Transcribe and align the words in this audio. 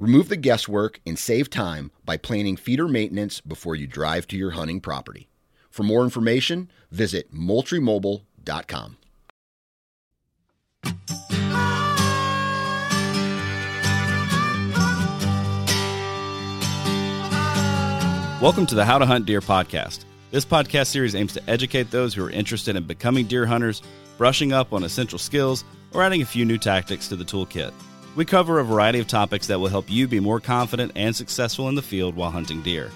Remove 0.00 0.28
the 0.28 0.36
guesswork 0.36 1.00
and 1.04 1.18
save 1.18 1.50
time 1.50 1.90
by 2.04 2.16
planning 2.16 2.56
feeder 2.56 2.86
maintenance 2.86 3.40
before 3.40 3.74
you 3.74 3.88
drive 3.88 4.28
to 4.28 4.36
your 4.36 4.52
hunting 4.52 4.80
property. 4.80 5.28
For 5.70 5.82
more 5.82 6.04
information, 6.04 6.70
visit 6.92 7.34
moultriemobile.com. 7.34 8.96
Welcome 18.40 18.66
to 18.66 18.76
the 18.76 18.84
How 18.84 18.98
to 18.98 19.06
Hunt 19.06 19.26
Deer 19.26 19.40
podcast. 19.40 20.04
This 20.30 20.44
podcast 20.44 20.86
series 20.86 21.16
aims 21.16 21.32
to 21.32 21.50
educate 21.50 21.90
those 21.90 22.14
who 22.14 22.24
are 22.24 22.30
interested 22.30 22.76
in 22.76 22.84
becoming 22.84 23.26
deer 23.26 23.46
hunters, 23.46 23.82
brushing 24.16 24.52
up 24.52 24.72
on 24.72 24.84
essential 24.84 25.18
skills, 25.18 25.64
or 25.92 26.04
adding 26.04 26.22
a 26.22 26.26
few 26.26 26.44
new 26.44 26.56
tactics 26.56 27.08
to 27.08 27.16
the 27.16 27.24
toolkit. 27.24 27.72
We 28.16 28.24
cover 28.24 28.58
a 28.58 28.64
variety 28.64 28.98
of 28.98 29.06
topics 29.06 29.46
that 29.46 29.60
will 29.60 29.68
help 29.68 29.90
you 29.90 30.08
be 30.08 30.20
more 30.20 30.40
confident 30.40 30.92
and 30.96 31.14
successful 31.14 31.68
in 31.68 31.74
the 31.74 31.82
field 31.82 32.16
while 32.16 32.30
hunting 32.30 32.62
deer. 32.62 32.90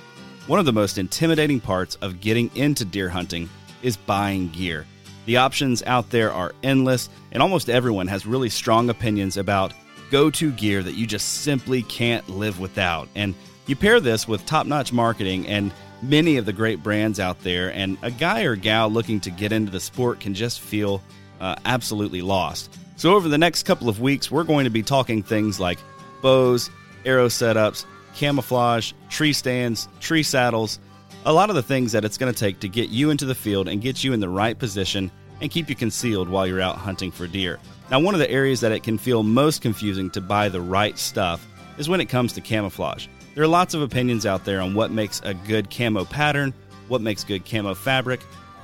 One 0.46 0.58
of 0.58 0.66
the 0.66 0.72
most 0.72 0.98
intimidating 0.98 1.60
parts 1.60 1.94
of 1.96 2.20
getting 2.20 2.50
into 2.56 2.84
deer 2.84 3.08
hunting 3.08 3.48
is 3.82 3.96
buying 3.96 4.48
gear. 4.48 4.86
The 5.26 5.36
options 5.36 5.82
out 5.84 6.10
there 6.10 6.32
are 6.32 6.54
endless, 6.64 7.08
and 7.30 7.42
almost 7.42 7.70
everyone 7.70 8.08
has 8.08 8.26
really 8.26 8.48
strong 8.48 8.90
opinions 8.90 9.36
about 9.36 9.72
go 10.10 10.30
to 10.30 10.50
gear 10.50 10.82
that 10.82 10.94
you 10.94 11.06
just 11.06 11.42
simply 11.42 11.82
can't 11.82 12.28
live 12.28 12.58
without. 12.58 13.08
And 13.14 13.34
you 13.66 13.76
pair 13.76 14.00
this 14.00 14.26
with 14.26 14.44
top 14.44 14.66
notch 14.66 14.92
marketing 14.92 15.46
and 15.46 15.72
many 16.02 16.36
of 16.36 16.44
the 16.44 16.52
great 16.52 16.82
brands 16.82 17.20
out 17.20 17.40
there, 17.42 17.72
and 17.72 17.96
a 18.02 18.10
guy 18.10 18.42
or 18.42 18.56
gal 18.56 18.90
looking 18.90 19.20
to 19.20 19.30
get 19.30 19.52
into 19.52 19.70
the 19.70 19.78
sport 19.78 20.18
can 20.18 20.34
just 20.34 20.60
feel 20.60 21.00
uh, 21.40 21.54
absolutely 21.64 22.22
lost. 22.22 22.76
So, 23.02 23.16
over 23.16 23.28
the 23.28 23.36
next 23.36 23.64
couple 23.64 23.88
of 23.88 24.00
weeks, 24.00 24.30
we're 24.30 24.44
going 24.44 24.62
to 24.62 24.70
be 24.70 24.84
talking 24.84 25.24
things 25.24 25.58
like 25.58 25.80
bows, 26.22 26.70
arrow 27.04 27.26
setups, 27.26 27.84
camouflage, 28.14 28.92
tree 29.10 29.32
stands, 29.32 29.88
tree 29.98 30.22
saddles, 30.22 30.78
a 31.24 31.32
lot 31.32 31.50
of 31.50 31.56
the 31.56 31.64
things 31.64 31.90
that 31.90 32.04
it's 32.04 32.16
going 32.16 32.32
to 32.32 32.38
take 32.38 32.60
to 32.60 32.68
get 32.68 32.90
you 32.90 33.10
into 33.10 33.24
the 33.24 33.34
field 33.34 33.66
and 33.66 33.82
get 33.82 34.04
you 34.04 34.12
in 34.12 34.20
the 34.20 34.28
right 34.28 34.56
position 34.56 35.10
and 35.40 35.50
keep 35.50 35.68
you 35.68 35.74
concealed 35.74 36.28
while 36.28 36.46
you're 36.46 36.60
out 36.60 36.76
hunting 36.76 37.10
for 37.10 37.26
deer. 37.26 37.58
Now, 37.90 37.98
one 37.98 38.14
of 38.14 38.20
the 38.20 38.30
areas 38.30 38.60
that 38.60 38.70
it 38.70 38.84
can 38.84 38.98
feel 38.98 39.24
most 39.24 39.62
confusing 39.62 40.08
to 40.10 40.20
buy 40.20 40.48
the 40.48 40.60
right 40.60 40.96
stuff 40.96 41.44
is 41.78 41.88
when 41.88 42.00
it 42.00 42.08
comes 42.08 42.32
to 42.34 42.40
camouflage. 42.40 43.08
There 43.34 43.42
are 43.42 43.48
lots 43.48 43.74
of 43.74 43.82
opinions 43.82 44.26
out 44.26 44.44
there 44.44 44.60
on 44.60 44.74
what 44.74 44.92
makes 44.92 45.20
a 45.24 45.34
good 45.34 45.70
camo 45.70 46.04
pattern, 46.04 46.54
what 46.86 47.00
makes 47.00 47.24
good 47.24 47.44
camo 47.44 47.74
fabric, 47.74 48.20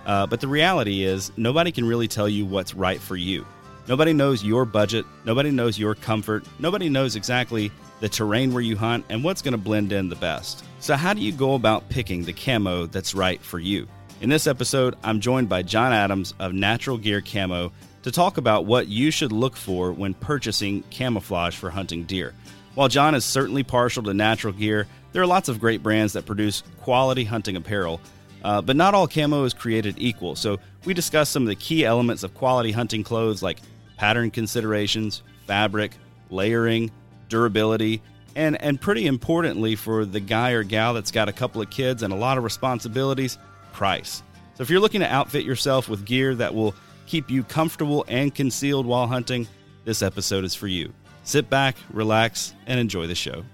uh, 0.07 0.29
but 0.29 0.41
the 0.41 0.47
reality 0.47 1.03
is 1.03 1.33
nobody 1.37 1.73
can 1.73 1.89
really 1.89 2.07
tell 2.07 2.29
you 2.29 2.47
what's 2.47 2.73
right 2.73 3.01
for 3.01 3.17
you. 3.17 3.45
Nobody 3.89 4.13
knows 4.13 4.45
your 4.45 4.67
budget, 4.67 5.07
nobody 5.25 5.51
knows 5.51 5.79
your 5.79 5.95
comfort, 5.95 6.45
nobody 6.59 6.91
knows 6.91 7.17
exactly 7.17 7.73
the 8.01 8.09
terrain 8.09 8.53
where 8.53 8.63
you 8.63 8.77
hunt 8.77 9.07
and 9.09 9.25
what's 9.25 9.41
going 9.41 9.53
to 9.53 9.59
blend 9.59 9.93
in 9.93 10.11
the 10.11 10.17
best. 10.17 10.63
So, 10.79 10.95
how 10.95 11.15
do 11.15 11.23
you 11.23 11.33
go 11.33 11.55
about 11.55 11.89
picking 11.89 12.23
the 12.23 12.35
camo 12.35 12.85
that's 12.85 13.15
right 13.15 13.41
for 13.41 13.59
you? 13.59 13.89
In 14.21 14.29
this 14.29 14.47
episode, 14.47 14.95
I'm 15.03 15.21
joined 15.21 15.49
by 15.49 15.63
John 15.63 15.95
Adams 15.95 16.35
of 16.39 16.53
Natural 16.53 16.99
Gear 16.99 17.23
Camo 17.23 17.73
to 18.03 18.11
talk 18.11 18.37
about 18.37 18.67
what 18.67 18.89
you 18.89 19.11
should 19.11 19.33
look 19.33 19.57
for 19.57 19.91
when 19.91 20.13
purchasing 20.13 20.83
camouflage 20.91 21.57
for 21.57 21.71
hunting 21.71 22.05
deer. 22.05 22.35
While 22.75 22.89
John 22.89 23.15
is 23.15 23.25
certainly 23.25 23.63
partial 23.63 24.03
to 24.03 24.13
natural 24.13 24.53
gear, 24.53 24.87
there 25.13 25.23
are 25.23 25.27
lots 25.27 25.49
of 25.49 25.61
great 25.61 25.83
brands 25.83 26.13
that 26.13 26.27
produce 26.27 26.63
quality 26.83 27.25
hunting 27.25 27.57
apparel, 27.57 28.03
uh, 28.45 28.61
but 28.61 28.77
not 28.77 28.93
all 28.93 29.09
camo 29.09 29.45
is 29.45 29.55
created 29.55 29.95
equal. 29.97 30.37
So, 30.37 30.59
we 30.85 30.93
discuss 30.93 31.31
some 31.31 31.45
of 31.45 31.49
the 31.49 31.57
key 31.57 31.87
elements 31.87 32.23
of 32.23 32.35
quality 32.35 32.71
hunting 32.71 33.03
clothes 33.03 33.43
like 33.43 33.61
pattern 33.99 34.31
considerations, 34.31 35.23
fabric, 35.47 35.93
layering, 36.31 36.91
durability, 37.29 38.01
and, 38.37 38.61
and 38.63 38.81
pretty 38.81 39.07
importantly 39.07 39.75
for 39.75 40.05
the 40.05 40.21
guy 40.21 40.53
or 40.53 40.63
gal 40.63 40.95
that's 40.95 41.11
got 41.11 41.29
a 41.29 41.33
couple 41.33 41.61
of 41.61 41.69
kids 41.69 42.03
and 42.03 42.13
a 42.13 42.17
lot 42.17 42.39
of 42.39 42.45
responsibilities, 42.45 43.37
price. 43.73 44.23
So 44.55 44.63
if 44.63 44.71
you're 44.71 44.81
looking 44.81 45.01
to 45.01 45.13
outfit 45.13 45.45
yourself 45.45 45.89
with 45.89 46.05
gear 46.05 46.35
that 46.37 46.55
will 46.55 46.75
keep 47.07 47.31
you 47.31 47.43
comfortable 47.43 48.05
and 48.09 48.35
concealed 48.35 48.87
while 48.87 49.07
hunting, 49.07 49.47
this 49.85 50.01
episode 50.01 50.45
is 50.45 50.55
for 50.55 50.69
you. 50.69 50.93
Sit 51.25 51.51
back, 51.51 51.77
relax, 51.93 52.55
and 52.67 52.79
enjoy 52.81 53.07
the 53.07 53.15
show. 53.15 53.45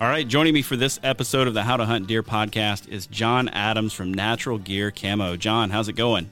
All 0.00 0.08
right, 0.08 0.26
joining 0.26 0.54
me 0.54 0.62
for 0.62 0.76
this 0.76 0.98
episode 1.02 1.46
of 1.46 1.54
the 1.54 1.62
How 1.62 1.76
to 1.76 1.84
Hunt 1.84 2.06
Deer 2.06 2.22
podcast 2.22 2.88
is 2.88 3.06
John 3.06 3.48
Adams 3.50 3.92
from 3.92 4.12
Natural 4.12 4.58
Gear 4.58 4.90
Camo. 4.90 5.36
John, 5.36 5.70
how's 5.70 5.88
it 5.88 5.94
going? 5.94 6.30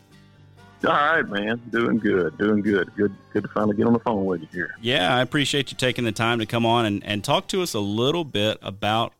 All 0.84 0.92
right, 0.92 1.28
man. 1.28 1.60
Doing 1.70 1.98
good. 1.98 2.36
Doing 2.38 2.60
good. 2.60 2.94
Good 2.96 3.14
good 3.32 3.42
to 3.44 3.48
finally 3.48 3.76
get 3.76 3.86
on 3.86 3.92
the 3.92 4.00
phone 4.00 4.24
with 4.24 4.40
you 4.42 4.48
here. 4.52 4.74
Yeah, 4.80 5.14
I 5.14 5.22
appreciate 5.22 5.70
you 5.70 5.76
taking 5.76 6.04
the 6.04 6.12
time 6.12 6.38
to 6.40 6.46
come 6.46 6.66
on 6.66 6.84
and, 6.84 7.04
and 7.04 7.22
talk 7.22 7.46
to 7.48 7.62
us 7.62 7.74
a 7.74 7.80
little 7.80 8.24
bit 8.24 8.58
about 8.62 9.12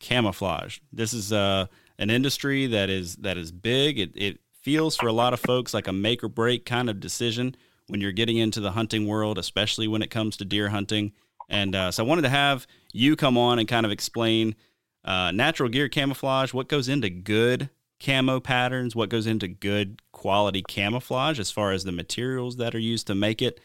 camouflage. 0.00 0.78
This 0.92 1.12
is 1.12 1.32
uh, 1.32 1.66
an 1.98 2.10
industry 2.10 2.66
that 2.66 2.90
is 2.90 3.16
that 3.16 3.36
is 3.36 3.52
big. 3.52 3.98
It, 3.98 4.12
it 4.14 4.40
feels 4.60 4.96
for 4.96 5.06
a 5.06 5.12
lot 5.12 5.32
of 5.32 5.40
folks 5.40 5.72
like 5.72 5.86
a 5.86 5.92
make 5.92 6.24
or 6.24 6.28
break 6.28 6.66
kind 6.66 6.90
of 6.90 6.98
decision 6.98 7.54
when 7.86 8.00
you're 8.00 8.12
getting 8.12 8.38
into 8.38 8.60
the 8.60 8.72
hunting 8.72 9.06
world, 9.06 9.38
especially 9.38 9.86
when 9.86 10.02
it 10.02 10.10
comes 10.10 10.36
to 10.38 10.44
deer 10.44 10.70
hunting. 10.70 11.12
And 11.48 11.76
uh, 11.76 11.90
so 11.90 12.04
I 12.04 12.06
wanted 12.06 12.22
to 12.22 12.30
have 12.30 12.66
you 12.92 13.14
come 13.14 13.36
on 13.36 13.58
and 13.58 13.68
kind 13.68 13.86
of 13.86 13.92
explain 13.92 14.56
uh, 15.04 15.30
natural 15.32 15.68
gear 15.68 15.88
camouflage, 15.88 16.54
what 16.54 16.68
goes 16.68 16.88
into 16.88 17.10
good 17.10 17.68
camo 18.00 18.40
patterns, 18.40 18.96
what 18.96 19.10
goes 19.10 19.26
into 19.26 19.46
good 19.48 20.00
quality 20.24 20.62
camouflage 20.66 21.38
as 21.38 21.50
far 21.50 21.72
as 21.72 21.84
the 21.84 21.92
materials 21.92 22.56
that 22.56 22.74
are 22.74 22.78
used 22.78 23.06
to 23.06 23.14
make 23.14 23.42
it. 23.42 23.60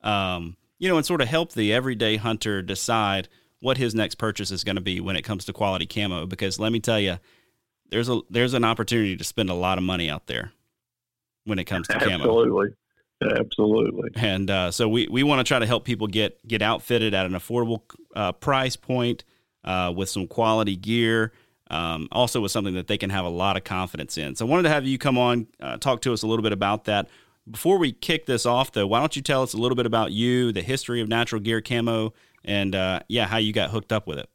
Um, 0.00 0.56
you 0.78 0.88
know, 0.88 0.96
and 0.96 1.04
sort 1.04 1.20
of 1.20 1.26
help 1.26 1.54
the 1.54 1.72
everyday 1.72 2.14
hunter 2.14 2.62
decide 2.62 3.26
what 3.58 3.78
his 3.78 3.96
next 3.96 4.14
purchase 4.14 4.52
is 4.52 4.62
going 4.62 4.76
to 4.76 4.80
be 4.80 5.00
when 5.00 5.16
it 5.16 5.22
comes 5.22 5.44
to 5.46 5.52
quality 5.52 5.86
camo. 5.86 6.24
Because 6.26 6.60
let 6.60 6.70
me 6.70 6.78
tell 6.78 7.00
you, 7.00 7.18
there's 7.90 8.08
a 8.08 8.20
there's 8.30 8.54
an 8.54 8.62
opportunity 8.62 9.16
to 9.16 9.24
spend 9.24 9.50
a 9.50 9.54
lot 9.54 9.76
of 9.76 9.82
money 9.82 10.08
out 10.08 10.28
there 10.28 10.52
when 11.46 11.58
it 11.58 11.64
comes 11.64 11.88
to 11.88 11.98
camo. 11.98 12.14
Absolutely. 12.14 12.68
Absolutely. 13.20 14.10
And 14.14 14.48
uh, 14.48 14.70
so 14.70 14.88
we, 14.88 15.08
we 15.08 15.24
want 15.24 15.40
to 15.40 15.44
try 15.44 15.58
to 15.58 15.66
help 15.66 15.84
people 15.84 16.06
get 16.06 16.46
get 16.46 16.62
outfitted 16.62 17.12
at 17.12 17.26
an 17.26 17.32
affordable 17.32 17.80
uh, 18.14 18.30
price 18.30 18.76
point 18.76 19.24
uh, 19.64 19.92
with 19.96 20.08
some 20.08 20.28
quality 20.28 20.76
gear 20.76 21.32
um, 21.70 22.08
also 22.12 22.40
was 22.40 22.52
something 22.52 22.74
that 22.74 22.86
they 22.86 22.98
can 22.98 23.10
have 23.10 23.24
a 23.24 23.30
lot 23.30 23.56
of 23.56 23.64
confidence 23.64 24.18
in. 24.18 24.34
So 24.36 24.46
I 24.46 24.48
wanted 24.48 24.64
to 24.64 24.68
have 24.68 24.84
you 24.84 24.98
come 24.98 25.18
on, 25.18 25.46
uh, 25.60 25.76
talk 25.78 26.00
to 26.02 26.12
us 26.12 26.22
a 26.22 26.26
little 26.26 26.42
bit 26.42 26.52
about 26.52 26.84
that. 26.84 27.08
Before 27.50 27.78
we 27.78 27.92
kick 27.92 28.26
this 28.26 28.46
off, 28.46 28.72
though, 28.72 28.86
why 28.86 29.00
don't 29.00 29.14
you 29.16 29.22
tell 29.22 29.42
us 29.42 29.52
a 29.52 29.58
little 29.58 29.76
bit 29.76 29.86
about 29.86 30.12
you, 30.12 30.52
the 30.52 30.62
history 30.62 31.00
of 31.00 31.08
Natural 31.08 31.40
Gear 31.40 31.60
Camo, 31.60 32.14
and 32.44 32.74
uh, 32.74 33.00
yeah, 33.08 33.26
how 33.26 33.36
you 33.36 33.52
got 33.52 33.70
hooked 33.70 33.92
up 33.92 34.06
with 34.06 34.18
it. 34.18 34.28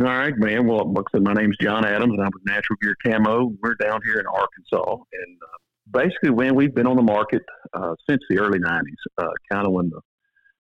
All 0.00 0.06
right, 0.06 0.36
man. 0.36 0.66
Well, 0.66 0.90
like 0.92 1.04
I 1.08 1.16
said, 1.16 1.22
my 1.22 1.34
name's 1.34 1.56
John 1.60 1.84
Adams, 1.84 2.12
and 2.12 2.20
I'm 2.20 2.30
with 2.32 2.44
Natural 2.46 2.76
Gear 2.80 2.96
Camo. 3.04 3.52
We're 3.62 3.74
down 3.74 4.00
here 4.04 4.18
in 4.18 4.26
Arkansas, 4.26 4.92
and 5.12 5.36
uh, 5.42 5.98
basically, 5.98 6.30
when 6.30 6.54
we've 6.54 6.74
been 6.74 6.86
on 6.86 6.96
the 6.96 7.02
market 7.02 7.42
uh, 7.74 7.94
since 8.08 8.20
the 8.30 8.38
early 8.38 8.58
'90s, 8.58 8.82
uh, 9.18 9.28
kind 9.52 9.66
of 9.66 9.72
when 9.72 9.90
the 9.90 10.00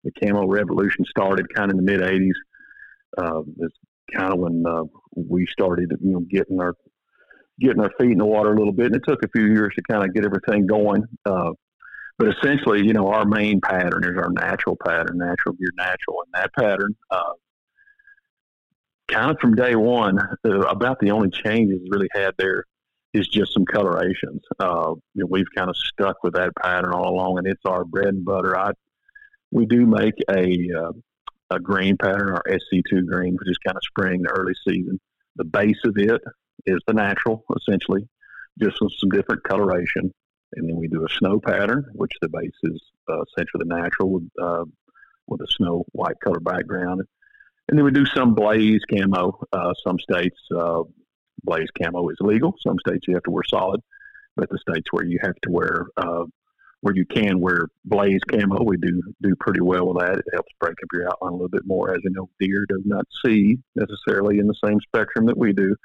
the 0.03 0.11
camo 0.19 0.47
revolution 0.47 1.05
started 1.09 1.45
kind 1.53 1.71
of 1.71 1.77
in 1.77 1.85
the 1.85 1.91
mid 1.91 2.01
'80s. 2.01 2.31
Uh, 3.17 3.41
it's 3.59 3.75
kind 4.13 4.33
of 4.33 4.39
when 4.39 4.63
uh, 4.67 4.83
we 5.15 5.45
started, 5.47 5.91
you 6.01 6.13
know, 6.13 6.19
getting 6.19 6.59
our 6.59 6.75
getting 7.59 7.81
our 7.81 7.91
feet 7.99 8.11
in 8.11 8.19
the 8.19 8.25
water 8.25 8.53
a 8.53 8.57
little 8.57 8.73
bit, 8.73 8.87
and 8.87 8.95
it 8.95 9.01
took 9.07 9.23
a 9.23 9.29
few 9.29 9.45
years 9.45 9.73
to 9.75 9.81
kind 9.89 10.03
of 10.03 10.13
get 10.13 10.25
everything 10.25 10.67
going. 10.67 11.03
Uh, 11.25 11.51
but 12.19 12.29
essentially, 12.29 12.85
you 12.85 12.93
know, 12.93 13.07
our 13.09 13.25
main 13.25 13.61
pattern 13.61 14.03
is 14.03 14.17
our 14.17 14.31
natural 14.31 14.77
pattern, 14.85 15.17
natural 15.17 15.55
gear, 15.55 15.69
natural, 15.77 16.23
and 16.25 16.33
that 16.33 16.51
pattern, 16.53 16.95
uh, 17.11 17.33
kind 19.07 19.31
of 19.31 19.37
from 19.39 19.55
day 19.55 19.75
one, 19.75 20.19
uh, 20.45 20.59
about 20.61 20.99
the 20.99 21.11
only 21.11 21.29
changes 21.29 21.79
really 21.89 22.09
had 22.13 22.33
there 22.37 22.65
is 23.13 23.27
just 23.27 23.53
some 23.53 23.65
colorations. 23.65 24.41
Uh, 24.59 24.93
you 25.13 25.23
know, 25.23 25.27
we've 25.29 25.51
kind 25.55 25.69
of 25.69 25.75
stuck 25.77 26.17
with 26.23 26.33
that 26.33 26.51
pattern 26.61 26.91
all 26.91 27.13
along, 27.13 27.37
and 27.37 27.47
it's 27.47 27.65
our 27.65 27.85
bread 27.85 28.07
and 28.09 28.25
butter. 28.25 28.57
I 28.57 28.71
we 29.51 29.65
do 29.65 29.85
make 29.85 30.15
a 30.29 30.69
uh, 30.77 30.91
a 31.49 31.59
green 31.59 31.97
pattern, 31.97 32.31
our 32.31 32.43
SC2 32.47 33.05
green, 33.05 33.35
which 33.35 33.49
is 33.49 33.57
kind 33.65 33.77
of 33.77 33.83
spring 33.83 34.23
to 34.23 34.29
early 34.29 34.53
season. 34.67 34.99
The 35.35 35.45
base 35.45 35.79
of 35.85 35.95
it 35.97 36.21
is 36.65 36.79
the 36.87 36.93
natural, 36.93 37.43
essentially, 37.55 38.07
just 38.59 38.77
with 38.81 38.91
some 38.99 39.09
different 39.09 39.43
coloration. 39.43 40.11
And 40.55 40.69
then 40.69 40.77
we 40.77 40.87
do 40.87 41.05
a 41.05 41.13
snow 41.17 41.39
pattern, 41.39 41.85
which 41.93 42.11
the 42.21 42.29
base 42.29 42.51
is 42.63 42.81
uh, 43.09 43.21
essentially 43.21 43.63
the 43.67 43.75
natural 43.75 44.09
with, 44.09 44.29
uh, 44.41 44.65
with 45.27 45.41
a 45.41 45.47
snow 45.57 45.85
white 45.91 46.19
color 46.23 46.39
background. 46.39 47.01
And 47.69 47.77
then 47.77 47.85
we 47.85 47.91
do 47.91 48.05
some 48.05 48.33
blaze 48.33 48.81
camo. 48.89 49.39
Uh, 49.51 49.73
some 49.85 49.99
states, 49.99 50.39
uh, 50.55 50.83
blaze 51.43 51.67
camo 51.81 52.07
is 52.09 52.17
legal. 52.21 52.55
Some 52.65 52.77
states 52.85 53.05
you 53.07 53.13
have 53.13 53.23
to 53.23 53.31
wear 53.31 53.43
solid. 53.47 53.81
But 54.35 54.49
the 54.49 54.59
states 54.59 54.87
where 54.91 55.05
you 55.05 55.19
have 55.21 55.35
to 55.43 55.51
wear 55.51 55.87
uh, 55.97 56.25
where 56.81 56.95
you 56.95 57.05
can 57.05 57.39
wear 57.39 57.67
blaze 57.85 58.21
camo. 58.29 58.63
We 58.63 58.77
do 58.77 59.01
do 59.21 59.35
pretty 59.39 59.61
well 59.61 59.87
with 59.87 60.05
that. 60.05 60.19
It 60.19 60.25
helps 60.33 60.51
break 60.59 60.75
up 60.83 60.89
your 60.93 61.07
outline 61.07 61.31
a 61.31 61.35
little 61.35 61.49
bit 61.49 61.65
more. 61.65 61.93
As 61.93 61.99
you 62.03 62.11
know, 62.11 62.29
deer 62.39 62.65
does 62.69 62.83
not 62.85 63.05
see 63.25 63.57
necessarily 63.75 64.39
in 64.39 64.47
the 64.47 64.55
same 64.63 64.79
spectrum 64.81 65.25
that 65.25 65.37
we 65.37 65.53
do, 65.53 65.75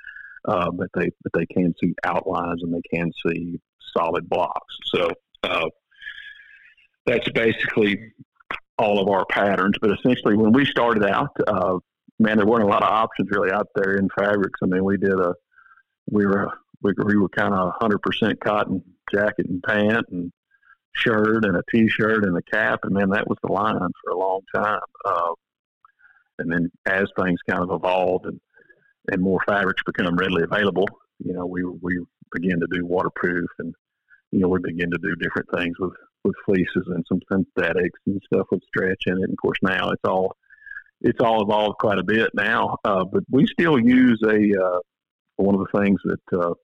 uh, 0.46 0.70
but 0.70 0.88
they 0.94 1.10
but 1.22 1.32
they 1.32 1.46
can 1.46 1.74
see 1.82 1.94
outlines 2.04 2.62
and 2.62 2.74
they 2.74 2.82
can 2.92 3.10
see 3.26 3.60
solid 3.96 4.28
blocks. 4.28 4.74
So 4.94 5.08
uh, 5.42 5.68
that's 7.06 7.28
basically 7.30 8.12
all 8.78 9.00
of 9.00 9.08
our 9.08 9.24
patterns. 9.26 9.76
But 9.80 9.92
essentially, 9.92 10.36
when 10.36 10.52
we 10.52 10.66
started 10.66 11.06
out, 11.06 11.34
uh, 11.46 11.78
man, 12.18 12.36
there 12.36 12.46
weren't 12.46 12.64
a 12.64 12.68
lot 12.68 12.82
of 12.82 12.90
options 12.90 13.30
really 13.30 13.50
out 13.50 13.68
there 13.74 13.96
in 13.96 14.08
fabrics. 14.16 14.60
I 14.62 14.66
mean, 14.66 14.84
we 14.84 14.98
did 14.98 15.18
a 15.18 15.34
we 16.10 16.26
were 16.26 16.52
we, 16.82 16.92
we 17.04 17.16
were 17.16 17.28
kind 17.28 17.54
of 17.54 17.72
100% 17.80 18.40
cotton 18.40 18.82
jacket 19.12 19.46
and 19.48 19.62
pant 19.62 20.06
and 20.10 20.32
shirt 20.94 21.44
and 21.44 21.56
a 21.56 21.62
t-shirt 21.70 22.24
and 22.24 22.36
a 22.36 22.42
cap, 22.42 22.80
and 22.84 22.96
then 22.96 23.10
that 23.10 23.28
was 23.28 23.38
the 23.42 23.52
line 23.52 23.76
for 23.76 24.12
a 24.12 24.18
long 24.18 24.40
time. 24.54 24.80
Uh, 25.04 25.32
and 26.38 26.50
then 26.50 26.70
as 26.86 27.04
things 27.18 27.40
kind 27.48 27.62
of 27.62 27.70
evolved 27.70 28.26
and 28.26 28.40
and 29.10 29.20
more 29.20 29.40
fabrics 29.46 29.82
become 29.84 30.16
readily 30.16 30.44
available, 30.44 30.86
you 31.18 31.32
know, 31.32 31.46
we 31.46 31.64
we 31.64 32.04
begin 32.32 32.60
to 32.60 32.66
do 32.70 32.86
waterproof 32.86 33.48
and 33.58 33.74
you 34.30 34.40
know 34.40 34.48
we 34.48 34.58
begin 34.60 34.90
to 34.90 34.98
do 35.02 35.14
different 35.16 35.48
things 35.56 35.76
with 35.78 35.92
with 36.24 36.34
fleeces 36.44 36.86
and 36.86 37.04
some 37.08 37.20
synthetics 37.30 37.98
and 38.06 38.22
stuff 38.32 38.46
with 38.50 38.62
stretch 38.64 39.02
in 39.06 39.14
it. 39.14 39.22
And 39.22 39.32
of 39.32 39.38
course, 39.38 39.58
now 39.62 39.90
it's 39.90 40.04
all 40.04 40.36
it's 41.00 41.20
all 41.20 41.42
evolved 41.42 41.78
quite 41.78 41.98
a 41.98 42.04
bit 42.04 42.30
now, 42.34 42.78
uh, 42.84 43.04
but 43.04 43.24
we 43.30 43.46
still 43.46 43.78
use 43.78 44.22
a 44.24 44.64
uh, 44.64 44.78
one 45.36 45.54
of 45.54 45.60
the 45.60 45.80
things 45.80 46.00
that 46.04 46.40
uh, 46.40 46.54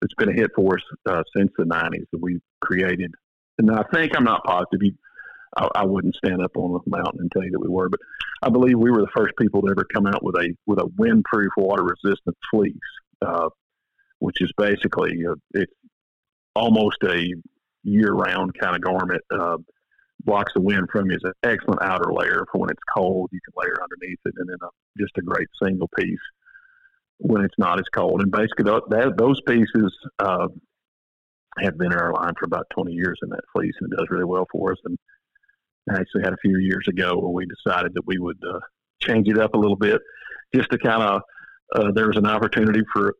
that's 0.00 0.14
been 0.14 0.30
a 0.30 0.34
hit 0.34 0.50
for 0.56 0.74
us 0.74 0.82
uh, 1.06 1.22
since 1.36 1.50
the 1.56 1.64
'90s 1.64 2.06
that 2.12 2.20
we 2.20 2.40
created 2.60 3.14
and 3.58 3.70
I 3.70 3.82
think 3.92 4.16
I'm 4.16 4.24
not 4.24 4.44
positive. 4.44 4.82
You, 4.82 4.92
I, 5.56 5.68
I, 5.76 5.84
wouldn't 5.84 6.16
stand 6.16 6.42
up 6.42 6.56
on 6.56 6.72
the 6.72 6.96
mountain 6.96 7.20
and 7.20 7.32
tell 7.32 7.44
you 7.44 7.52
that 7.52 7.60
we 7.60 7.68
were, 7.68 7.88
but 7.88 8.00
I 8.42 8.50
believe 8.50 8.78
we 8.78 8.90
were 8.90 9.00
the 9.00 9.08
first 9.16 9.34
people 9.38 9.62
to 9.62 9.70
ever 9.70 9.84
come 9.84 10.06
out 10.06 10.22
with 10.22 10.36
a 10.36 10.54
with 10.66 10.78
a 10.80 10.86
windproof, 10.98 11.48
water 11.56 11.84
resistant 11.84 12.36
fleece, 12.50 12.74
uh, 13.22 13.48
which 14.18 14.40
is 14.40 14.52
basically 14.56 15.22
a, 15.24 15.34
it's 15.52 15.72
almost 16.54 16.98
a 17.04 17.32
year 17.82 18.12
round 18.12 18.54
kind 18.58 18.76
of 18.76 18.82
garment. 18.82 19.22
Uh, 19.30 19.58
blocks 20.24 20.52
the 20.54 20.60
wind 20.60 20.88
from 20.90 21.10
you. 21.10 21.16
It's 21.16 21.24
an 21.24 21.32
excellent 21.42 21.82
outer 21.82 22.12
layer 22.12 22.46
for 22.50 22.58
when 22.58 22.70
it's 22.70 22.82
cold. 22.96 23.28
You 23.32 23.40
can 23.44 23.52
layer 23.56 23.76
underneath 23.82 24.20
it, 24.24 24.34
and 24.38 24.48
then 24.48 24.56
a, 24.62 24.68
just 24.98 25.16
a 25.18 25.22
great 25.22 25.48
single 25.62 25.88
piece 25.98 26.18
when 27.18 27.44
it's 27.44 27.58
not 27.58 27.78
as 27.78 27.86
cold. 27.94 28.22
And 28.22 28.32
basically, 28.32 28.64
that, 28.64 29.14
those 29.16 29.40
pieces. 29.46 29.96
Uh, 30.18 30.48
have 31.62 31.78
been 31.78 31.92
in 31.92 31.98
our 31.98 32.12
line 32.12 32.34
for 32.38 32.46
about 32.46 32.66
20 32.74 32.92
years 32.92 33.18
in 33.22 33.28
that 33.30 33.44
fleece 33.52 33.74
and 33.80 33.92
it 33.92 33.96
does 33.96 34.08
really 34.10 34.24
well 34.24 34.46
for 34.50 34.72
us. 34.72 34.78
And 34.84 34.98
I 35.90 36.00
actually 36.00 36.22
had 36.22 36.32
a 36.32 36.38
few 36.38 36.58
years 36.58 36.86
ago 36.88 37.18
where 37.18 37.30
we 37.30 37.46
decided 37.46 37.92
that 37.94 38.06
we 38.06 38.18
would 38.18 38.38
uh, 38.46 38.60
change 39.00 39.28
it 39.28 39.38
up 39.38 39.54
a 39.54 39.58
little 39.58 39.76
bit 39.76 40.00
just 40.54 40.70
to 40.70 40.78
kind 40.78 41.02
of, 41.02 41.22
uh, 41.74 41.90
there 41.94 42.08
was 42.08 42.16
an 42.16 42.26
opportunity 42.26 42.82
for 42.92 43.14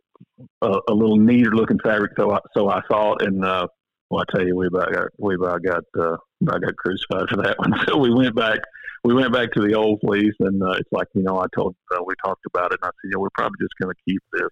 a, 0.63 0.79
a, 0.89 0.95
little 0.95 1.17
neater 1.17 1.51
looking 1.51 1.79
fabric. 1.81 2.13
So 2.17 2.33
I, 2.33 2.39
so 2.57 2.69
I 2.69 2.81
thought, 2.91 3.23
and, 3.23 3.45
uh, 3.45 3.67
well, 4.11 4.23
I 4.23 4.37
tell 4.37 4.47
you, 4.47 4.57
we 4.57 4.67
about 4.67 4.93
got, 4.93 5.09
we 5.19 5.35
about 5.35 5.63
got, 5.63 5.85
uh, 5.99 6.17
I 6.49 6.59
got 6.59 6.77
crucified 6.77 7.29
for 7.29 7.43
that 7.43 7.59
one. 7.59 7.73
So 7.87 7.99
we 7.99 8.13
went 8.13 8.35
back, 8.35 8.61
we 9.03 9.15
went 9.15 9.33
back 9.33 9.53
to 9.53 9.61
the 9.61 9.75
old 9.75 10.01
fleece 10.01 10.35
and, 10.41 10.63
uh, 10.63 10.73
it's 10.79 10.93
like, 10.93 11.09
you 11.15 11.23
know, 11.23 11.39
I 11.39 11.47
told, 11.55 11.75
uh, 11.95 12.03
we 12.07 12.15
talked 12.25 12.47
about 12.47 12.73
it 12.73 12.79
and 12.83 12.85
I 12.85 12.89
said, 12.89 13.05
you 13.05 13.11
know, 13.11 13.21
we're 13.21 13.29
probably 13.35 13.59
just 13.61 13.75
going 13.81 13.95
to 13.95 14.11
keep 14.11 14.23
this 14.33 14.49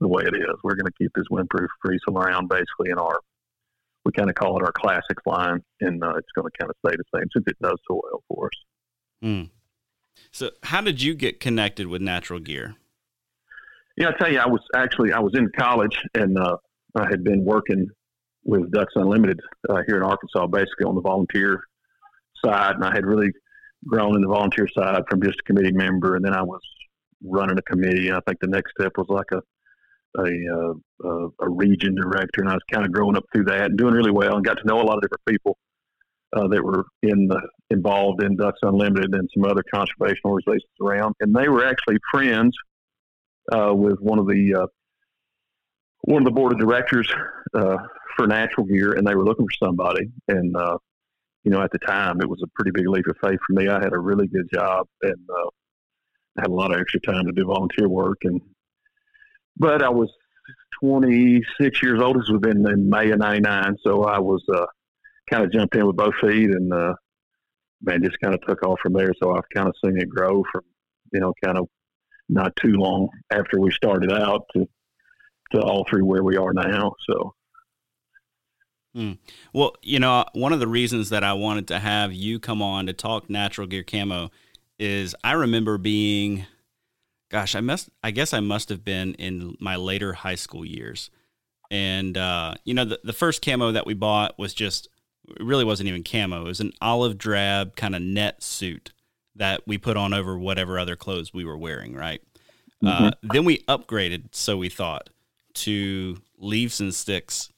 the 0.00 0.08
way 0.08 0.22
it 0.24 0.34
is. 0.34 0.56
We're 0.62 0.74
going 0.74 0.86
to 0.86 0.92
keep 0.98 1.10
this 1.14 1.26
windproof 1.30 1.68
fleece 1.84 2.00
around 2.08 2.48
basically 2.48 2.90
in 2.90 2.98
our, 2.98 3.18
we 4.04 4.12
kind 4.12 4.28
of 4.28 4.36
call 4.36 4.58
it 4.58 4.62
our 4.62 4.72
classics 4.72 5.22
line, 5.26 5.62
and 5.80 6.02
uh, 6.02 6.14
it's 6.16 6.28
going 6.34 6.50
to 6.50 6.58
kind 6.58 6.70
of 6.70 6.76
stay 6.86 6.96
the 6.96 7.18
same 7.18 7.28
since 7.32 7.44
it 7.48 7.56
does 7.60 7.78
so 7.88 8.00
well 8.02 8.22
for 8.28 8.46
us. 8.46 8.50
Mm. 9.24 9.50
So, 10.30 10.50
how 10.64 10.80
did 10.80 11.02
you 11.02 11.14
get 11.14 11.40
connected 11.40 11.86
with 11.86 12.02
natural 12.02 12.40
gear? 12.40 12.76
Yeah, 13.96 14.10
I 14.10 14.12
tell 14.18 14.32
you, 14.32 14.38
I 14.38 14.46
was 14.46 14.60
actually 14.74 15.12
I 15.12 15.20
was 15.20 15.32
in 15.34 15.50
college 15.58 15.98
and 16.14 16.38
uh, 16.38 16.56
I 16.94 17.06
had 17.08 17.24
been 17.24 17.44
working 17.44 17.88
with 18.44 18.70
Ducks 18.70 18.92
Unlimited 18.94 19.40
uh, 19.68 19.82
here 19.86 19.96
in 19.96 20.02
Arkansas, 20.02 20.46
basically 20.46 20.84
on 20.86 20.94
the 20.94 21.00
volunteer 21.00 21.62
side, 22.44 22.76
and 22.76 22.84
I 22.84 22.94
had 22.94 23.06
really 23.06 23.30
grown 23.86 24.14
in 24.14 24.22
the 24.22 24.28
volunteer 24.28 24.68
side 24.68 25.02
from 25.08 25.22
just 25.22 25.40
a 25.40 25.42
committee 25.44 25.72
member, 25.72 26.16
and 26.16 26.24
then 26.24 26.34
I 26.34 26.42
was 26.42 26.60
running 27.24 27.58
a 27.58 27.62
committee. 27.62 28.08
And 28.08 28.16
I 28.16 28.20
think 28.26 28.38
the 28.40 28.46
next 28.48 28.72
step 28.78 28.92
was 28.96 29.06
like 29.08 29.32
a 29.32 29.42
a, 30.18 30.74
uh, 31.04 31.28
a 31.40 31.48
region 31.48 31.94
director, 31.94 32.40
and 32.40 32.48
I 32.48 32.54
was 32.54 32.62
kind 32.70 32.84
of 32.84 32.92
growing 32.92 33.16
up 33.16 33.24
through 33.32 33.44
that 33.44 33.66
and 33.66 33.78
doing 33.78 33.94
really 33.94 34.10
well, 34.10 34.36
and 34.36 34.44
got 34.44 34.58
to 34.58 34.66
know 34.66 34.80
a 34.80 34.82
lot 34.82 34.96
of 34.96 35.02
different 35.02 35.24
people 35.28 35.56
uh, 36.34 36.48
that 36.48 36.62
were 36.62 36.84
in 37.02 37.28
the, 37.28 37.40
involved 37.70 38.22
in 38.22 38.36
Ducks 38.36 38.58
Unlimited 38.62 39.14
and 39.14 39.28
some 39.34 39.44
other 39.44 39.62
conservation 39.72 40.20
organizations 40.24 40.70
around, 40.80 41.14
and 41.20 41.34
they 41.34 41.48
were 41.48 41.64
actually 41.66 41.98
friends 42.10 42.56
uh, 43.52 43.72
with 43.74 43.98
one 44.00 44.18
of 44.18 44.26
the 44.26 44.54
uh, 44.54 44.66
one 46.02 46.22
of 46.22 46.24
the 46.24 46.30
board 46.30 46.52
of 46.52 46.58
directors 46.58 47.10
uh, 47.54 47.78
for 48.16 48.26
Natural 48.26 48.66
Gear, 48.66 48.92
and 48.92 49.06
they 49.06 49.14
were 49.14 49.24
looking 49.24 49.46
for 49.46 49.66
somebody, 49.66 50.10
and 50.28 50.56
uh, 50.56 50.78
you 51.46 51.52
know, 51.52 51.62
at 51.62 51.70
the 51.70 51.78
time, 51.78 52.20
it 52.20 52.28
was 52.28 52.42
a 52.42 52.48
pretty 52.56 52.72
big 52.72 52.88
leap 52.88 53.06
of 53.06 53.16
faith 53.22 53.38
for 53.46 53.52
me. 53.52 53.68
I 53.68 53.80
had 53.80 53.92
a 53.92 53.98
really 53.98 54.26
good 54.26 54.48
job 54.52 54.88
and 55.02 55.30
uh, 55.30 55.48
had 56.38 56.48
a 56.48 56.52
lot 56.52 56.74
of 56.74 56.80
extra 56.80 57.00
time 57.00 57.24
to 57.24 57.32
do 57.32 57.44
volunteer 57.44 57.88
work, 57.88 58.18
and 58.24 58.40
but 59.56 59.82
I 59.82 59.88
was 59.88 60.10
26 60.80 61.82
years 61.82 62.00
old. 62.00 62.20
This 62.20 62.28
was 62.28 62.42
in, 62.46 62.68
in 62.70 62.88
May 62.88 63.10
of 63.10 63.18
'99, 63.18 63.76
so 63.82 64.04
I 64.04 64.18
was 64.18 64.44
uh, 64.52 64.66
kind 65.30 65.44
of 65.44 65.52
jumped 65.52 65.74
in 65.74 65.86
with 65.86 65.96
both 65.96 66.14
feet, 66.20 66.50
and 66.50 66.72
uh, 66.72 66.94
man, 67.82 68.02
just 68.02 68.20
kind 68.20 68.34
of 68.34 68.40
took 68.42 68.62
off 68.62 68.80
from 68.80 68.92
there. 68.92 69.12
So 69.22 69.34
I've 69.34 69.48
kind 69.54 69.68
of 69.68 69.74
seen 69.84 69.98
it 69.98 70.08
grow 70.08 70.42
from, 70.52 70.62
you 71.12 71.20
know, 71.20 71.32
kind 71.44 71.58
of 71.58 71.68
not 72.28 72.54
too 72.56 72.72
long 72.72 73.08
after 73.32 73.60
we 73.60 73.70
started 73.70 74.12
out 74.12 74.42
to 74.54 74.68
to 75.52 75.60
all 75.60 75.86
through 75.88 76.04
where 76.04 76.24
we 76.24 76.36
are 76.36 76.52
now. 76.52 76.92
So. 77.08 77.34
Hmm. 78.94 79.12
Well, 79.52 79.76
you 79.82 80.00
know, 80.00 80.24
one 80.32 80.54
of 80.54 80.58
the 80.58 80.66
reasons 80.66 81.10
that 81.10 81.22
I 81.22 81.34
wanted 81.34 81.68
to 81.68 81.78
have 81.78 82.14
you 82.14 82.40
come 82.40 82.62
on 82.62 82.86
to 82.86 82.94
talk 82.94 83.28
natural 83.28 83.66
gear 83.66 83.84
camo 83.84 84.30
is 84.78 85.14
I 85.22 85.32
remember 85.32 85.76
being 85.76 86.46
gosh, 87.30 87.54
I 87.54 87.60
must, 87.60 87.88
I 88.02 88.10
guess 88.10 88.32
I 88.32 88.40
must 88.40 88.68
have 88.68 88.84
been 88.84 89.14
in 89.14 89.56
my 89.60 89.76
later 89.76 90.12
high 90.12 90.34
school 90.34 90.64
years. 90.64 91.10
And, 91.70 92.16
uh, 92.16 92.54
you 92.64 92.74
know, 92.74 92.84
the, 92.84 93.00
the 93.02 93.12
first 93.12 93.44
camo 93.44 93.72
that 93.72 93.86
we 93.86 93.94
bought 93.94 94.38
was 94.38 94.54
just, 94.54 94.88
it 95.28 95.42
really 95.42 95.64
wasn't 95.64 95.88
even 95.88 96.04
camo. 96.04 96.42
It 96.42 96.48
was 96.48 96.60
an 96.60 96.72
olive 96.80 97.18
drab 97.18 97.74
kind 97.76 97.96
of 97.96 98.02
net 98.02 98.42
suit 98.42 98.92
that 99.34 99.62
we 99.66 99.76
put 99.76 99.96
on 99.96 100.14
over 100.14 100.38
whatever 100.38 100.78
other 100.78 100.96
clothes 100.96 101.34
we 101.34 101.44
were 101.44 101.58
wearing, 101.58 101.94
right? 101.94 102.22
Uh, 102.84 102.86
mm-hmm. 102.86 103.06
Uh, 103.06 103.10
then 103.22 103.44
we 103.44 103.58
upgraded, 103.64 104.28
so 104.32 104.56
we 104.56 104.68
thought, 104.68 105.10
to 105.54 106.18
leaves 106.38 106.80
and 106.80 106.94
sticks 106.94 107.50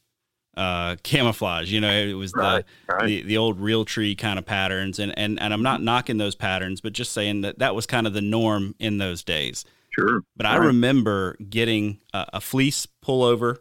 uh, 0.59 0.97
camouflage. 1.03 1.71
You 1.71 1.81
know, 1.81 1.93
it 1.93 2.15
was 2.15 2.33
right, 2.35 2.65
the, 2.89 2.95
right. 2.95 3.07
the, 3.07 3.23
the 3.23 3.39
old 3.39 3.61
Realtree 3.61 4.19
kind 4.19 4.39
of 4.39 4.45
patterns, 4.45 4.99
and 4.99 5.17
and 5.17 5.41
and 5.41 5.55
I'm 5.55 5.63
not 5.63 5.83
knocking 5.83 6.19
those 6.19 6.35
patterns, 6.35 6.81
but 6.81 6.93
just 6.93 7.13
saying 7.13 7.43
that 7.43 7.61
that 7.61 7.75
was 7.75 7.87
kind 7.87 8.07
of 8.07 8.13
the 8.13 8.21
norm 8.21 8.75
in 8.79 8.99
those 8.99 9.23
days. 9.23 9.65
Sure. 9.91 10.23
But 10.37 10.45
right. 10.45 10.55
I 10.55 10.57
remember 10.57 11.37
getting 11.49 12.01
a, 12.13 12.27
a 12.35 12.41
fleece 12.41 12.87
pullover 13.05 13.59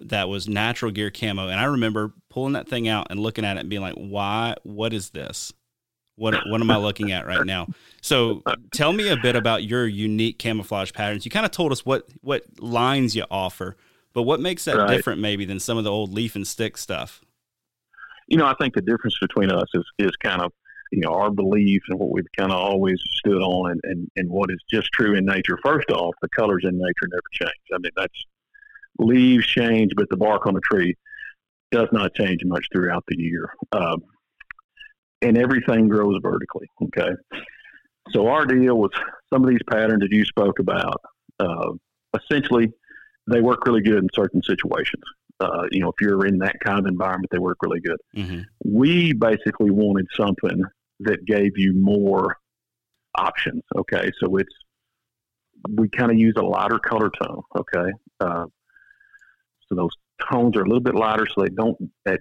that 0.00 0.28
was 0.28 0.48
natural 0.48 0.90
gear 0.90 1.10
camo, 1.10 1.48
and 1.48 1.60
I 1.60 1.64
remember 1.64 2.14
pulling 2.30 2.54
that 2.54 2.68
thing 2.68 2.88
out 2.88 3.08
and 3.10 3.20
looking 3.20 3.44
at 3.44 3.56
it 3.56 3.60
and 3.60 3.68
being 3.68 3.82
like, 3.82 3.94
"Why? 3.94 4.56
What 4.64 4.92
is 4.92 5.10
this? 5.10 5.52
what 6.16 6.34
what 6.48 6.62
am 6.62 6.70
I 6.70 6.78
looking 6.78 7.12
at 7.12 7.26
right 7.26 7.44
now? 7.44 7.68
So 8.00 8.42
tell 8.72 8.92
me 8.92 9.08
a 9.08 9.16
bit 9.16 9.36
about 9.36 9.64
your 9.64 9.86
unique 9.86 10.38
camouflage 10.38 10.92
patterns. 10.92 11.24
You 11.24 11.30
kind 11.30 11.44
of 11.44 11.52
told 11.52 11.72
us 11.72 11.84
what 11.84 12.08
what 12.22 12.44
lines 12.58 13.14
you 13.14 13.24
offer, 13.30 13.76
but 14.16 14.22
what 14.22 14.40
makes 14.40 14.64
that 14.64 14.78
right. 14.78 14.88
different 14.88 15.20
maybe 15.20 15.44
than 15.44 15.60
some 15.60 15.76
of 15.76 15.84
the 15.84 15.90
old 15.90 16.14
leaf 16.14 16.36
and 16.36 16.46
stick 16.46 16.78
stuff? 16.78 17.20
You 18.28 18.38
know, 18.38 18.46
I 18.46 18.54
think 18.58 18.74
the 18.74 18.80
difference 18.80 19.14
between 19.20 19.50
us 19.50 19.68
is 19.74 19.84
is 19.98 20.16
kind 20.16 20.40
of 20.40 20.52
you 20.90 21.02
know 21.02 21.10
our 21.10 21.30
belief 21.30 21.82
and 21.90 21.98
what 21.98 22.10
we've 22.10 22.24
kind 22.34 22.50
of 22.50 22.56
always 22.56 22.98
stood 23.18 23.42
on, 23.42 23.72
and, 23.72 23.80
and 23.84 24.10
and 24.16 24.30
what 24.30 24.50
is 24.50 24.56
just 24.70 24.90
true 24.94 25.14
in 25.16 25.26
nature. 25.26 25.58
First 25.62 25.90
off, 25.90 26.14
the 26.22 26.30
colors 26.30 26.62
in 26.64 26.78
nature 26.78 27.08
never 27.10 27.20
change. 27.30 27.52
I 27.74 27.76
mean, 27.76 27.92
that's 27.94 28.24
leaves 28.98 29.46
change, 29.46 29.92
but 29.94 30.08
the 30.08 30.16
bark 30.16 30.46
on 30.46 30.54
the 30.54 30.62
tree 30.62 30.96
does 31.70 31.88
not 31.92 32.14
change 32.14 32.40
much 32.42 32.64
throughout 32.72 33.04
the 33.08 33.18
year. 33.18 33.52
Um, 33.72 34.02
and 35.20 35.36
everything 35.36 35.88
grows 35.88 36.18
vertically. 36.22 36.68
Okay. 36.84 37.10
So 38.12 38.28
our 38.28 38.46
deal 38.46 38.78
with 38.78 38.92
some 39.30 39.44
of 39.44 39.50
these 39.50 39.60
patterns 39.68 40.00
that 40.00 40.10
you 40.10 40.24
spoke 40.24 40.58
about, 40.58 41.02
uh, 41.38 41.72
essentially, 42.18 42.72
they 43.28 43.40
work 43.40 43.66
really 43.66 43.82
good 43.82 43.98
in 43.98 44.08
certain 44.14 44.42
situations. 44.42 45.02
Uh, 45.40 45.64
you 45.70 45.80
know, 45.80 45.88
if 45.88 45.96
you're 46.00 46.26
in 46.26 46.38
that 46.38 46.58
kind 46.60 46.78
of 46.78 46.86
environment, 46.86 47.28
they 47.30 47.38
work 47.38 47.58
really 47.62 47.80
good. 47.80 47.98
Mm-hmm. 48.16 48.42
We 48.64 49.12
basically 49.12 49.70
wanted 49.70 50.06
something 50.16 50.62
that 51.00 51.24
gave 51.26 51.58
you 51.58 51.74
more 51.74 52.38
options. 53.14 53.62
Okay, 53.76 54.10
so 54.20 54.36
it's 54.36 54.54
we 55.74 55.88
kind 55.88 56.10
of 56.10 56.18
use 56.18 56.34
a 56.38 56.42
lighter 56.42 56.78
color 56.78 57.10
tone. 57.10 57.42
Okay, 57.58 57.92
uh, 58.20 58.46
so 59.68 59.74
those 59.74 59.90
tones 60.30 60.56
are 60.56 60.62
a 60.62 60.66
little 60.66 60.80
bit 60.80 60.94
lighter, 60.94 61.26
so 61.26 61.42
they 61.42 61.50
don't 61.50 61.76
at 62.06 62.20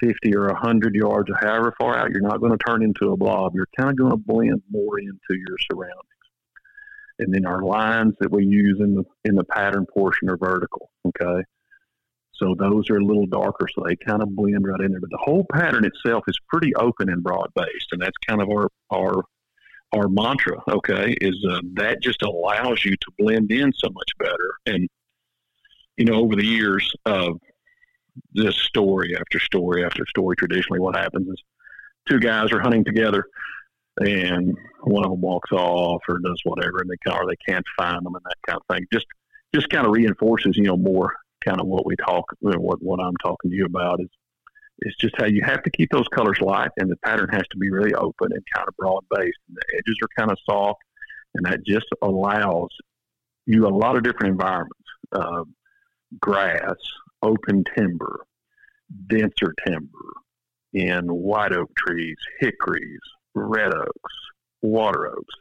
50 0.00 0.34
or 0.34 0.46
100 0.46 0.94
yards 0.94 1.30
or 1.30 1.36
however 1.40 1.74
far 1.78 1.96
out, 1.96 2.10
you're 2.10 2.20
not 2.20 2.40
going 2.40 2.52
to 2.52 2.58
turn 2.66 2.82
into 2.82 3.12
a 3.12 3.16
blob. 3.16 3.52
You're 3.54 3.68
kind 3.78 3.90
of 3.90 3.96
going 3.96 4.10
to 4.10 4.16
blend 4.16 4.62
more 4.70 4.98
into 4.98 5.18
your 5.30 5.56
surroundings. 5.70 6.17
And 7.18 7.34
then 7.34 7.46
our 7.46 7.62
lines 7.62 8.14
that 8.20 8.30
we 8.30 8.44
use 8.44 8.78
in 8.80 8.94
the 8.94 9.04
in 9.24 9.34
the 9.34 9.44
pattern 9.44 9.86
portion 9.86 10.28
are 10.28 10.36
vertical. 10.36 10.90
Okay, 11.06 11.42
so 12.32 12.54
those 12.56 12.88
are 12.90 12.98
a 12.98 13.04
little 13.04 13.26
darker, 13.26 13.66
so 13.74 13.82
they 13.84 13.96
kind 13.96 14.22
of 14.22 14.34
blend 14.34 14.66
right 14.66 14.80
in 14.80 14.92
there. 14.92 15.00
But 15.00 15.10
the 15.10 15.18
whole 15.20 15.44
pattern 15.52 15.84
itself 15.84 16.24
is 16.28 16.38
pretty 16.48 16.74
open 16.76 17.08
and 17.08 17.22
broad 17.22 17.48
based, 17.54 17.88
and 17.92 18.00
that's 18.00 18.16
kind 18.26 18.40
of 18.40 18.48
our 18.48 18.68
our 18.90 19.24
our 19.92 20.08
mantra. 20.08 20.56
Okay, 20.70 21.16
is 21.20 21.44
uh, 21.50 21.60
that 21.74 22.02
just 22.02 22.22
allows 22.22 22.84
you 22.84 22.92
to 22.92 23.12
blend 23.18 23.50
in 23.50 23.72
so 23.72 23.88
much 23.90 24.10
better. 24.18 24.50
And 24.66 24.88
you 25.96 26.04
know, 26.04 26.14
over 26.14 26.36
the 26.36 26.46
years, 26.46 26.92
uh, 27.06 27.32
this 28.32 28.56
story 28.56 29.16
after 29.16 29.40
story 29.40 29.84
after 29.84 30.06
story. 30.06 30.36
Traditionally, 30.36 30.80
what 30.80 30.94
happens 30.94 31.28
is 31.28 31.42
two 32.08 32.20
guys 32.20 32.52
are 32.52 32.60
hunting 32.60 32.84
together, 32.84 33.26
and 34.00 34.56
one 34.82 35.04
of 35.04 35.10
them 35.10 35.20
walks 35.20 35.52
off 35.52 36.02
or 36.08 36.18
does 36.18 36.40
whatever, 36.44 36.78
and 36.80 36.90
they 36.90 37.10
or 37.10 37.26
they 37.26 37.36
can't 37.46 37.64
find 37.76 38.04
them 38.04 38.14
and 38.14 38.24
that 38.24 38.36
kind 38.46 38.58
of 38.58 38.76
thing. 38.76 38.86
Just 38.92 39.06
just 39.54 39.68
kind 39.70 39.86
of 39.86 39.92
reinforces, 39.92 40.56
you 40.56 40.64
know, 40.64 40.76
more 40.76 41.14
kind 41.44 41.60
of 41.60 41.66
what 41.66 41.86
we 41.86 41.96
talk, 41.96 42.24
what 42.40 42.82
what 42.82 43.00
I'm 43.00 43.16
talking 43.22 43.50
to 43.50 43.56
you 43.56 43.64
about 43.64 44.00
is 44.00 44.08
is 44.80 44.94
just 45.00 45.14
how 45.18 45.26
you 45.26 45.42
have 45.44 45.62
to 45.64 45.70
keep 45.70 45.90
those 45.90 46.06
colors 46.08 46.40
light, 46.40 46.70
and 46.76 46.90
the 46.90 46.96
pattern 47.04 47.28
has 47.32 47.42
to 47.50 47.58
be 47.58 47.70
really 47.70 47.94
open 47.94 48.28
and 48.32 48.42
kind 48.54 48.68
of 48.68 48.76
broad 48.76 49.04
based, 49.10 49.38
and 49.48 49.56
the 49.56 49.76
edges 49.76 49.96
are 50.02 50.08
kind 50.16 50.30
of 50.30 50.38
soft, 50.48 50.80
and 51.34 51.44
that 51.46 51.64
just 51.66 51.86
allows 52.02 52.68
you 53.46 53.66
a 53.66 53.68
lot 53.68 53.96
of 53.96 54.04
different 54.04 54.32
environments. 54.32 54.74
Uh, 55.10 55.42
grass, 56.20 56.76
open 57.22 57.64
timber, 57.76 58.20
denser 59.08 59.54
timber, 59.66 59.88
in 60.72 61.06
white 61.06 61.52
oak 61.52 61.70
trees, 61.76 62.16
hickories, 62.38 63.00
red 63.34 63.74
oaks, 63.74 64.14
water 64.62 65.08
oaks. 65.08 65.34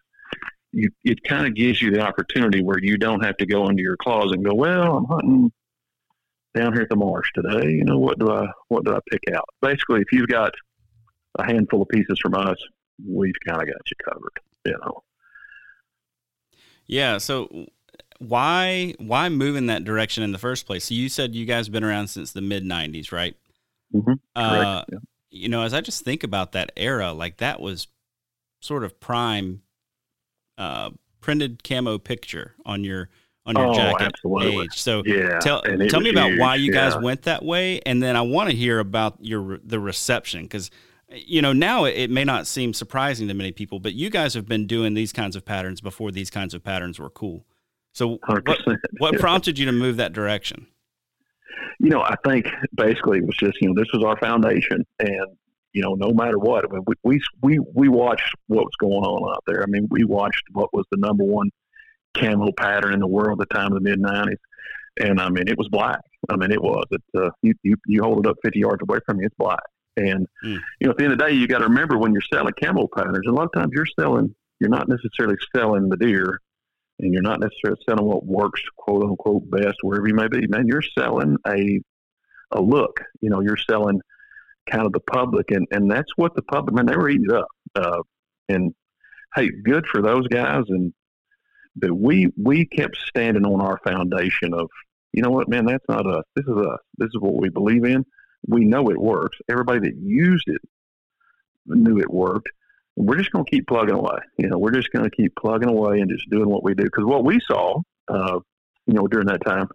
You, 0.72 0.90
it 1.04 1.24
kind 1.24 1.48
of 1.48 1.56
gives 1.56 1.82
you 1.82 1.92
the 1.92 2.02
opportunity 2.02 2.62
where 2.62 2.80
you 2.80 2.98
don't 2.98 3.24
have 3.24 3.38
to 3.38 3.46
go 3.46 3.68
into 3.70 3.82
your 3.82 3.98
claws 3.98 4.32
and 4.32 4.44
go, 4.44 4.54
well, 4.54 4.98
I'm 4.98 5.06
hunting 5.06 5.52
down 6.56 6.74
here 6.74 6.82
at 6.84 6.90
the 6.90 6.96
marsh 6.96 7.30
today. 7.34 7.70
You 7.70 7.86
know, 7.86 7.98
what 7.98 8.20
do 8.20 8.32
I 8.32 8.48
what 8.68 8.84
do 8.86 8.96
I 8.96 9.00
pick 9.10 9.24
out? 9.34 9.46
Basically, 9.62 10.02
if 10.02 10.12
you've 10.12 10.28
got 10.28 10.54
a 11.40 11.46
handful 11.46 11.82
of 11.82 11.90
pieces 11.90 12.20
from 12.22 12.36
us, 12.36 12.58
we've 13.08 13.36
kind 13.48 13.62
of 13.62 13.68
got 13.68 13.90
you 13.90 13.96
covered. 14.04 14.40
You 14.66 14.78
know. 14.84 15.04
Yeah. 16.86 17.18
So 17.20 17.68
why 18.20 18.96
why 18.98 19.30
move 19.30 19.56
in 19.56 19.68
that 19.68 19.84
direction 19.84 20.24
in 20.24 20.32
the 20.32 20.38
first 20.38 20.66
place? 20.66 20.86
So 20.86 20.96
you 20.96 21.10
said 21.10 21.36
you 21.36 21.46
guys 21.46 21.68
have 21.68 21.74
been 21.74 21.84
around 21.84 22.08
since 22.08 22.32
the 22.32 22.42
mid 22.42 22.64
'90s, 22.64 23.12
right? 23.12 23.36
Mm-hmm. 23.94 24.14
Uh, 24.36 24.84
yeah. 24.92 24.98
You 25.30 25.50
know, 25.50 25.64
as 25.64 25.74
I 25.74 25.82
just 25.82 26.04
think 26.04 26.24
about 26.24 26.54
that 26.54 26.72
era, 26.78 27.12
like 27.14 27.38
that 27.38 27.60
was 27.60 27.88
sort 28.62 28.84
of 28.84 29.00
prime 29.00 29.62
uh, 30.58 30.92
printed 31.22 31.64
camo 31.64 31.98
picture 31.98 32.56
on 32.66 32.84
your 32.84 33.10
on 33.46 33.56
your 33.56 33.68
oh, 33.68 33.74
jacket 33.74 34.08
absolutely. 34.08 34.64
age. 34.64 34.74
So 34.74 35.04
yeah, 35.06 35.40
tell 35.40 35.62
tell 35.62 36.02
me 36.02 36.10
about 36.10 36.32
huge. 36.32 36.40
why 36.40 36.56
you 36.56 36.72
guys 36.72 36.96
went 36.98 37.24
that 37.24 37.44
way, 37.44 37.82
and 37.86 38.04
then 38.04 38.16
I 38.16 38.22
want 38.22 38.50
to 38.50 38.56
hear 38.56 38.80
about 38.80 39.18
your 39.22 39.60
the 39.64 39.80
reception 39.80 40.44
because 40.44 40.70
you 41.10 41.42
know 41.42 41.54
now 41.54 41.86
it 41.86 42.10
may 42.10 42.24
not 42.24 42.46
seem 42.46 42.74
surprising 42.74 43.28
to 43.30 43.34
many 43.34 43.52
people, 43.52 43.80
but 43.80 43.94
you 43.94 44.10
guys 44.10 44.34
have 44.34 44.48
been 44.48 44.68
doing 44.68 44.94
these 44.94 45.14
kinds 45.14 45.36
of 45.36 45.46
patterns 45.46 45.82
before 45.82 46.12
these 46.12 46.30
kinds 46.30 46.54
of 46.54 46.64
patterns 46.64 47.00
were 47.00 47.10
cool. 47.10 47.46
So 47.94 48.20
what, 48.28 48.60
what 49.00 49.16
prompted 49.20 49.58
you 49.58 49.66
to 49.66 49.72
move 49.72 49.98
that 49.98 50.14
direction? 50.14 50.68
You 51.80 51.90
know, 51.90 52.02
I 52.02 52.16
think 52.26 52.48
basically 52.76 53.20
it 53.20 53.26
was 53.26 53.38
just, 53.38 53.58
you 53.62 53.70
know, 53.70 53.76
this 53.76 53.92
was 53.94 54.04
our 54.04 54.18
foundation 54.18 54.86
and, 55.00 55.28
you 55.74 55.82
know, 55.82 55.94
no 55.94 56.12
matter 56.12 56.40
what, 56.40 56.66
I 56.66 56.74
mean, 56.74 56.84
we, 56.88 56.96
we, 57.04 57.22
we, 57.42 57.60
we 57.74 57.88
watched 57.88 58.34
what 58.48 58.64
was 58.64 58.76
going 58.80 59.04
on 59.04 59.36
out 59.36 59.44
there. 59.46 59.62
I 59.62 59.68
mean, 59.68 59.88
we 59.92 60.04
watched 60.04 60.44
what 60.54 60.74
was 60.74 60.86
the 60.92 60.98
number 60.98 61.24
one 61.24 61.50
camo 62.16 62.52
pattern 62.58 62.94
in 62.94 63.00
the 63.00 63.08
world 63.08 63.42
at 63.42 63.50
the 63.50 63.56
time 63.56 63.68
of 63.68 63.74
the 63.74 63.90
mid 63.90 64.00
nineties. 64.00 64.40
And 65.00 65.22
I 65.22 65.30
mean, 65.30 65.48
it 65.48 65.58
was 65.58 65.68
black. 65.70 66.02
I 66.30 66.36
mean, 66.36 66.52
it 66.52 66.62
was, 66.62 66.86
it, 66.92 67.02
uh, 67.16 67.30
you, 67.44 67.54
you, 67.64 67.76
you 67.86 68.02
hold 68.02 68.26
it 68.26 68.30
up 68.30 68.38
50 68.44 68.60
yards 68.60 68.82
away 68.82 69.00
from 69.06 69.20
you, 69.20 69.28
it's 69.28 69.36
black. 69.38 69.60
And, 69.98 70.28
mm. 70.44 70.60
you 70.80 70.88
know, 70.88 70.92
at 70.92 70.98
the 70.98 71.04
end 71.04 71.14
of 71.14 71.20
the 71.20 71.26
day, 71.26 71.34
you 71.34 71.48
got 71.48 71.60
to 71.60 71.66
remember 71.66 71.98
when 71.98 72.12
you're 72.12 72.22
selling 72.34 72.54
camo 72.62 72.88
patterns, 72.96 73.28
a 73.28 73.32
lot 73.32 73.46
of 73.46 73.54
times 73.54 73.72
you're 73.74 73.88
selling, 74.00 74.34
you're 74.60 74.70
not 74.70 74.88
necessarily 74.88 75.36
selling 75.56 75.90
the 75.90 75.98
deer 75.98 76.40
and 77.00 77.14
you're 77.14 77.22
not 77.22 77.40
necessarily 77.40 77.80
selling 77.88 78.06
what 78.06 78.26
works, 78.26 78.62
quote 78.76 79.04
unquote, 79.04 79.50
best 79.50 79.78
wherever 79.82 80.08
you 80.08 80.16
may 80.16 80.28
be. 80.28 80.48
Man, 80.48 80.68
you're 80.68 80.82
selling 80.82 81.38
a 81.48 81.80
a 82.52 82.62
look. 82.62 83.02
You 83.22 83.30
know, 83.30 83.42
you're 83.42 83.58
selling 83.58 84.02
kind 84.70 84.86
of 84.86 84.94
the 84.94 85.00
public, 85.00 85.52
and 85.52 85.68
and 85.72 85.90
that's 85.90 86.12
what 86.16 86.36
the 86.36 86.42
public. 86.42 86.76
Man, 86.76 86.86
they 86.86 86.96
were 86.96 87.10
eating 87.10 87.32
up. 87.32 87.48
Uh, 87.76 88.02
and 88.50 88.74
hey, 89.36 89.50
good 89.64 89.86
for 89.88 90.02
those 90.02 90.28
guys. 90.28 90.64
And 90.70 90.94
but 91.76 91.94
we 91.94 92.32
we 92.42 92.66
kept 92.66 92.98
standing 92.98 93.46
on 93.46 93.62
our 93.62 93.80
foundation 93.84 94.54
of, 94.54 94.70
you 95.14 95.22
know 95.22 95.30
what, 95.30 95.50
man, 95.50 95.66
that's 95.66 95.86
not 95.88 96.08
us. 96.08 96.24
This 96.36 96.46
is 96.46 96.58
us. 96.58 96.80
This 96.98 97.10
is 97.10 97.20
what 97.20 97.40
we 97.40 97.50
believe 97.50 97.86
in. 97.86 98.06
We 98.48 98.66
know 98.66 98.90
it 98.90 99.00
works. 99.00 99.38
Everybody 99.50 99.80
that 99.82 99.96
used 99.98 100.48
it 100.48 100.62
knew 101.68 102.00
it 102.00 102.10
worked 102.10 102.50
we're 102.98 103.18
just 103.18 103.32
going 103.32 103.46
to 103.46 103.52
keep 103.52 103.68
plugging 103.68 103.96
away. 103.96 104.18
You 104.38 104.50
know, 104.50 104.58
we're 104.58 104.72
just 104.72 104.92
going 104.92 105.06
to 105.06 105.16
keep 105.16 105.34
plugging 105.36 105.70
away 105.70 106.00
and 106.00 106.10
just 106.10 106.28
doing 106.32 106.50
what 106.50 106.64
we 106.64 106.74
do. 106.74 106.84
Because 106.84 107.06
what 107.06 107.24
we 107.24 107.40
saw, 107.48 107.80
uh, 108.08 108.40
you 108.88 108.94
know, 108.94 109.08
during 109.08 109.28
that 109.28 109.46
time, 109.46 109.68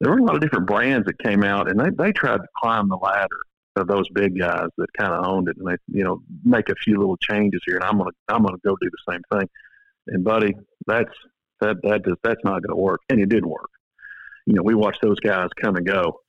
there 0.00 0.10
were 0.10 0.18
a 0.18 0.24
lot 0.24 0.34
of 0.34 0.40
different 0.40 0.66
brands 0.66 1.06
that 1.06 1.18
came 1.20 1.44
out, 1.44 1.70
and 1.70 1.78
they 1.78 1.90
they 1.90 2.12
tried 2.12 2.38
to 2.38 2.46
climb 2.60 2.88
the 2.88 2.96
ladder 2.96 3.28
of 3.76 3.86
those 3.86 4.08
big 4.14 4.38
guys 4.38 4.66
that 4.78 4.86
kind 4.98 5.12
of 5.12 5.24
owned 5.24 5.48
it, 5.48 5.56
and 5.58 5.68
they 5.68 5.76
you 5.88 6.02
know 6.02 6.22
make 6.44 6.68
a 6.70 6.74
few 6.84 6.98
little 6.98 7.18
changes 7.18 7.60
here, 7.66 7.76
and 7.76 7.84
I'm 7.84 7.98
gonna 7.98 8.10
I'm 8.28 8.42
gonna 8.42 8.58
go 8.64 8.76
do 8.80 8.90
the 8.90 9.12
same 9.12 9.22
thing. 9.32 9.48
And 10.08 10.24
buddy, 10.24 10.56
that's 10.86 11.12
that 11.60 11.76
that 11.82 12.04
just 12.04 12.18
that's 12.24 12.42
not 12.44 12.62
going 12.62 12.74
to 12.74 12.82
work, 12.82 13.00
and 13.10 13.20
it 13.20 13.28
did 13.28 13.44
work. 13.44 13.70
You 14.46 14.54
know, 14.54 14.62
we 14.62 14.74
watched 14.74 15.02
those 15.02 15.20
guys 15.20 15.48
come 15.60 15.76
and 15.76 15.86
go, 15.86 16.20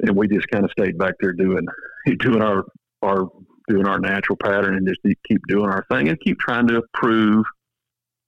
and 0.00 0.14
we 0.14 0.28
just 0.28 0.48
kind 0.50 0.64
of 0.64 0.70
stayed 0.70 0.98
back 0.98 1.14
there 1.20 1.32
doing 1.32 1.66
doing 2.18 2.42
our 2.42 2.64
our 3.02 3.28
doing 3.70 3.86
our 3.86 3.98
natural 3.98 4.36
pattern 4.36 4.74
and 4.76 4.86
just 4.86 5.00
keep 5.26 5.40
doing 5.48 5.70
our 5.70 5.86
thing 5.90 6.08
and 6.08 6.20
keep 6.20 6.38
trying 6.38 6.66
to 6.66 6.76
improve 6.76 7.44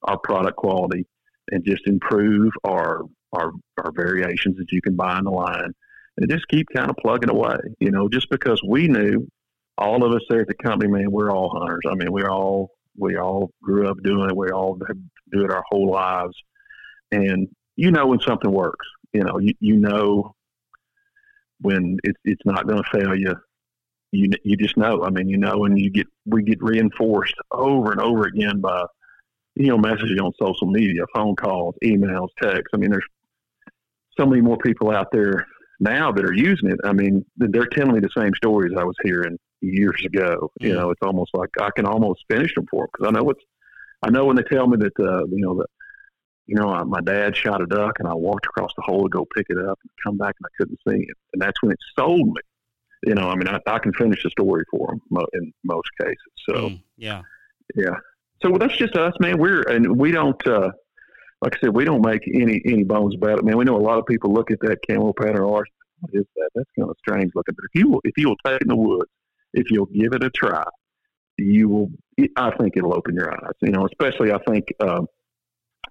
our 0.03 0.17
product 0.17 0.57
quality 0.57 1.05
and 1.51 1.65
just 1.65 1.85
improve 1.87 2.51
our 2.63 3.01
our 3.33 3.51
our 3.83 3.91
variations 3.91 4.57
that 4.57 4.71
you 4.71 4.81
can 4.81 4.95
buy 4.95 5.17
in 5.17 5.25
the 5.25 5.31
line 5.31 5.73
and 6.17 6.29
just 6.29 6.47
keep 6.47 6.67
kind 6.75 6.89
of 6.89 6.95
plugging 6.97 7.29
away. 7.29 7.57
You 7.79 7.91
know, 7.91 8.07
just 8.07 8.29
because 8.29 8.61
we 8.67 8.87
knew 8.87 9.27
all 9.77 10.03
of 10.03 10.13
us 10.13 10.21
there 10.29 10.41
at 10.41 10.47
the 10.47 10.53
company, 10.53 10.91
man, 10.91 11.11
we're 11.11 11.31
all 11.31 11.49
hunters. 11.49 11.81
I 11.89 11.95
mean, 11.95 12.11
we're 12.11 12.29
all 12.29 12.71
we 12.97 13.17
all 13.17 13.51
grew 13.61 13.89
up 13.89 13.97
doing 14.03 14.29
it. 14.29 14.37
We 14.37 14.49
all 14.49 14.79
do 15.31 15.43
it 15.43 15.51
our 15.51 15.63
whole 15.69 15.89
lives, 15.91 16.35
and 17.11 17.47
you 17.75 17.91
know 17.91 18.07
when 18.07 18.19
something 18.19 18.51
works. 18.51 18.87
You 19.13 19.23
know, 19.23 19.39
you 19.39 19.53
you 19.59 19.77
know 19.77 20.35
when 21.61 21.97
it's 22.03 22.19
it's 22.23 22.45
not 22.45 22.67
going 22.67 22.83
to 22.83 22.99
fail 22.99 23.15
you 23.15 23.35
you 24.13 24.29
you 24.43 24.55
just 24.55 24.77
know. 24.77 25.03
I 25.03 25.09
mean, 25.09 25.27
you 25.27 25.37
know, 25.37 25.65
and 25.65 25.77
you 25.77 25.89
get 25.89 26.07
we 26.25 26.43
get 26.43 26.61
reinforced 26.61 27.35
over 27.51 27.91
and 27.91 27.99
over 27.99 28.25
again 28.27 28.61
by 28.61 28.85
you 29.55 29.67
know 29.67 29.77
messages 29.77 30.19
on 30.21 30.31
social 30.39 30.67
media, 30.67 31.01
phone 31.13 31.35
calls, 31.35 31.75
emails, 31.83 32.29
texts. 32.41 32.69
I 32.73 32.77
mean, 32.77 32.91
there's 32.91 33.05
so 34.17 34.25
many 34.25 34.41
more 34.41 34.57
people 34.57 34.91
out 34.91 35.11
there 35.11 35.47
now 35.79 36.11
that 36.11 36.25
are 36.25 36.33
using 36.33 36.69
it. 36.69 36.79
I 36.83 36.93
mean, 36.93 37.25
they're 37.37 37.65
telling 37.65 37.93
me 37.93 37.99
the 37.99 38.09
same 38.15 38.33
stories 38.35 38.73
I 38.77 38.83
was 38.83 38.95
hearing, 39.03 39.37
years 39.61 40.01
ago. 40.05 40.51
You 40.59 40.69
mm. 40.69 40.75
know, 40.75 40.91
it's 40.91 41.01
almost 41.01 41.31
like 41.33 41.49
I 41.59 41.69
can 41.75 41.85
almost 41.85 42.23
finish 42.29 42.53
them 42.53 42.67
for 42.69 42.83
them 42.83 42.89
because 42.93 43.07
I 43.07 43.19
know 43.19 43.29
it's. 43.31 43.43
I 44.05 44.09
know 44.09 44.25
when 44.25 44.35
they 44.35 44.43
tell 44.43 44.67
me 44.67 44.77
that 44.77 44.99
uh, 44.99 45.25
you 45.25 45.39
know 45.39 45.55
that 45.55 45.67
you 46.45 46.55
know 46.55 46.83
my 46.85 47.01
dad 47.01 47.35
shot 47.35 47.61
a 47.61 47.65
duck 47.65 47.95
and 47.99 48.07
I 48.07 48.13
walked 48.13 48.45
across 48.45 48.71
the 48.75 48.83
hole 48.83 49.03
to 49.03 49.09
go 49.09 49.25
pick 49.35 49.47
it 49.49 49.57
up 49.57 49.79
and 49.81 49.89
come 50.05 50.17
back 50.17 50.35
and 50.39 50.45
I 50.45 50.53
couldn't 50.57 50.79
see 50.87 51.03
it, 51.03 51.17
and 51.33 51.41
that's 51.41 51.61
when 51.63 51.71
it 51.71 51.79
sold 51.97 52.27
me. 52.27 52.41
You 53.05 53.15
know, 53.15 53.29
I 53.29 53.35
mean, 53.35 53.47
I, 53.47 53.59
I 53.67 53.79
can 53.79 53.93
finish 53.93 54.23
the 54.23 54.29
story 54.29 54.63
for 54.71 54.87
them 54.87 55.25
in 55.33 55.53
most 55.63 55.89
cases. 55.99 56.17
So 56.47 56.53
mm, 56.69 56.83
yeah, 56.97 57.21
yeah. 57.75 57.95
So 58.41 58.57
that's 58.57 58.75
just 58.77 58.95
us, 58.95 59.13
man. 59.19 59.37
We're 59.37 59.61
and 59.61 59.97
we 59.97 60.11
don't. 60.11 60.45
uh 60.47 60.71
like 61.43 61.57
I 61.57 61.59
said, 61.59 61.75
we 61.75 61.83
don't 61.83 62.05
make 62.05 62.21
any 62.33 62.61
any 62.65 62.83
bones 62.83 63.15
about 63.15 63.39
it, 63.39 63.45
man. 63.45 63.57
We 63.57 63.65
know 63.65 63.75
a 63.75 63.77
lot 63.77 63.99
of 63.99 64.05
people 64.05 64.31
look 64.31 64.49
at 64.49 64.59
that 64.61 64.79
camo 64.87 65.11
pattern 65.11 65.43
ours. 65.43 65.67
What 65.99 66.11
is 66.13 66.25
that? 66.37 66.49
That's 66.55 66.69
kind 66.79 66.89
of 66.89 66.95
strange 66.99 67.31
looking. 67.35 67.55
But 67.55 67.65
if 67.73 67.81
you 67.81 67.89
will, 67.89 68.01
if 68.05 68.13
you 68.17 68.29
will 68.29 68.37
take 68.45 68.55
it 68.55 68.61
in 68.61 68.69
the 68.69 68.75
woods, 68.77 69.09
if 69.53 69.69
you'll 69.69 69.87
give 69.87 70.13
it 70.13 70.23
a 70.23 70.29
try, 70.29 70.63
you 71.37 71.67
will. 71.67 71.89
I 72.37 72.51
think 72.55 72.77
it'll 72.77 72.95
open 72.95 73.15
your 73.15 73.31
eyes. 73.33 73.53
You 73.61 73.71
know, 73.71 73.85
especially 73.85 74.31
I 74.31 74.37
think 74.47 74.65
um, 74.79 75.07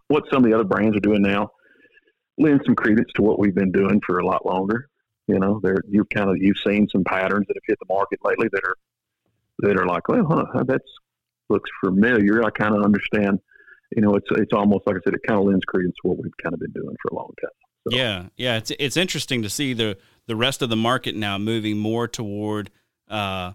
what 0.09 0.25
some 0.33 0.43
of 0.43 0.51
the 0.51 0.55
other 0.55 0.65
brands 0.65 0.97
are 0.97 1.01
doing 1.01 1.23
now 1.23 1.51
lends 2.39 2.65
some 2.65 2.75
credence 2.75 3.11
to 3.17 3.23
what 3.23 3.39
we've 3.39 3.55
been 3.55 3.73
doing 3.73 4.01
for 4.07 4.19
a 4.19 4.27
lot 4.27 4.47
longer. 4.47 4.89
You 5.33 5.41
know, 5.41 5.61
there 5.63 5.79
you've 5.89 6.09
kind 6.11 6.31
of 6.31 6.37
you've 6.39 6.59
seen 6.65 6.89
some 6.91 7.05
patterns 7.05 7.47
that 7.49 7.57
have 7.57 7.63
hit 7.67 7.79
the 7.79 7.93
market 7.93 8.21
lately 8.25 8.49
that 8.53 8.63
are 8.65 8.77
that 9.61 9.79
are 9.79 9.87
like, 9.87 10.09
well, 10.09 10.49
huh, 10.53 10.65
that's 10.67 10.85
looks 11.49 11.71
familiar. 11.83 12.45
I 12.45 12.51
kind 12.51 12.75
of 12.75 12.85
understand 12.85 13.41
you 13.97 14.03
know, 14.03 14.15
it's 14.15 14.27
it's 14.33 14.53
almost 14.53 14.87
like 14.87 14.97
I 14.97 15.01
said, 15.05 15.15
it 15.15 15.21
kind 15.27 15.39
of 15.39 15.47
lends 15.47 15.65
credence 15.65 15.95
to 16.03 16.09
what 16.09 16.19
we've 16.23 16.37
kind 16.43 16.55
of 16.55 16.61
been 16.61 16.73
doing 16.73 16.97
for 17.03 17.09
a 17.13 17.15
long 17.15 17.31
time. 17.41 17.51
So. 17.89 17.97
Yeah, 17.97 18.27
yeah, 18.37 18.57
it's 18.57 18.73
it's 18.79 18.97
interesting 18.97 19.43
to 19.43 19.51
see 19.51 19.75
the 19.75 19.99
the 20.27 20.37
rest 20.37 20.63
of 20.63 20.71
the 20.71 20.77
market 20.77 21.15
now 21.17 21.39
moving 21.39 21.77
more 21.79 22.09
toward 22.09 22.71
uh, 23.09 23.53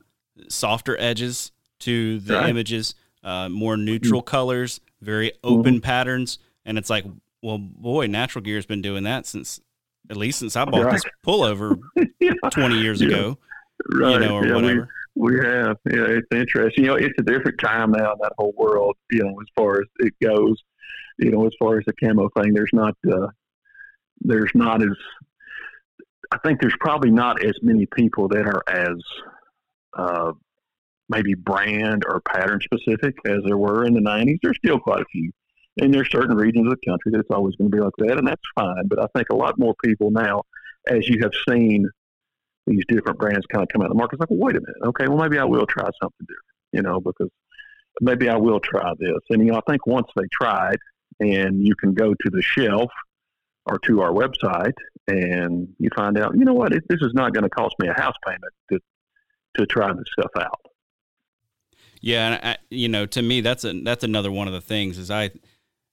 softer 0.47 0.99
edges 0.99 1.51
to 1.79 2.19
the 2.19 2.35
right. 2.35 2.49
images, 2.49 2.95
uh, 3.23 3.49
more 3.49 3.77
neutral 3.77 4.21
mm-hmm. 4.21 4.29
colors, 4.29 4.79
very 5.01 5.31
open 5.43 5.75
mm-hmm. 5.75 5.81
patterns, 5.81 6.39
and 6.65 6.77
it's 6.77 6.89
like, 6.89 7.05
well, 7.41 7.57
boy, 7.57 8.07
Natural 8.07 8.43
Gear 8.43 8.55
has 8.55 8.65
been 8.65 8.81
doing 8.81 9.03
that 9.03 9.25
since 9.25 9.61
at 10.09 10.17
least 10.17 10.39
since 10.39 10.55
I 10.55 10.65
bought 10.65 10.85
right. 10.85 10.93
this 10.93 11.03
pullover 11.25 11.79
yeah. 12.19 12.31
twenty 12.51 12.79
years 12.79 13.01
yeah. 13.01 13.07
ago, 13.07 13.37
right. 13.93 14.13
you 14.13 14.19
know, 14.19 14.35
or 14.35 14.45
yeah, 14.45 14.55
whatever. 14.55 14.89
We 15.15 15.35
have, 15.43 15.77
yeah, 15.89 16.05
it's 16.09 16.27
interesting. 16.31 16.83
You 16.83 16.91
know, 16.91 16.95
it's 16.95 17.15
a 17.17 17.23
different 17.23 17.59
time 17.59 17.91
now 17.91 18.13
in 18.13 18.19
that 18.21 18.33
whole 18.37 18.53
world. 18.55 18.95
You 19.09 19.23
know, 19.23 19.35
as 19.41 19.47
far 19.55 19.81
as 19.81 19.87
it 19.97 20.13
goes, 20.21 20.61
you 21.17 21.31
know, 21.31 21.45
as 21.47 21.53
far 21.59 21.79
as 21.79 21.85
the 21.85 21.93
camo 21.93 22.29
thing, 22.37 22.53
there's 22.53 22.69
not, 22.71 22.95
uh, 23.11 23.27
there's 24.21 24.51
not 24.53 24.83
as, 24.83 24.95
I 26.31 26.37
think 26.45 26.61
there's 26.61 26.75
probably 26.79 27.09
not 27.09 27.43
as 27.43 27.53
many 27.63 27.87
people 27.87 28.27
that 28.27 28.45
are 28.45 28.63
as, 28.67 28.97
uh, 29.97 30.33
maybe 31.09 31.33
brand 31.33 32.03
or 32.05 32.21
pattern 32.21 32.59
specific 32.61 33.15
as 33.25 33.39
there 33.45 33.57
were 33.57 33.85
in 33.85 33.93
the 33.93 34.01
90s. 34.01 34.37
There's 34.43 34.57
still 34.57 34.79
quite 34.79 35.01
a 35.01 35.05
few. 35.05 35.31
And 35.79 35.93
there's 35.93 36.09
certain 36.09 36.35
regions 36.35 36.65
of 36.67 36.71
the 36.71 36.89
country 36.89 37.11
that's 37.11 37.29
always 37.29 37.55
going 37.55 37.69
to 37.69 37.77
be 37.77 37.81
like 37.81 37.93
that, 37.99 38.17
and 38.17 38.27
that's 38.27 38.41
fine. 38.55 38.87
But 38.87 38.99
I 38.99 39.07
think 39.15 39.29
a 39.29 39.35
lot 39.35 39.59
more 39.59 39.75
people 39.83 40.11
now, 40.11 40.43
as 40.87 41.07
you 41.07 41.19
have 41.21 41.33
seen 41.47 41.89
these 42.67 42.83
different 42.87 43.17
brands 43.17 43.45
kind 43.47 43.63
of 43.63 43.69
come 43.69 43.81
out 43.81 43.85
of 43.85 43.91
the 43.91 43.97
market. 43.97 44.15
It's 44.15 44.19
like, 44.19 44.29
well, 44.29 44.39
wait 44.39 44.57
a 44.57 44.59
minute. 44.59 44.75
Okay, 44.85 45.07
well, 45.07 45.17
maybe 45.17 45.39
I 45.39 45.45
will 45.45 45.65
try 45.65 45.85
something 46.01 46.27
different, 46.27 46.45
you 46.73 46.81
know, 46.81 46.99
because 46.99 47.29
maybe 48.01 48.29
I 48.29 48.35
will 48.35 48.59
try 48.59 48.91
this. 48.99 49.19
And, 49.29 49.45
you 49.45 49.51
know, 49.51 49.57
I 49.57 49.71
think 49.71 49.87
once 49.87 50.07
they 50.15 50.25
try 50.31 50.73
it 50.73 50.79
and 51.19 51.65
you 51.65 51.73
can 51.75 51.93
go 51.93 52.13
to 52.13 52.29
the 52.29 52.41
shelf 52.41 52.91
or 53.65 53.79
to 53.79 54.01
our 54.01 54.11
website 54.11 54.73
and 55.07 55.69
you 55.79 55.89
find 55.95 56.17
out, 56.17 56.35
you 56.35 56.43
know 56.43 56.53
what, 56.53 56.73
it, 56.73 56.83
this 56.89 56.99
is 57.01 57.13
not 57.13 57.33
going 57.33 57.43
to 57.43 57.49
cost 57.49 57.75
me 57.79 57.87
a 57.87 57.93
house 57.93 58.15
payment 58.25 58.53
to, 58.71 58.79
to 59.57 59.65
try 59.65 59.91
this 59.93 60.05
stuff 60.19 60.31
out. 60.37 60.59
Yeah. 62.01 62.27
And 62.27 62.45
I, 62.45 62.57
you 62.69 62.89
know, 62.89 63.05
to 63.07 63.21
me, 63.21 63.41
that's 63.41 63.63
a, 63.63 63.81
that's 63.81 64.03
another 64.03 64.31
one 64.31 64.47
of 64.47 64.53
the 64.53 64.61
things 64.61 64.97
is 64.97 65.09
I, 65.09 65.31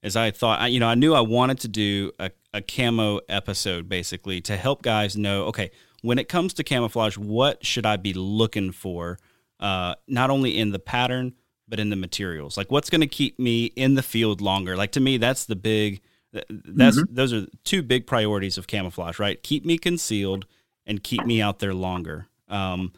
as 0.05 0.17
I 0.17 0.31
thought, 0.31 0.71
you 0.71 0.79
know, 0.79 0.87
I 0.87 0.95
knew 0.95 1.15
I 1.15 1.23
wanted 1.23 1.59
to 1.61 1.69
do 1.69 2.13
a, 2.21 2.31
a 2.53 2.61
camo 2.61 3.21
episode 3.29 3.89
basically 3.89 4.43
to 4.43 4.57
help 4.57 4.83
guys 4.83 5.17
know, 5.17 5.45
okay, 5.47 5.71
when 6.03 6.19
it 6.19 6.29
comes 6.29 6.53
to 6.55 6.63
camouflage, 6.63 7.17
what 7.17 7.65
should 7.65 7.87
I 7.87 7.97
be 7.97 8.13
looking 8.13 8.71
for? 8.71 9.19
Uh, 9.59 9.95
not 10.07 10.29
only 10.29 10.59
in 10.59 10.73
the 10.73 10.79
pattern, 10.79 11.33
but 11.67 11.81
in 11.81 11.89
the 11.89 11.97
materials. 11.97 12.59
Like 12.59 12.71
what's 12.71 12.91
going 12.91 13.01
to 13.01 13.07
keep 13.07 13.39
me 13.39 13.65
in 13.65 13.95
the 13.95 14.03
field 14.03 14.43
longer? 14.43 14.77
Like 14.77 14.93
to 14.93 15.01
me, 15.01 15.17
that's 15.17 15.47
the 15.47 15.57
big. 15.57 16.03
That's 16.33 16.99
mm-hmm. 16.99 17.15
those 17.15 17.33
are 17.33 17.47
two 17.63 17.83
big 17.83 18.07
priorities 18.07 18.59
of 18.59 18.67
camouflage, 18.67 19.19
right? 19.19 19.43
Keep 19.43 19.65
me 19.65 19.79
concealed 19.79 20.47
and 20.85 21.03
keep 21.03 21.25
me 21.25 21.41
out 21.41 21.61
there 21.61 21.73
longer. 21.73 22.27
Um, 22.49 22.93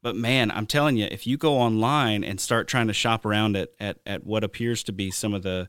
but 0.00 0.16
man, 0.16 0.50
I'm 0.50 0.64
telling 0.64 0.96
you, 0.96 1.08
if 1.10 1.26
you 1.26 1.36
go 1.36 1.58
online 1.58 2.24
and 2.24 2.40
start 2.40 2.68
trying 2.68 2.86
to 2.86 2.94
shop 2.94 3.26
around 3.26 3.54
at 3.56 3.70
at, 3.78 3.98
at 4.06 4.24
what 4.24 4.44
appears 4.44 4.82
to 4.84 4.92
be 4.92 5.10
some 5.10 5.34
of 5.34 5.42
the 5.42 5.68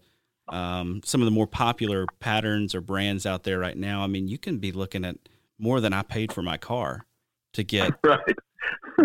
um, 0.51 1.01
some 1.03 1.21
of 1.21 1.25
the 1.25 1.31
more 1.31 1.47
popular 1.47 2.05
patterns 2.19 2.73
or 2.73 2.81
brands 2.81 3.25
out 3.25 3.43
there 3.43 3.59
right 3.59 3.77
now, 3.77 4.03
I 4.03 4.07
mean, 4.07 4.27
you 4.27 4.38
can 4.38 4.57
be 4.57 4.71
looking 4.71 5.05
at 5.05 5.17
more 5.57 5.79
than 5.81 5.93
I 5.93 6.01
paid 6.01 6.31
for 6.31 6.41
my 6.41 6.57
car 6.57 7.05
to 7.53 7.63
get 7.63 7.93
right. 8.03 8.35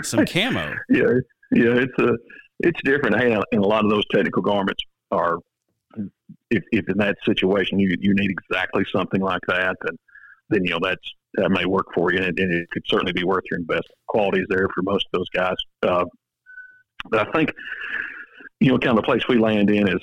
some 0.02 0.26
camo. 0.26 0.74
Yeah, 0.88 1.12
yeah, 1.52 1.74
it's 1.74 1.98
a 1.98 2.16
it's 2.60 2.80
different. 2.84 3.20
Hey, 3.20 3.32
and 3.32 3.64
a 3.64 3.66
lot 3.66 3.84
of 3.84 3.90
those 3.90 4.04
technical 4.12 4.42
garments 4.42 4.82
are, 5.10 5.38
if, 6.50 6.62
if 6.72 6.88
in 6.88 6.98
that 6.98 7.16
situation 7.24 7.78
you 7.78 7.96
you 8.00 8.14
need 8.14 8.30
exactly 8.30 8.84
something 8.92 9.20
like 9.20 9.42
that, 9.48 9.76
then 9.82 9.98
then 10.50 10.64
you 10.64 10.70
know 10.70 10.78
that's 10.82 11.14
that 11.34 11.50
may 11.50 11.64
work 11.64 11.86
for 11.94 12.12
you, 12.12 12.18
and, 12.18 12.38
and 12.38 12.52
it 12.52 12.70
could 12.70 12.84
certainly 12.86 13.12
be 13.12 13.24
worth 13.24 13.44
your 13.50 13.58
investment. 13.58 13.98
Qualities 14.06 14.46
there 14.48 14.68
for 14.74 14.82
most 14.82 15.06
of 15.12 15.18
those 15.18 15.28
guys, 15.30 15.56
uh, 15.82 16.04
but 17.10 17.28
I 17.28 17.32
think 17.32 17.52
you 18.60 18.70
know, 18.70 18.78
kind 18.78 18.96
of 18.96 19.04
the 19.04 19.06
place 19.06 19.26
we 19.28 19.36
land 19.36 19.70
in 19.70 19.88
is 19.88 20.00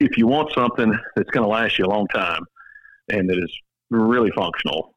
if 0.00 0.16
you 0.18 0.26
want 0.26 0.52
something 0.52 0.92
that's 1.14 1.30
going 1.30 1.44
to 1.44 1.50
last 1.50 1.78
you 1.78 1.84
a 1.84 1.88
long 1.88 2.06
time 2.08 2.44
and 3.08 3.28
that 3.28 3.38
is 3.38 3.52
really 3.90 4.30
functional, 4.32 4.92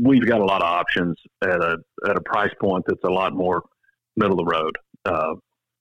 we've 0.00 0.26
got 0.26 0.40
a 0.40 0.44
lot 0.44 0.62
of 0.62 0.68
options 0.68 1.16
at 1.42 1.60
a 1.60 1.78
at 2.06 2.16
a 2.16 2.20
price 2.20 2.52
point 2.60 2.84
that's 2.86 3.04
a 3.04 3.10
lot 3.10 3.34
more 3.34 3.62
middle 4.16 4.38
of 4.38 4.46
the 4.46 4.50
road. 4.50 4.76
Uh, 5.04 5.34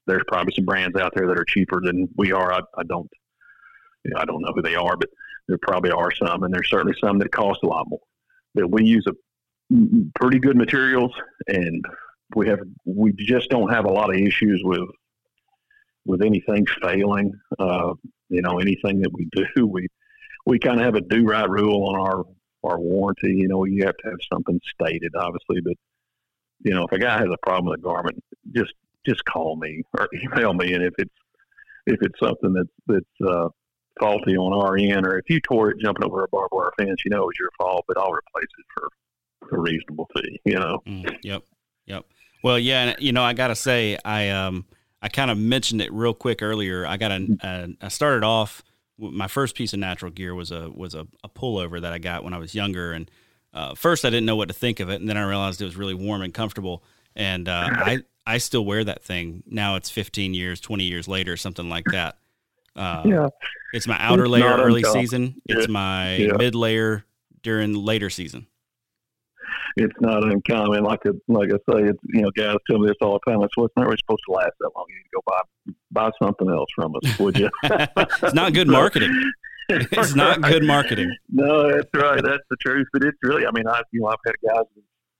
there's 0.07 0.23
probably 0.27 0.53
some 0.55 0.65
brands 0.65 0.97
out 0.97 1.13
there 1.15 1.27
that 1.27 1.37
are 1.37 1.45
cheaper 1.45 1.81
than 1.83 2.07
we 2.17 2.31
are. 2.31 2.53
I, 2.53 2.59
I 2.77 2.83
don't, 2.83 3.09
you 4.05 4.11
know, 4.11 4.21
I 4.21 4.25
don't 4.25 4.41
know 4.41 4.53
who 4.55 4.61
they 4.61 4.75
are, 4.75 4.95
but 4.95 5.09
there 5.47 5.57
probably 5.61 5.91
are 5.91 6.11
some, 6.11 6.43
and 6.43 6.53
there's 6.53 6.69
certainly 6.69 6.95
some 7.01 7.19
that 7.19 7.31
cost 7.31 7.59
a 7.63 7.67
lot 7.67 7.87
more. 7.87 7.99
But 8.55 8.71
we 8.71 8.85
use 8.85 9.05
a 9.07 9.13
pretty 10.19 10.39
good 10.39 10.55
materials, 10.55 11.11
and 11.47 11.83
we 12.35 12.47
have 12.47 12.59
we 12.85 13.11
just 13.13 13.49
don't 13.49 13.71
have 13.71 13.85
a 13.85 13.91
lot 13.91 14.09
of 14.09 14.19
issues 14.19 14.61
with 14.63 14.87
with 16.07 16.21
anything 16.21 16.65
failing. 16.81 17.33
Uh, 17.59 17.93
you 18.29 18.41
know, 18.41 18.59
anything 18.59 19.01
that 19.01 19.13
we 19.13 19.27
do, 19.31 19.67
we 19.67 19.87
we 20.45 20.59
kind 20.59 20.79
of 20.79 20.85
have 20.85 20.95
a 20.95 21.01
do 21.01 21.25
right 21.25 21.49
rule 21.49 21.89
on 21.89 21.99
our 21.99 22.23
our 22.63 22.79
warranty. 22.79 23.33
You 23.35 23.47
know, 23.47 23.65
you 23.65 23.85
have 23.85 23.97
to 23.97 24.09
have 24.09 24.19
something 24.31 24.59
stated, 24.73 25.13
obviously, 25.15 25.61
but 25.61 25.73
you 26.63 26.73
know, 26.73 26.85
if 26.85 26.91
a 26.91 26.99
guy 26.99 27.17
has 27.17 27.29
a 27.31 27.37
problem 27.45 27.69
with 27.69 27.79
a 27.79 27.83
garment, 27.83 28.23
just 28.55 28.73
just 29.05 29.23
call 29.25 29.55
me 29.55 29.83
or 29.97 30.07
email 30.23 30.53
me, 30.53 30.73
and 30.73 30.83
if 30.83 30.93
it's 30.97 31.13
if 31.85 32.01
it's 32.01 32.19
something 32.19 32.53
that's 32.53 32.69
that's 32.87 33.29
uh, 33.29 33.49
faulty 33.99 34.35
on 34.35 34.53
our 34.53 34.77
end, 34.77 35.05
or 35.05 35.17
if 35.17 35.29
you 35.29 35.39
tore 35.41 35.71
it 35.71 35.79
jumping 35.79 36.05
over 36.05 36.23
a 36.23 36.27
barbed 36.29 36.53
wire 36.53 36.71
fence, 36.77 37.01
you 37.05 37.11
know 37.11 37.23
it 37.23 37.27
was 37.27 37.35
your 37.39 37.51
fault, 37.57 37.85
but 37.87 37.97
I'll 37.97 38.11
replace 38.11 38.49
it 38.57 38.65
for 38.73 38.89
a 39.57 39.59
reasonable 39.59 40.09
fee. 40.15 40.39
You 40.45 40.59
know. 40.59 40.81
Mm, 40.87 41.17
yep. 41.23 41.43
Yep. 41.85 42.05
Well, 42.43 42.59
yeah, 42.59 42.83
and 42.83 43.01
you 43.01 43.13
know, 43.13 43.23
I 43.23 43.33
gotta 43.33 43.55
say, 43.55 43.97
I 44.05 44.29
um, 44.29 44.65
I 45.01 45.09
kind 45.09 45.29
of 45.29 45.37
mentioned 45.37 45.81
it 45.81 45.91
real 45.93 46.13
quick 46.13 46.41
earlier. 46.41 46.85
I 46.85 46.97
got 46.97 47.11
a, 47.11 47.37
a 47.43 47.85
I 47.85 47.87
started 47.89 48.23
off 48.23 48.63
my 48.97 49.27
first 49.27 49.55
piece 49.55 49.73
of 49.73 49.79
natural 49.79 50.11
gear 50.11 50.33
was 50.33 50.51
a 50.51 50.69
was 50.69 50.95
a, 50.95 51.07
a 51.23 51.29
pullover 51.29 51.81
that 51.81 51.93
I 51.93 51.99
got 51.99 52.23
when 52.23 52.33
I 52.33 52.39
was 52.39 52.55
younger, 52.55 52.93
and 52.93 53.09
uh, 53.53 53.75
first 53.75 54.05
I 54.05 54.09
didn't 54.09 54.25
know 54.25 54.35
what 54.35 54.47
to 54.47 54.53
think 54.53 54.79
of 54.79 54.89
it, 54.89 54.99
and 54.99 55.09
then 55.09 55.17
I 55.17 55.23
realized 55.23 55.61
it 55.61 55.65
was 55.65 55.75
really 55.75 55.93
warm 55.93 56.21
and 56.21 56.33
comfortable, 56.33 56.83
and 57.15 57.47
uh, 57.47 57.69
I 57.71 57.99
I 58.25 58.39
still 58.39 58.65
wear 58.65 58.83
that 58.83 59.03
thing 59.03 59.43
now. 59.45 59.75
It's 59.75 59.89
15 59.89 60.33
years, 60.33 60.59
20 60.59 60.83
years 60.83 61.07
later, 61.07 61.37
something 61.37 61.69
like 61.69 61.85
that. 61.91 62.17
Uh, 62.75 63.03
yeah, 63.05 63.29
it's 63.73 63.87
my 63.87 63.97
outer 63.99 64.23
it's 64.23 64.31
layer 64.31 64.57
early 64.57 64.83
season. 64.83 65.41
It's 65.45 65.67
my 65.67 66.15
yeah. 66.15 66.33
mid 66.37 66.55
layer 66.55 67.05
during 67.43 67.73
later 67.73 68.09
season 68.09 68.47
it's 69.77 70.01
not 70.01 70.23
uncommon. 70.23 70.83
Like 70.83 71.05
a, 71.05 71.13
like 71.27 71.49
I 71.49 71.57
say, 71.71 71.83
it's 71.89 71.99
you 72.05 72.21
know, 72.21 72.31
guys 72.31 72.57
tell 72.69 72.79
me 72.79 72.87
this 72.87 72.97
all 73.01 73.19
the 73.23 73.31
time. 73.31 73.43
It's 73.43 73.55
what's 73.55 73.73
not 73.77 73.85
really 73.85 73.97
supposed 73.97 74.23
to 74.27 74.33
last 74.33 74.51
that 74.59 74.71
long. 74.75 74.85
You 74.89 74.95
need 74.95 75.03
to 75.03 75.09
go 75.15 75.21
buy 75.25 75.41
buy 75.91 76.11
something 76.21 76.49
else 76.49 76.69
from 76.75 76.95
us, 76.95 77.19
would 77.19 77.37
you? 77.37 77.49
it's 77.63 78.33
not 78.33 78.53
good 78.53 78.67
marketing. 78.67 79.13
It's 79.69 80.15
not 80.15 80.41
good 80.41 80.63
marketing. 80.63 81.13
No, 81.29 81.69
that's 81.69 81.89
right. 81.93 82.23
That's 82.23 82.43
the 82.49 82.55
truth. 82.61 82.87
But 82.93 83.03
it's 83.03 83.17
really, 83.21 83.45
I 83.45 83.51
mean, 83.51 83.67
I 83.67 83.81
you 83.91 83.99
know, 83.99 84.07
I've 84.07 84.15
had 84.25 84.35
guys 84.41 84.63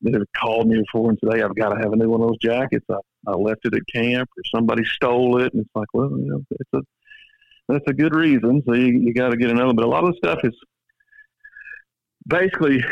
that 0.04 0.14
have 0.14 0.24
called 0.38 0.70
me 0.70 0.78
before 0.80 1.10
and 1.10 1.20
today 1.22 1.42
I've 1.42 1.54
got 1.54 1.74
to 1.74 1.76
have 1.76 1.92
a 1.92 1.98
new 1.98 2.08
one 2.08 2.22
of 2.22 2.28
those 2.28 2.38
jackets. 2.38 2.86
I, 2.90 2.96
I 3.28 3.32
left 3.34 3.66
it 3.66 3.74
at 3.76 3.82
camp 3.94 4.30
or 4.38 4.44
somebody 4.56 4.86
stole 4.86 5.42
it, 5.42 5.54
and 5.54 5.64
it's 5.64 5.76
like, 5.76 5.90
well, 5.94 6.12
you 6.12 6.30
know, 6.30 6.42
it's 6.50 6.70
a 6.76 6.82
that's 7.68 7.84
a 7.90 7.94
good 7.94 8.16
reason. 8.16 8.64
So 8.66 8.74
you, 8.74 8.86
you 8.86 9.14
got 9.14 9.32
to 9.32 9.36
get 9.36 9.50
another. 9.50 9.74
But 9.74 9.84
a 9.84 9.90
lot 9.90 10.06
of 10.06 10.12
the 10.12 10.18
stuff 10.18 10.40
is 10.44 10.54
basically 12.26 12.84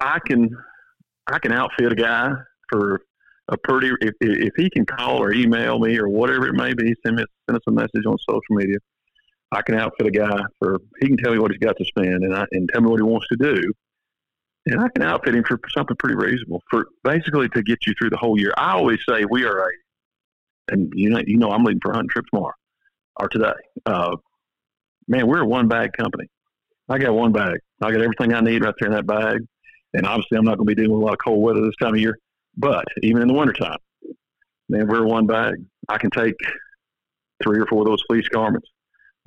I 0.00 0.18
can 0.26 0.50
I 1.26 1.38
can 1.38 1.52
outfit 1.52 1.92
a 1.92 1.94
guy 1.94 2.30
for 2.68 3.02
a 3.48 3.56
pretty 3.56 3.90
if 4.00 4.14
if 4.20 4.52
he 4.56 4.70
can 4.70 4.86
call 4.86 5.22
or 5.22 5.32
email 5.32 5.78
me 5.78 5.98
or 5.98 6.08
whatever 6.08 6.46
it 6.48 6.54
may 6.54 6.74
be, 6.74 6.94
send 7.04 7.16
me 7.16 7.24
send 7.48 7.56
us 7.56 7.62
a 7.68 7.72
message 7.72 8.06
on 8.06 8.16
social 8.28 8.42
media. 8.50 8.76
I 9.52 9.62
can 9.62 9.74
outfit 9.74 10.06
a 10.06 10.10
guy 10.10 10.40
for 10.58 10.78
he 11.00 11.08
can 11.08 11.16
tell 11.16 11.32
me 11.32 11.38
what 11.38 11.50
he's 11.50 11.58
got 11.58 11.76
to 11.76 11.84
spend 11.84 12.24
and 12.24 12.34
I 12.34 12.44
and 12.52 12.68
tell 12.72 12.82
me 12.82 12.90
what 12.90 13.00
he 13.00 13.04
wants 13.04 13.26
to 13.28 13.36
do. 13.36 13.72
And 14.66 14.80
I 14.80 14.88
can 14.94 15.02
outfit 15.02 15.34
him 15.34 15.44
for 15.44 15.58
something 15.74 15.96
pretty 15.98 16.16
reasonable 16.16 16.62
for 16.70 16.86
basically 17.02 17.48
to 17.48 17.62
get 17.62 17.78
you 17.86 17.94
through 17.98 18.10
the 18.10 18.18
whole 18.18 18.38
year. 18.38 18.52
I 18.56 18.72
always 18.72 19.00
say 19.08 19.24
we 19.24 19.44
are 19.44 19.58
a 19.58 19.70
and 20.70 20.92
you 20.94 21.10
know 21.10 21.20
you 21.26 21.36
know 21.36 21.50
I'm 21.50 21.64
leaving 21.64 21.80
for 21.82 21.92
hunting 21.92 22.10
trips 22.10 22.28
tomorrow 22.32 22.54
or 23.18 23.28
today. 23.28 23.52
Uh, 23.86 24.16
man, 25.08 25.26
we're 25.26 25.42
a 25.42 25.46
one 25.46 25.68
bag 25.68 25.92
company. 25.98 26.28
I 26.88 26.98
got 26.98 27.14
one 27.14 27.32
bag. 27.32 27.58
I 27.82 27.90
got 27.90 28.02
everything 28.02 28.34
I 28.34 28.40
need 28.40 28.64
right 28.64 28.74
there 28.78 28.90
in 28.90 28.94
that 28.94 29.06
bag. 29.06 29.40
And 29.94 30.06
obviously 30.06 30.38
I'm 30.38 30.44
not 30.44 30.56
going 30.56 30.68
to 30.68 30.74
be 30.74 30.80
dealing 30.80 30.96
with 30.96 31.02
a 31.02 31.04
lot 31.04 31.14
of 31.14 31.18
cold 31.24 31.42
weather 31.42 31.60
this 31.60 31.74
time 31.80 31.94
of 31.94 32.00
year. 32.00 32.18
But 32.56 32.84
even 33.02 33.22
in 33.22 33.28
the 33.28 33.34
wintertime, 33.34 33.78
man, 34.68 34.86
we're 34.86 35.04
one 35.04 35.26
bag. 35.26 35.54
I 35.88 35.98
can 35.98 36.10
take 36.10 36.34
three 37.42 37.58
or 37.58 37.66
four 37.66 37.82
of 37.82 37.88
those 37.88 38.02
fleece 38.08 38.28
garments. 38.28 38.68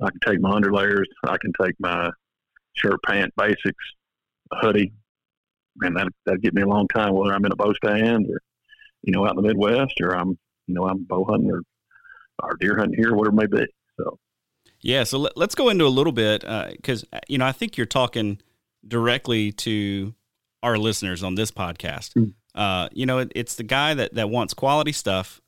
I 0.00 0.10
can 0.10 0.20
take 0.26 0.40
my 0.40 0.50
underlayers. 0.50 1.04
I 1.26 1.36
can 1.38 1.52
take 1.60 1.74
my 1.78 2.10
shirt, 2.74 3.00
pant, 3.06 3.32
basics, 3.36 3.84
hoodie. 4.52 4.92
and 5.80 5.96
that 5.96 6.08
that'd 6.24 6.42
get 6.42 6.54
me 6.54 6.62
a 6.62 6.66
long 6.66 6.88
time, 6.88 7.14
whether 7.14 7.34
I'm 7.34 7.44
in 7.44 7.52
a 7.52 7.56
bow 7.56 7.72
stand 7.74 8.26
or, 8.30 8.40
you 9.02 9.12
know, 9.12 9.26
out 9.26 9.36
in 9.36 9.42
the 9.42 9.48
Midwest 9.48 9.94
or 10.00 10.16
I'm, 10.16 10.38
you 10.66 10.74
know, 10.74 10.88
I'm 10.88 11.04
bow 11.04 11.24
hunting 11.24 11.50
or, 11.50 11.62
or 12.42 12.56
deer 12.60 12.76
hunting 12.76 12.98
here, 12.98 13.14
whatever 13.14 13.36
it 13.36 13.50
may 13.50 13.60
be. 13.60 13.66
So, 13.98 14.18
yeah. 14.80 15.04
So 15.04 15.18
let, 15.18 15.36
us 15.36 15.54
go 15.54 15.68
into 15.68 15.86
a 15.86 15.88
little 15.88 16.12
bit 16.12 16.42
because, 16.42 17.04
uh, 17.12 17.20
you 17.28 17.38
know, 17.38 17.46
I 17.46 17.52
think 17.52 17.76
you're 17.76 17.86
talking 17.86 18.40
directly 18.86 19.52
to 19.52 20.14
our 20.64 20.78
listeners 20.78 21.22
on 21.22 21.34
this 21.34 21.50
podcast. 21.50 22.14
Mm. 22.14 22.32
Uh, 22.54 22.88
you 22.92 23.04
know, 23.06 23.18
it, 23.18 23.32
it's 23.34 23.54
the 23.54 23.62
guy 23.62 23.94
that, 23.94 24.14
that 24.14 24.30
wants 24.30 24.54
quality 24.54 24.92
stuff 24.92 25.40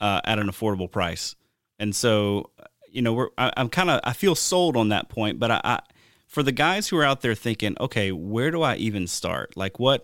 uh, 0.00 0.20
at 0.24 0.38
an 0.38 0.46
affordable 0.46 0.90
price. 0.90 1.34
And 1.78 1.94
so, 1.94 2.50
you 2.88 3.02
know, 3.02 3.12
we're, 3.12 3.28
I, 3.36 3.52
am 3.56 3.68
kind 3.68 3.90
of, 3.90 4.00
I 4.04 4.12
feel 4.12 4.34
sold 4.34 4.76
on 4.76 4.90
that 4.90 5.08
point, 5.08 5.40
but 5.40 5.50
I, 5.50 5.60
I, 5.64 5.80
for 6.28 6.42
the 6.42 6.52
guys 6.52 6.88
who 6.88 6.96
are 6.96 7.04
out 7.04 7.22
there 7.22 7.34
thinking, 7.34 7.76
okay, 7.80 8.12
where 8.12 8.50
do 8.50 8.62
I 8.62 8.76
even 8.76 9.06
start? 9.06 9.56
Like 9.56 9.80
what, 9.80 10.02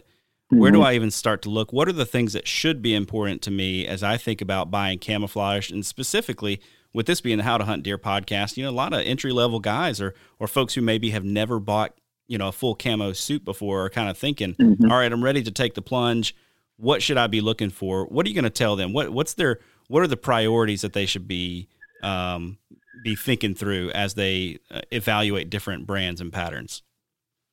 mm-hmm. 0.53 0.59
where 0.59 0.73
do 0.73 0.79
mm-hmm. 0.79 0.87
I 0.87 0.95
even 0.95 1.11
start 1.11 1.43
to 1.43 1.51
look? 1.51 1.73
What 1.73 1.89
are 1.89 1.93
the 1.93 2.05
things 2.05 2.33
that 2.33 2.49
should 2.49 2.83
be 2.83 2.95
important 2.95 3.41
to 3.43 3.53
me 3.53 3.87
as 3.87 4.03
I 4.03 4.17
think 4.17 4.41
about 4.41 4.71
buying 4.71 4.99
camouflage 4.99 5.71
and 5.71 5.87
specifically 5.87 6.61
with 6.93 7.07
this 7.07 7.21
being 7.21 7.39
the 7.39 7.45
How 7.45 7.59
to 7.59 7.65
Hunt 7.65 7.85
Deer 7.85 7.99
podcast, 7.99 8.57
you 8.57 8.65
know, 8.65 8.71
a 8.71 8.73
lot 8.73 8.93
of 8.93 9.01
entry 9.01 9.31
level 9.31 9.61
guys 9.61 10.01
or, 10.01 10.15
or 10.41 10.49
folks 10.49 10.75
who 10.75 10.81
maybe 10.81 11.11
have 11.11 11.25
never 11.25 11.61
bought, 11.61 11.97
you 12.29 12.39
know, 12.39 12.49
a 12.49 12.53
full 12.53 12.75
camo 12.75 13.13
suit 13.13 13.45
before 13.45 13.87
are 13.87 13.91
kind 13.91 14.09
of 14.09 14.17
thinking, 14.17 14.55
mm-hmm. 14.55 14.91
All 14.91 14.99
right, 14.99 15.11
I'm 15.11 15.25
ready 15.25 15.43
to 15.43 15.51
take 15.51 15.75
the 15.75 15.83
plunge 15.83 16.35
what 16.79 17.03
should 17.03 17.19
I 17.19 17.27
be 17.27 17.41
looking 17.41 17.71
for? 17.71 18.07
What 18.07 18.25
are 18.25 18.29
you 18.29 18.35
going 18.35 18.45
to 18.45 18.51
tell 18.51 18.77
them? 18.77 18.93
What 18.93 19.11
what's 19.11 19.35
their 19.35 19.59
what 19.89 20.03
are 20.03 20.07
the 20.07 20.17
priorities 20.17 20.81
that 20.83 20.93
they 20.93 21.07
should 21.07 21.29
be 21.29 21.69
um, 22.03 22.59
be 23.05 23.15
thinking 23.15 23.55
through 23.55 23.91
as 23.91 24.15
they 24.15 24.59
uh, 24.71 24.81
evaluate 24.91 25.51
different 25.51 25.87
brands 25.87 26.21
and 26.21 26.33
patterns? 26.33 26.83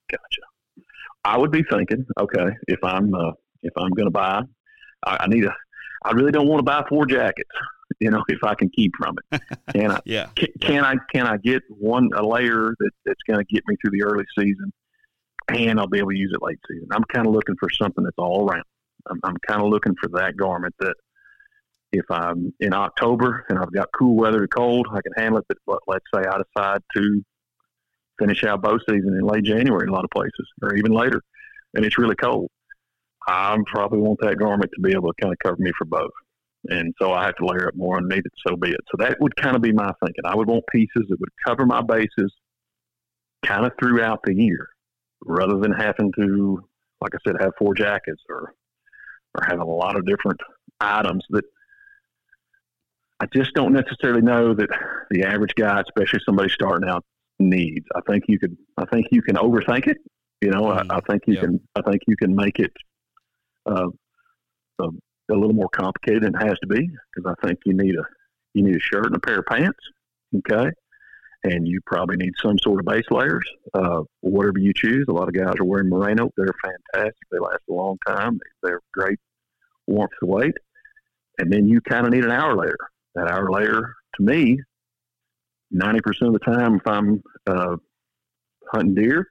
Gotcha. 0.10 0.86
I 1.24 1.38
would 1.38 1.52
be 1.52 1.64
thinking, 1.64 2.06
okay, 2.20 2.56
if 2.68 2.80
I'm 2.84 3.14
uh, 3.14 3.32
if 3.64 3.74
I'm 3.78 3.90
going 3.90 4.06
to 4.06 4.12
buy, 4.12 4.44
I, 5.06 5.18
I, 5.22 5.28
need 5.28 5.44
a. 5.44 5.54
I 6.04 6.12
really 6.12 6.32
don't 6.32 6.48
want 6.48 6.60
to 6.60 6.64
buy 6.64 6.86
four 6.88 7.08
jackets. 7.08 7.50
You 8.00 8.12
know, 8.12 8.24
if 8.28 8.44
I 8.44 8.56
can 8.56 8.70
keep 8.70 8.92
from 8.98 9.16
it, 9.32 9.42
can 9.72 9.92
I? 9.92 10.00
yeah. 10.06 10.28
Can, 10.36 10.48
can 10.60 10.84
I? 10.84 10.96
Can 11.14 11.28
I 11.28 11.38
get 11.38 11.64
one 11.70 12.10
a 12.16 12.26
layer 12.26 12.74
that, 12.78 12.92
that's 13.06 13.22
going 13.28 13.40
to 13.40 13.46
get 13.46 13.64
me 13.68 13.76
through 13.82 13.92
the 13.92 14.04
early 14.04 14.26
season, 14.38 14.72
and 15.50 15.80
I'll 15.80 15.88
be 15.88 16.00
able 16.00 16.12
to 16.12 16.18
use 16.18 16.32
it 16.34 16.44
late 16.44 16.60
season? 16.70 16.88
I'm 16.92 17.04
kind 17.06 17.26
of 17.26 17.34
looking 17.34 17.56
for 17.60 17.70
something 17.70 18.04
that's 18.04 18.18
all 18.18 18.50
around. 18.50 18.66
I'm, 19.10 19.20
I'm 19.24 19.38
kind 19.48 19.62
of 19.62 19.70
looking 19.70 19.96
for 20.02 20.10
that 20.20 20.36
garment 20.38 20.76
that 20.80 20.96
if 21.92 22.06
I'm 22.10 22.54
in 22.60 22.74
October 22.74 23.46
and 23.50 23.58
I've 23.58 23.74
got 23.74 23.90
cool 23.98 24.16
weather 24.16 24.42
to 24.42 24.48
cold, 24.48 24.88
I 24.92 25.00
can 25.02 25.14
handle 25.16 25.40
it. 25.40 25.58
But 25.66 25.80
let's 25.88 26.06
say 26.14 26.22
I 26.22 26.38
decide 26.38 26.82
to 26.96 27.24
finish 28.20 28.44
out 28.44 28.62
bow 28.62 28.78
season 28.90 29.14
in 29.14 29.22
late 29.22 29.44
January 29.44 29.84
in 29.84 29.90
a 29.90 29.94
lot 29.94 30.04
of 30.04 30.10
places, 30.12 30.48
or 30.62 30.76
even 30.76 30.92
later, 30.92 31.22
and 31.74 31.86
it's 31.86 31.98
really 31.98 32.16
cold. 32.16 32.50
I 33.28 33.58
probably 33.66 34.00
want 34.00 34.20
that 34.22 34.38
garment 34.38 34.72
to 34.76 34.82
be 34.82 34.92
able 34.92 35.12
to 35.12 35.22
kind 35.22 35.34
of 35.34 35.40
cover 35.40 35.58
me 35.60 35.72
for 35.78 35.86
both. 35.86 36.12
And 36.70 36.94
so 37.00 37.14
I 37.14 37.26
have 37.26 37.36
to 37.36 37.46
layer 37.46 37.68
it 37.68 37.76
more 37.76 37.98
underneath 37.98 38.26
it, 38.26 38.32
so 38.46 38.56
be 38.56 38.70
it. 38.70 38.82
So 38.92 39.04
that 39.04 39.20
would 39.20 39.36
kind 39.36 39.56
of 39.56 39.62
be 39.62 39.72
my 39.72 39.92
thinking. 40.04 40.26
I 40.26 40.36
would 40.36 40.48
want 40.48 40.64
pieces 40.72 41.06
that 41.10 41.20
would 41.20 41.30
cover 41.46 41.66
my 41.66 41.82
bases 41.82 42.34
kind 43.46 43.66
of 43.66 43.72
throughout 43.80 44.22
the 44.24 44.34
year 44.34 44.70
rather 45.24 45.60
than 45.60 45.72
having 45.72 46.12
to, 46.20 46.60
like 47.02 47.14
I 47.14 47.18
said, 47.26 47.36
have 47.40 47.52
four 47.58 47.74
jackets 47.74 48.22
or 48.30 48.54
or 49.36 49.44
having 49.46 49.60
a 49.60 49.66
lot 49.66 49.98
of 49.98 50.06
different 50.06 50.40
items 50.80 51.24
that 51.30 51.44
I 53.20 53.26
just 53.34 53.54
don't 53.54 53.74
necessarily 53.74 54.22
know 54.22 54.54
that 54.54 54.70
the 55.10 55.24
average 55.24 55.54
guy, 55.56 55.82
especially 55.82 56.20
somebody 56.26 56.50
starting 56.50 56.90
out, 56.90 57.04
needs. 57.40 57.86
I 57.96 58.02
think 58.10 58.26
you 58.28 58.40
could. 58.40 58.58
I 58.78 58.86
think 58.86 59.08
you 59.12 59.22
can 59.22 59.36
overthink 59.36 59.88
it. 59.88 59.98
You 60.42 60.52
know, 60.52 60.64
mm-hmm. 60.64 60.92
I, 60.92 60.98
I, 60.98 61.00
think 61.10 61.24
you 61.28 61.38
can. 61.38 61.60
I 61.76 61.82
think 61.82 62.02
you 62.08 62.16
can 62.18 62.36
make 62.36 62.60
it 62.60 62.74
uh, 63.66 63.88
a, 64.80 64.88
a, 65.30 65.34
little 65.34 65.54
more 65.54 65.70
complicated 65.70 66.24
than 66.24 66.36
it 66.36 66.48
has 66.48 66.58
to 66.60 66.68
be 66.68 66.90
because 67.14 67.34
I 67.38 67.48
think 67.48 67.60
you 67.66 67.74
need 67.74 67.96
a 67.96 68.04
you 68.54 68.64
need 68.64 68.76
a 68.76 68.80
shirt 68.80 69.08
and 69.08 69.16
a 69.16 69.20
pair 69.20 69.40
of 69.40 69.46
pants. 69.46 69.80
Okay, 70.38 70.70
and 71.44 71.68
you 71.68 71.80
probably 71.86 72.18
need 72.18 72.34
some 72.42 72.58
sort 72.60 72.80
of 72.80 72.86
base 72.86 73.06
layers, 73.12 73.46
uh, 73.74 74.02
whatever 74.22 74.60
you 74.60 74.74
choose. 74.76 75.06
A 75.08 75.14
lot 75.14 75.28
of 75.28 75.34
guys 75.34 75.54
are 75.60 75.66
wearing 75.66 75.90
merino. 75.90 76.30
They're 76.36 76.56
fantastic. 76.64 77.16
They 77.32 77.40
last 77.40 77.60
a 77.70 77.74
long 77.74 77.98
time. 78.08 78.40
They're 78.64 78.82
great 78.94 79.20
warmth 79.88 80.12
to 80.20 80.26
weight. 80.26 80.56
And 81.38 81.52
then 81.52 81.68
you 81.68 81.82
kind 81.82 82.08
of 82.08 82.14
need 82.14 82.26
an 82.26 82.32
hour 82.32 82.56
layer. 82.56 82.78
That 83.14 83.30
hour 83.30 83.52
layer, 83.52 83.94
to 84.16 84.24
me, 84.24 84.60
90% 85.74 86.00
of 86.22 86.34
the 86.34 86.40
time, 86.40 86.76
if 86.76 86.88
I'm 86.88 87.22
uh, 87.48 87.76
hunting 88.72 88.96
deer, 88.96 89.28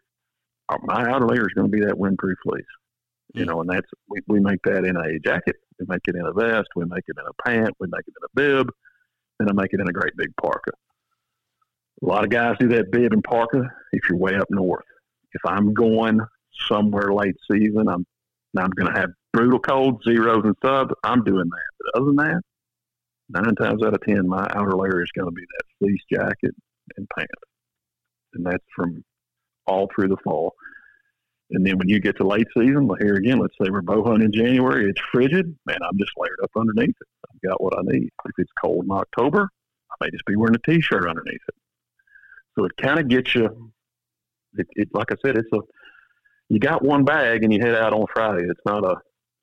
uh, 0.68 0.76
my 0.82 1.10
outer 1.10 1.26
layer 1.26 1.46
is 1.46 1.54
going 1.54 1.70
to 1.70 1.76
be 1.76 1.84
that 1.84 1.94
windproof 1.94 2.34
fleece. 2.42 2.64
You 3.34 3.44
know, 3.44 3.60
and 3.60 3.68
that's 3.68 3.90
we, 4.08 4.20
we 4.28 4.38
make 4.38 4.60
that 4.62 4.84
in 4.84 4.96
a 4.96 5.18
jacket, 5.18 5.56
we 5.80 5.86
make 5.88 6.02
it 6.06 6.14
in 6.14 6.24
a 6.24 6.32
vest, 6.32 6.68
we 6.76 6.84
make 6.84 7.02
it 7.08 7.16
in 7.18 7.26
a 7.26 7.42
pant, 7.42 7.74
we 7.80 7.88
make 7.90 8.06
it 8.06 8.14
in 8.16 8.24
a 8.24 8.28
bib, 8.34 8.70
and 9.40 9.50
I 9.50 9.52
make 9.52 9.72
it 9.72 9.80
in 9.80 9.88
a 9.88 9.92
great 9.92 10.16
big 10.16 10.32
parka. 10.40 10.70
A 12.02 12.06
lot 12.06 12.22
of 12.22 12.30
guys 12.30 12.56
do 12.60 12.68
that 12.68 12.92
bib 12.92 13.12
and 13.12 13.24
parka 13.24 13.68
if 13.92 14.08
you're 14.08 14.18
way 14.18 14.36
up 14.36 14.46
north. 14.50 14.84
If 15.32 15.40
I'm 15.44 15.74
going 15.74 16.20
somewhere 16.68 17.12
late 17.12 17.34
season, 17.50 17.88
I'm 17.88 18.06
I'm 18.56 18.70
going 18.70 18.92
to 18.92 19.00
have 19.00 19.10
brutal 19.32 19.58
cold, 19.58 20.00
zeros 20.08 20.44
and 20.44 20.54
subs. 20.64 20.94
I'm 21.02 21.24
doing 21.24 21.48
that. 21.48 21.70
But 21.80 22.00
other 22.00 22.06
than 22.06 22.16
that, 22.16 22.40
nine 23.30 23.54
times 23.56 23.82
out 23.82 23.94
of 23.94 24.00
ten, 24.06 24.28
my 24.28 24.46
outer 24.54 24.76
layer 24.76 25.02
is 25.02 25.10
going 25.16 25.26
to 25.26 25.32
be 25.32 25.42
that 25.42 25.64
fleece 25.80 26.02
jacket 26.12 26.54
and 26.96 27.08
pants, 27.16 27.32
and 28.34 28.46
that's 28.46 28.64
from 28.76 29.02
all 29.66 29.88
through 29.92 30.08
the 30.08 30.16
fall. 30.22 30.54
And 31.50 31.64
then 31.64 31.78
when 31.78 31.88
you 31.88 32.00
get 32.00 32.16
to 32.16 32.26
late 32.26 32.46
season, 32.56 32.88
well, 32.88 32.98
here 33.00 33.16
again, 33.16 33.38
let's 33.38 33.54
say 33.60 33.68
we're 33.70 33.82
bow 33.82 34.02
hunting 34.02 34.26
in 34.26 34.32
January, 34.32 34.88
it's 34.88 35.00
frigid. 35.12 35.54
Man, 35.66 35.78
I'm 35.82 35.98
just 35.98 36.12
layered 36.16 36.38
up 36.42 36.50
underneath 36.56 36.96
it. 37.00 37.08
I've 37.30 37.50
got 37.50 37.62
what 37.62 37.78
I 37.78 37.82
need. 37.82 38.10
If 38.24 38.32
it's 38.38 38.50
cold 38.62 38.84
in 38.84 38.90
October, 38.90 39.50
I 39.90 40.04
may 40.04 40.10
just 40.10 40.24
be 40.24 40.36
wearing 40.36 40.56
a 40.56 40.70
t-shirt 40.70 41.06
underneath 41.06 41.42
it. 41.46 41.54
So 42.56 42.64
it 42.64 42.72
kind 42.80 42.98
of 42.98 43.08
gets 43.08 43.34
you. 43.34 43.72
It, 44.56 44.66
it, 44.72 44.88
like 44.92 45.12
I 45.12 45.16
said, 45.24 45.36
it's 45.36 45.52
a. 45.52 45.58
You 46.48 46.58
got 46.58 46.84
one 46.84 47.04
bag 47.04 47.42
and 47.42 47.52
you 47.52 47.60
head 47.60 47.74
out 47.74 47.92
on 47.92 48.06
Friday. 48.14 48.46
It's 48.48 48.60
not 48.64 48.84
a. 48.84 48.96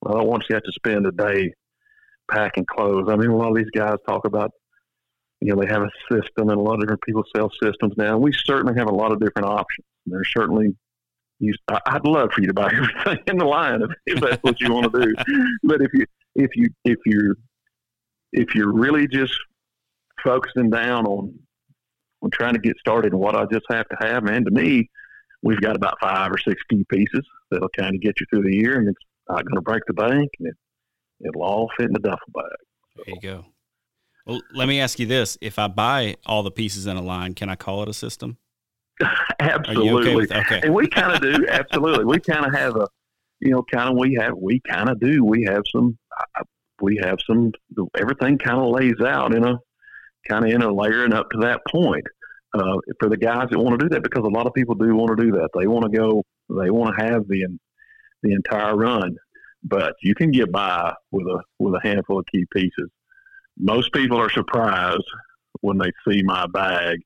I 0.08 0.14
don't 0.14 0.28
want 0.28 0.44
you 0.44 0.48
to 0.50 0.54
have 0.56 0.64
to 0.64 0.72
spend 0.72 1.06
a 1.06 1.12
day 1.12 1.54
packing 2.32 2.66
clothes. 2.66 3.08
I 3.10 3.16
mean, 3.16 3.30
a 3.30 3.36
lot 3.36 3.50
of 3.50 3.58
these 3.58 3.70
guys 3.76 3.96
talk 4.08 4.26
about, 4.26 4.52
you 5.42 5.54
know, 5.54 5.62
they 5.62 5.68
have 5.68 5.84
a 5.84 5.92
system, 6.12 6.50
and 6.50 6.60
a 6.60 6.64
lot 6.64 6.76
of 6.76 6.82
different 6.82 7.02
people 7.02 7.24
sell 7.36 7.52
systems 7.62 7.94
now. 7.98 8.18
We 8.18 8.32
certainly 8.34 8.74
have 8.78 8.88
a 8.88 8.94
lot 8.94 9.12
of 9.12 9.20
different 9.20 9.48
options. 9.48 9.86
There's 10.06 10.32
certainly 10.36 10.76
you, 11.42 11.54
I'd 11.88 12.06
love 12.06 12.32
for 12.34 12.42
you 12.42 12.48
to 12.48 12.54
buy 12.54 12.72
everything 13.06 13.24
in 13.28 13.38
the 13.38 13.46
line 13.46 13.82
if, 13.82 13.92
if 14.06 14.22
that's 14.22 14.42
what 14.44 14.60
you 14.60 14.74
want 14.74 14.92
to 14.94 15.02
do. 15.02 15.14
But 15.64 15.82
if 15.82 15.92
you 15.94 16.06
if 16.36 16.52
you 16.56 16.70
if 16.86 16.98
you're 17.06 17.36
if 18.32 18.56
you're 18.56 18.72
really 18.72 19.08
just 19.08 19.34
focusing 20.24 20.70
down 20.70 21.06
on 21.06 21.38
I'm 22.24 22.32
trying 22.32 22.54
to 22.54 22.60
get 22.60 22.78
started 22.78 23.14
and 23.14 23.22
what 23.22 23.36
I 23.36 23.46
just 23.52 23.66
have 23.70 23.88
to 23.90 23.98
have, 24.00 24.24
man, 24.24 24.46
to 24.46 24.52
me, 24.52 24.90
we've 25.42 25.62
got 25.62 25.76
about 25.76 25.96
five 26.00 26.32
or 26.32 26.38
six 26.38 26.62
key 26.70 26.86
pieces 26.90 27.26
that'll 27.50 27.70
kind 27.70 27.96
of 27.96 28.02
get 28.02 28.20
you 28.20 28.28
through 28.30 28.44
the 28.44 28.56
year, 28.56 28.78
and 28.78 28.88
it's 28.88 29.04
not 29.28 29.44
going 29.44 29.56
to 29.56 29.62
break 29.62 29.82
the 29.88 29.94
bank, 29.94 30.30
and 30.40 30.50
it, 30.50 30.56
it'll 31.28 31.42
all 31.42 31.70
fit 31.78 31.88
in 31.88 31.94
the 31.94 32.00
duffel 32.00 32.20
bag. 32.34 32.44
So. 32.96 33.04
There 33.06 33.16
you 33.16 33.22
go. 33.22 33.46
Well, 34.26 34.42
let 34.54 34.68
me 34.68 34.80
ask 34.80 35.00
you 35.00 35.08
this: 35.08 35.38
If 35.42 35.58
I 35.58 35.68
buy 35.68 36.18
all 36.26 36.44
the 36.44 36.52
pieces 36.52 36.86
in 36.86 36.96
a 36.96 37.02
line, 37.02 37.34
can 37.34 37.50
I 37.50 37.56
call 37.56 37.82
it 37.82 37.90
a 37.90 37.94
system? 37.94 38.38
absolutely. 39.40 40.24
Okay, 40.26 40.40
okay. 40.40 40.62
And 40.64 40.74
we 40.74 40.88
kind 40.88 41.14
of 41.14 41.22
do. 41.22 41.46
Absolutely. 41.50 42.06
We 42.06 42.20
kind 42.20 42.46
of 42.46 42.54
have 42.54 42.76
a, 42.76 42.88
you 43.40 43.52
know, 43.52 43.64
kind 43.72 43.90
of 43.90 43.98
we 43.98 44.18
have 44.20 44.34
we 44.36 44.60
kind 44.62 44.90
of 44.90 45.00
do. 45.00 45.24
We 45.24 45.44
have 45.44 45.64
some. 45.74 45.98
We 46.82 46.98
have 47.04 47.20
some. 47.26 47.52
Everything 47.98 48.38
kind 48.38 48.60
of 48.60 48.70
lays 48.70 49.00
out 49.06 49.36
in 49.36 49.44
a 49.44 49.60
kind 50.30 50.46
of 50.46 50.52
in 50.52 50.62
a 50.62 50.72
layering 50.74 51.14
up 51.14 51.30
to 51.32 51.40
that 51.40 51.62
point 51.68 52.06
uh, 52.54 52.78
for 53.00 53.10
the 53.10 53.18
guys 53.18 53.48
that 53.52 53.60
want 53.60 53.80
to 53.80 53.86
do 53.86 53.90
that 53.90 54.04
because 54.04 54.24
a 54.24 54.30
lot 54.30 54.48
of 54.48 54.54
people 54.54 54.76
do 54.76 54.96
want 54.96 55.18
to 55.18 55.24
do 55.24 55.32
that. 55.34 55.50
They 55.58 55.68
want 55.68 55.92
to 55.92 55.98
go, 55.98 56.24
they 56.50 56.70
want 56.70 56.96
to 56.96 57.04
have 57.04 57.28
the 57.28 57.46
the 58.24 58.34
entire 58.34 58.76
run. 58.76 59.16
but 59.64 59.96
you 60.02 60.16
can 60.16 60.32
get 60.32 60.52
by 60.52 60.94
with 61.12 61.26
a 61.28 61.42
with 61.60 61.76
a 61.76 61.80
handful 61.84 62.20
of 62.20 62.26
key 62.28 62.46
pieces. 62.54 62.90
Most 63.58 63.94
people 63.94 64.18
are 64.18 64.30
surprised 64.30 65.04
when 65.62 65.78
they 65.78 65.92
see 66.08 66.24
my 66.24 66.48
bag. 66.48 67.00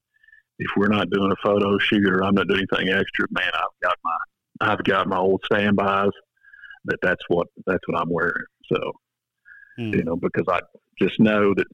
If 0.57 0.71
we're 0.77 0.87
not 0.87 1.09
doing 1.09 1.31
a 1.31 1.35
photo 1.43 1.77
shoot 1.79 2.07
or 2.07 2.23
I'm 2.23 2.35
not 2.35 2.47
doing 2.47 2.65
anything 2.71 2.93
extra, 2.93 3.27
man, 3.31 3.51
I've 3.53 3.81
got 3.81 3.95
my 4.03 4.17
I've 4.61 4.83
got 4.83 5.07
my 5.07 5.17
old 5.17 5.41
standbys. 5.45 6.11
That 6.85 6.99
that's 7.01 7.23
what 7.27 7.47
that's 7.65 7.85
what 7.87 7.99
I'm 7.99 8.09
wearing. 8.09 8.45
So 8.71 8.93
hmm. 9.77 9.93
you 9.93 10.03
know, 10.03 10.15
because 10.15 10.45
I 10.47 10.61
just 10.99 11.19
know 11.19 11.53
that 11.55 11.67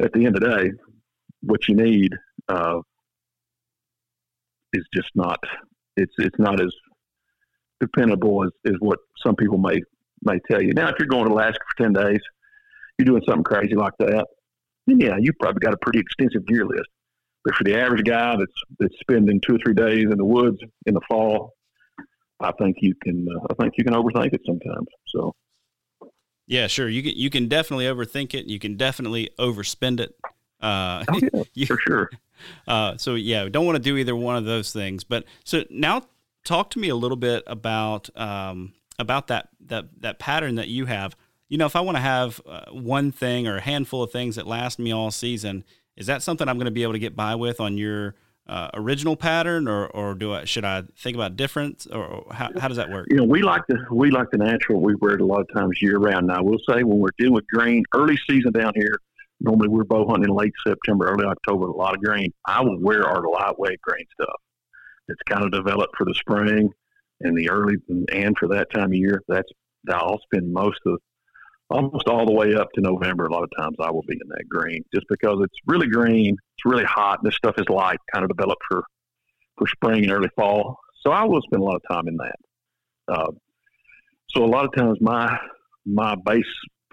at 0.00 0.12
the 0.12 0.26
end 0.26 0.36
of 0.36 0.42
the 0.42 0.48
day, 0.48 0.70
what 1.40 1.68
you 1.68 1.74
need 1.74 2.12
uh, 2.48 2.80
is 4.72 4.84
just 4.92 5.10
not 5.14 5.38
it's 5.96 6.12
it's 6.18 6.38
not 6.38 6.60
as 6.60 6.72
dependable 7.80 8.44
as, 8.44 8.50
as 8.66 8.74
what 8.80 8.98
some 9.24 9.36
people 9.36 9.58
may 9.58 9.80
may 10.22 10.38
tell 10.50 10.62
you. 10.62 10.72
Now, 10.74 10.88
if 10.88 10.96
you're 10.98 11.08
going 11.08 11.26
to 11.26 11.32
Alaska 11.32 11.64
for 11.68 11.82
ten 11.82 11.92
days, 11.92 12.20
you're 12.98 13.06
doing 13.06 13.22
something 13.26 13.44
crazy 13.44 13.74
like 13.74 13.94
that, 13.98 14.26
then 14.86 15.00
yeah, 15.00 15.16
you've 15.18 15.38
probably 15.40 15.60
got 15.60 15.74
a 15.74 15.78
pretty 15.78 16.00
extensive 16.00 16.46
gear 16.46 16.64
list. 16.64 16.88
But 17.46 17.54
for 17.54 17.62
the 17.62 17.78
average 17.80 18.04
guy 18.04 18.34
that's 18.36 18.52
that's 18.80 18.98
spending 18.98 19.40
two 19.40 19.54
or 19.54 19.58
three 19.58 19.72
days 19.72 20.06
in 20.10 20.18
the 20.18 20.24
woods 20.24 20.58
in 20.84 20.94
the 20.94 21.00
fall, 21.08 21.54
I 22.40 22.50
think 22.58 22.78
you 22.80 22.92
can 23.00 23.28
uh, 23.30 23.46
I 23.48 23.54
think 23.54 23.74
you 23.78 23.84
can 23.84 23.94
overthink 23.94 24.34
it 24.34 24.40
sometimes. 24.44 24.88
So. 25.06 25.32
Yeah, 26.48 26.66
sure. 26.66 26.88
You 26.88 27.04
can 27.04 27.12
you 27.14 27.30
can 27.30 27.46
definitely 27.46 27.84
overthink 27.84 28.34
it. 28.34 28.46
You 28.46 28.58
can 28.58 28.76
definitely 28.76 29.30
overspend 29.38 30.00
it. 30.00 30.16
Uh, 30.60 31.04
oh, 31.08 31.20
yeah, 31.22 31.42
you, 31.54 31.66
for 31.66 31.78
sure. 31.78 32.10
Uh, 32.68 32.94
so 32.98 33.14
yeah, 33.14 33.48
don't 33.48 33.64
want 33.64 33.76
to 33.76 33.82
do 33.82 33.96
either 33.96 34.14
one 34.14 34.36
of 34.36 34.44
those 34.44 34.70
things. 34.70 35.04
But 35.04 35.24
so 35.44 35.64
now, 35.70 36.02
talk 36.44 36.68
to 36.72 36.78
me 36.78 36.90
a 36.90 36.94
little 36.94 37.16
bit 37.16 37.42
about 37.46 38.10
um, 38.14 38.74
about 38.98 39.28
that 39.28 39.48
that 39.68 39.86
that 40.02 40.18
pattern 40.18 40.56
that 40.56 40.68
you 40.68 40.84
have. 40.84 41.16
You 41.48 41.56
know, 41.56 41.64
if 41.64 41.74
I 41.74 41.80
want 41.80 41.96
to 41.96 42.02
have 42.02 42.42
uh, 42.46 42.66
one 42.72 43.10
thing 43.10 43.46
or 43.46 43.56
a 43.56 43.62
handful 43.62 44.02
of 44.02 44.12
things 44.12 44.36
that 44.36 44.46
last 44.46 44.78
me 44.78 44.92
all 44.92 45.10
season, 45.10 45.64
is 45.96 46.06
that 46.06 46.22
something 46.22 46.48
I'm 46.48 46.56
going 46.56 46.66
to 46.66 46.70
be 46.70 46.82
able 46.82 46.92
to 46.92 46.98
get 46.98 47.16
by 47.16 47.34
with 47.34 47.60
on 47.60 47.76
your 47.76 48.14
uh, 48.48 48.70
original 48.74 49.16
pattern, 49.16 49.66
or 49.66 49.86
or 49.88 50.14
do 50.14 50.34
I 50.34 50.44
should 50.44 50.64
I 50.64 50.84
think 50.96 51.16
about 51.16 51.36
different, 51.36 51.86
or 51.92 52.26
how, 52.30 52.50
how 52.58 52.68
does 52.68 52.76
that 52.76 52.90
work? 52.90 53.06
You 53.10 53.16
know, 53.16 53.24
we 53.24 53.42
like 53.42 53.62
the 53.68 53.84
we 53.90 54.10
like 54.10 54.30
the 54.30 54.38
natural. 54.38 54.80
We 54.80 54.94
wear 54.96 55.14
it 55.14 55.20
a 55.20 55.26
lot 55.26 55.40
of 55.40 55.48
times 55.52 55.82
year 55.82 55.98
round. 55.98 56.28
Now, 56.28 56.42
we'll 56.42 56.60
say 56.68 56.82
when 56.84 56.98
we're 56.98 57.08
dealing 57.18 57.34
with 57.34 57.46
grain, 57.48 57.82
early 57.94 58.16
season 58.28 58.52
down 58.52 58.72
here, 58.76 59.00
normally 59.40 59.68
we're 59.68 59.84
bow 59.84 60.06
hunting 60.08 60.32
late 60.32 60.52
September, 60.66 61.06
early 61.06 61.24
October, 61.24 61.66
a 61.66 61.72
lot 61.72 61.94
of 61.94 62.02
grain. 62.02 62.32
I 62.46 62.60
will 62.60 62.80
wear 62.80 63.04
our 63.04 63.28
lightweight 63.28 63.80
green 63.80 64.06
stuff. 64.20 64.40
It's 65.08 65.22
kind 65.28 65.44
of 65.44 65.50
developed 65.50 65.96
for 65.96 66.04
the 66.04 66.14
spring 66.14 66.70
and 67.20 67.36
the 67.36 67.50
early 67.50 67.76
and 68.12 68.36
for 68.38 68.48
that 68.48 68.70
time 68.70 68.86
of 68.86 68.94
year. 68.94 69.22
That's 69.28 69.48
I'll 69.90 70.20
spend 70.20 70.52
most 70.52 70.80
of 70.86 71.00
almost 71.70 72.08
all 72.08 72.26
the 72.26 72.32
way 72.32 72.54
up 72.54 72.68
to 72.74 72.80
November. 72.80 73.26
A 73.26 73.32
lot 73.32 73.42
of 73.42 73.50
times 73.58 73.76
I 73.80 73.90
will 73.90 74.04
be 74.06 74.14
in 74.20 74.28
that 74.28 74.48
green 74.48 74.84
just 74.94 75.06
because 75.08 75.38
it's 75.42 75.58
really 75.66 75.88
green. 75.88 76.34
It's 76.34 76.64
really 76.64 76.84
hot. 76.84 77.20
And 77.20 77.26
this 77.26 77.36
stuff 77.36 77.54
is 77.58 77.68
light, 77.68 77.98
kind 78.12 78.24
of 78.24 78.36
developed 78.36 78.62
for 78.68 78.84
for 79.58 79.66
spring 79.66 80.04
and 80.04 80.12
early 80.12 80.28
fall. 80.36 80.78
So 81.02 81.10
I 81.10 81.24
will 81.24 81.40
spend 81.42 81.62
a 81.62 81.64
lot 81.64 81.76
of 81.76 81.82
time 81.90 82.08
in 82.08 82.16
that. 82.16 82.36
Uh, 83.08 83.32
so 84.30 84.44
a 84.44 84.46
lot 84.46 84.64
of 84.64 84.74
times 84.74 84.98
my 85.00 85.38
my 85.84 86.14
base 86.26 86.44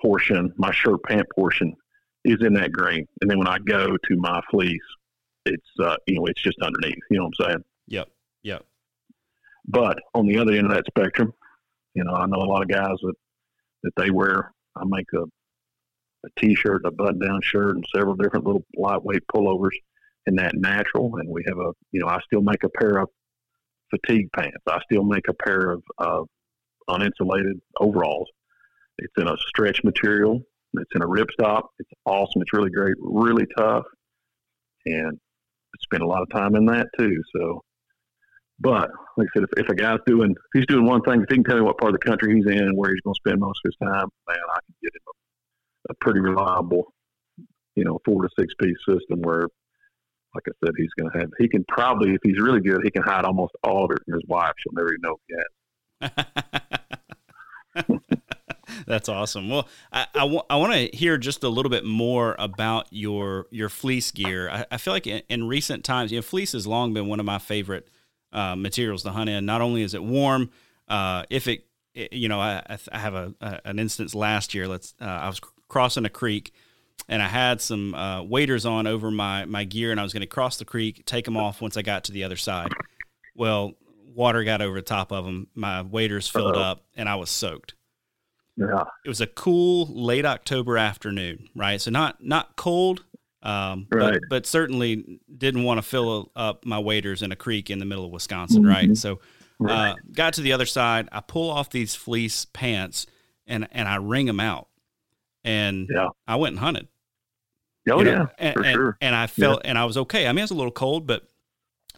portion, 0.01 0.53
my 0.57 0.71
shirt 0.71 1.03
pant 1.03 1.27
portion, 1.35 1.75
is 2.23 2.37
in 2.41 2.53
that 2.53 2.71
green, 2.71 3.07
and 3.21 3.29
then 3.29 3.37
when 3.37 3.47
I 3.47 3.57
go 3.59 3.87
to 3.87 4.15
my 4.17 4.41
fleece, 4.49 4.79
it's 5.45 5.67
uh, 5.81 5.95
you 6.07 6.15
know 6.15 6.25
it's 6.25 6.41
just 6.41 6.57
underneath. 6.61 6.97
You 7.09 7.17
know 7.17 7.25
what 7.25 7.45
I'm 7.45 7.51
saying? 7.51 7.63
Yep. 7.87 8.07
Yep. 8.43 8.65
But 9.67 9.97
on 10.13 10.27
the 10.27 10.37
other 10.37 10.53
end 10.53 10.67
of 10.67 10.73
that 10.73 10.85
spectrum, 10.87 11.33
you 11.95 12.03
know, 12.03 12.13
I 12.13 12.25
know 12.25 12.37
a 12.37 12.45
lot 12.45 12.61
of 12.61 12.69
guys 12.69 12.95
that 13.01 13.13
that 13.83 13.93
they 13.97 14.09
wear. 14.09 14.51
I 14.75 14.83
make 14.85 15.07
a 15.13 15.23
a 16.25 16.39
t-shirt, 16.39 16.83
a 16.85 16.91
button-down 16.91 17.41
shirt, 17.43 17.75
and 17.75 17.85
several 17.93 18.15
different 18.15 18.45
little 18.45 18.63
lightweight 18.77 19.23
pullovers 19.27 19.75
in 20.25 20.35
that 20.35 20.55
natural. 20.55 21.17
And 21.17 21.27
we 21.27 21.43
have 21.49 21.57
a, 21.57 21.73
you 21.91 21.99
know, 21.99 22.07
I 22.07 22.17
still 22.25 22.41
make 22.41 22.63
a 22.63 22.69
pair 22.69 22.99
of 22.99 23.09
fatigue 23.89 24.29
pants. 24.33 24.55
I 24.65 24.79
still 24.89 25.03
make 25.03 25.27
a 25.27 25.33
pair 25.33 25.71
of 25.71 25.83
uh, 25.97 26.21
uninsulated 26.89 27.59
overalls. 27.81 28.29
It's 28.99 29.11
in 29.17 29.27
a 29.27 29.35
stretch 29.49 29.83
material 29.83 30.45
it's 30.81 30.91
in 30.95 31.01
a 31.01 31.07
ripstop. 31.07 31.63
It's 31.79 31.89
awesome. 32.05 32.41
It's 32.41 32.53
really 32.53 32.69
great, 32.69 32.95
really 32.99 33.45
tough, 33.57 33.85
and 34.85 35.19
spend 35.81 36.03
a 36.03 36.07
lot 36.07 36.21
of 36.21 36.29
time 36.29 36.55
in 36.55 36.65
that 36.65 36.87
too. 36.97 37.21
So, 37.35 37.61
but 38.63 38.89
like 39.17 39.27
I 39.27 39.31
said, 39.35 39.43
if, 39.43 39.49
if 39.65 39.69
a 39.69 39.75
guy's 39.75 39.99
doing, 40.07 40.31
if 40.31 40.37
he's 40.53 40.65
doing 40.65 40.85
one 40.85 41.01
thing, 41.01 41.21
if 41.21 41.29
he 41.29 41.35
can 41.35 41.43
tell 41.43 41.57
me 41.57 41.61
what 41.61 41.77
part 41.77 41.93
of 41.93 41.99
the 41.99 42.09
country 42.09 42.35
he's 42.35 42.45
in 42.45 42.57
and 42.57 42.77
where 42.77 42.91
he's 42.91 43.01
going 43.01 43.13
to 43.13 43.19
spend 43.19 43.39
most 43.39 43.59
of 43.63 43.69
his 43.69 43.75
time, 43.87 44.09
man, 44.27 44.37
I 44.49 44.59
can 44.65 44.73
get 44.81 44.95
him 44.95 45.01
a, 45.07 45.11
a 45.91 45.95
pretty 45.95 46.21
reliable, 46.21 46.93
you 47.75 47.83
know, 47.83 47.99
four 48.05 48.23
to 48.23 48.29
six 48.39 48.53
piece 48.59 48.77
system 48.87 49.21
where, 49.21 49.47
like 50.33 50.45
I 50.47 50.51
said, 50.63 50.73
he's 50.77 50.93
going 50.97 51.11
to 51.11 51.19
have. 51.19 51.29
He 51.37 51.49
can 51.49 51.65
probably, 51.67 52.11
if 52.11 52.21
he's 52.23 52.39
really 52.39 52.61
good, 52.61 52.79
he 52.83 52.89
can 52.89 53.03
hide 53.03 53.25
almost 53.25 53.53
all 53.63 53.85
of 53.85 53.91
it 53.91 53.99
from 54.05 54.15
his 54.15 54.23
wife. 54.27 54.53
She'll 54.57 54.73
never 54.73 54.93
even 54.93 55.01
know 55.01 55.17
he 55.27 55.35
has. 55.99 56.25
That's 58.87 59.09
awesome. 59.09 59.49
Well, 59.49 59.67
I, 59.91 60.07
I, 60.15 60.19
w- 60.19 60.41
I 60.49 60.55
want 60.55 60.73
to 60.73 60.89
hear 60.95 61.17
just 61.17 61.43
a 61.43 61.49
little 61.49 61.69
bit 61.69 61.85
more 61.85 62.35
about 62.39 62.87
your 62.91 63.47
your 63.51 63.69
fleece 63.69 64.11
gear. 64.11 64.49
I, 64.49 64.65
I 64.71 64.77
feel 64.77 64.93
like 64.93 65.07
in, 65.07 65.21
in, 65.29 65.47
recent 65.47 65.83
times, 65.83 66.11
you 66.11 66.17
know, 66.17 66.21
fleece 66.21 66.53
has 66.53 66.65
long 66.65 66.93
been 66.93 67.07
one 67.07 67.19
of 67.19 67.25
my 67.25 67.37
favorite 67.37 67.87
uh, 68.33 68.55
materials 68.57 69.03
to 69.03 69.11
hunt 69.11 69.29
in. 69.29 69.45
Not 69.45 69.61
only 69.61 69.83
is 69.83 69.93
it 69.93 70.03
warm, 70.03 70.49
uh, 70.89 71.23
if 71.29 71.47
it, 71.47 71.65
it, 71.93 72.11
you 72.11 72.27
know, 72.27 72.41
I, 72.41 72.77
I 72.91 72.97
have 72.97 73.13
a, 73.13 73.33
a, 73.39 73.61
an 73.63 73.79
instance 73.79 74.13
last 74.13 74.53
year. 74.53 74.67
Let's 74.67 74.93
uh, 74.99 75.05
I 75.05 75.27
was 75.27 75.39
crossing 75.69 76.05
a 76.05 76.09
creek. 76.09 76.51
And 77.09 77.21
I 77.21 77.27
had 77.27 77.59
some 77.59 77.95
uh, 77.95 78.21
waders 78.23 78.65
on 78.65 78.87
over 78.87 79.11
my, 79.11 79.45
my 79.45 79.65
gear, 79.65 79.91
and 79.91 79.99
I 79.99 80.03
was 80.03 80.13
going 80.13 80.21
to 80.21 80.27
cross 80.27 80.57
the 80.57 80.63
creek, 80.63 81.03
take 81.05 81.25
them 81.25 81.35
off 81.35 81.59
once 81.59 81.75
I 81.75 81.81
got 81.81 82.05
to 82.05 82.11
the 82.11 82.23
other 82.23 82.37
side. 82.37 82.69
Well, 83.35 83.73
water 84.15 84.43
got 84.43 84.61
over 84.61 84.75
the 84.75 84.83
top 84.83 85.11
of 85.11 85.25
them. 85.25 85.47
My 85.53 85.81
waders 85.81 86.29
filled 86.29 86.55
Uh-oh. 86.55 86.61
up, 86.61 86.85
and 86.95 87.09
I 87.09 87.15
was 87.15 87.29
soaked. 87.29 87.73
Yeah. 88.55 88.83
It 89.03 89.09
was 89.09 89.19
a 89.21 89.27
cool 89.27 89.87
late 89.87 90.23
October 90.23 90.77
afternoon, 90.77 91.49
right? 91.55 91.81
So 91.81 91.89
not 91.91 92.23
not 92.23 92.55
cold, 92.55 93.03
um, 93.43 93.87
right. 93.91 94.13
but, 94.13 94.21
but 94.29 94.45
certainly 94.45 95.19
didn't 95.37 95.63
want 95.63 95.77
to 95.77 95.81
fill 95.81 96.31
up 96.35 96.65
my 96.65 96.79
waders 96.79 97.21
in 97.21 97.31
a 97.31 97.35
creek 97.35 97.69
in 97.69 97.79
the 97.79 97.85
middle 97.85 98.05
of 98.05 98.11
Wisconsin, 98.11 98.63
mm-hmm. 98.63 98.71
right? 98.71 98.97
So 98.97 99.19
right. 99.59 99.91
Uh, 99.91 99.95
got 100.11 100.33
to 100.35 100.41
the 100.41 100.53
other 100.53 100.65
side. 100.65 101.09
I 101.11 101.19
pull 101.19 101.49
off 101.49 101.69
these 101.69 101.93
fleece 101.93 102.45
pants 102.45 103.05
and 103.45 103.67
and 103.71 103.87
I 103.87 103.97
wring 103.97 104.25
them 104.25 104.39
out, 104.39 104.69
and 105.43 105.89
yeah. 105.93 106.07
I 106.27 106.37
went 106.37 106.53
and 106.53 106.59
hunted. 106.59 106.87
Oh 107.89 107.99
you 107.99 108.05
know? 108.05 108.11
yeah, 108.11 108.27
and, 108.37 108.53
for 108.53 108.63
and, 108.63 108.73
sure. 108.73 108.97
And 109.01 109.15
I 109.15 109.27
felt 109.27 109.61
yeah. 109.63 109.71
and 109.71 109.77
I 109.77 109.85
was 109.85 109.97
okay. 109.97 110.25
I 110.25 110.31
mean, 110.31 110.39
it 110.39 110.43
was 110.43 110.51
a 110.51 110.55
little 110.55 110.71
cold, 110.71 111.05
but 111.05 111.27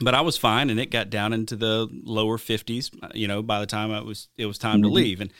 but 0.01 0.15
I 0.15 0.21
was 0.21 0.37
fine, 0.37 0.69
and 0.69 0.79
it 0.79 0.89
got 0.89 1.09
down 1.09 1.31
into 1.31 1.55
the 1.55 1.87
lower 1.91 2.37
fifties. 2.37 2.89
You 3.13 3.27
know, 3.27 3.43
by 3.43 3.59
the 3.59 3.67
time 3.67 3.91
it 3.91 4.03
was 4.03 4.29
it 4.35 4.47
was 4.47 4.57
time 4.57 4.77
mm-hmm. 4.77 4.89
to 4.89 4.89
leave, 4.89 5.21
and 5.21 5.31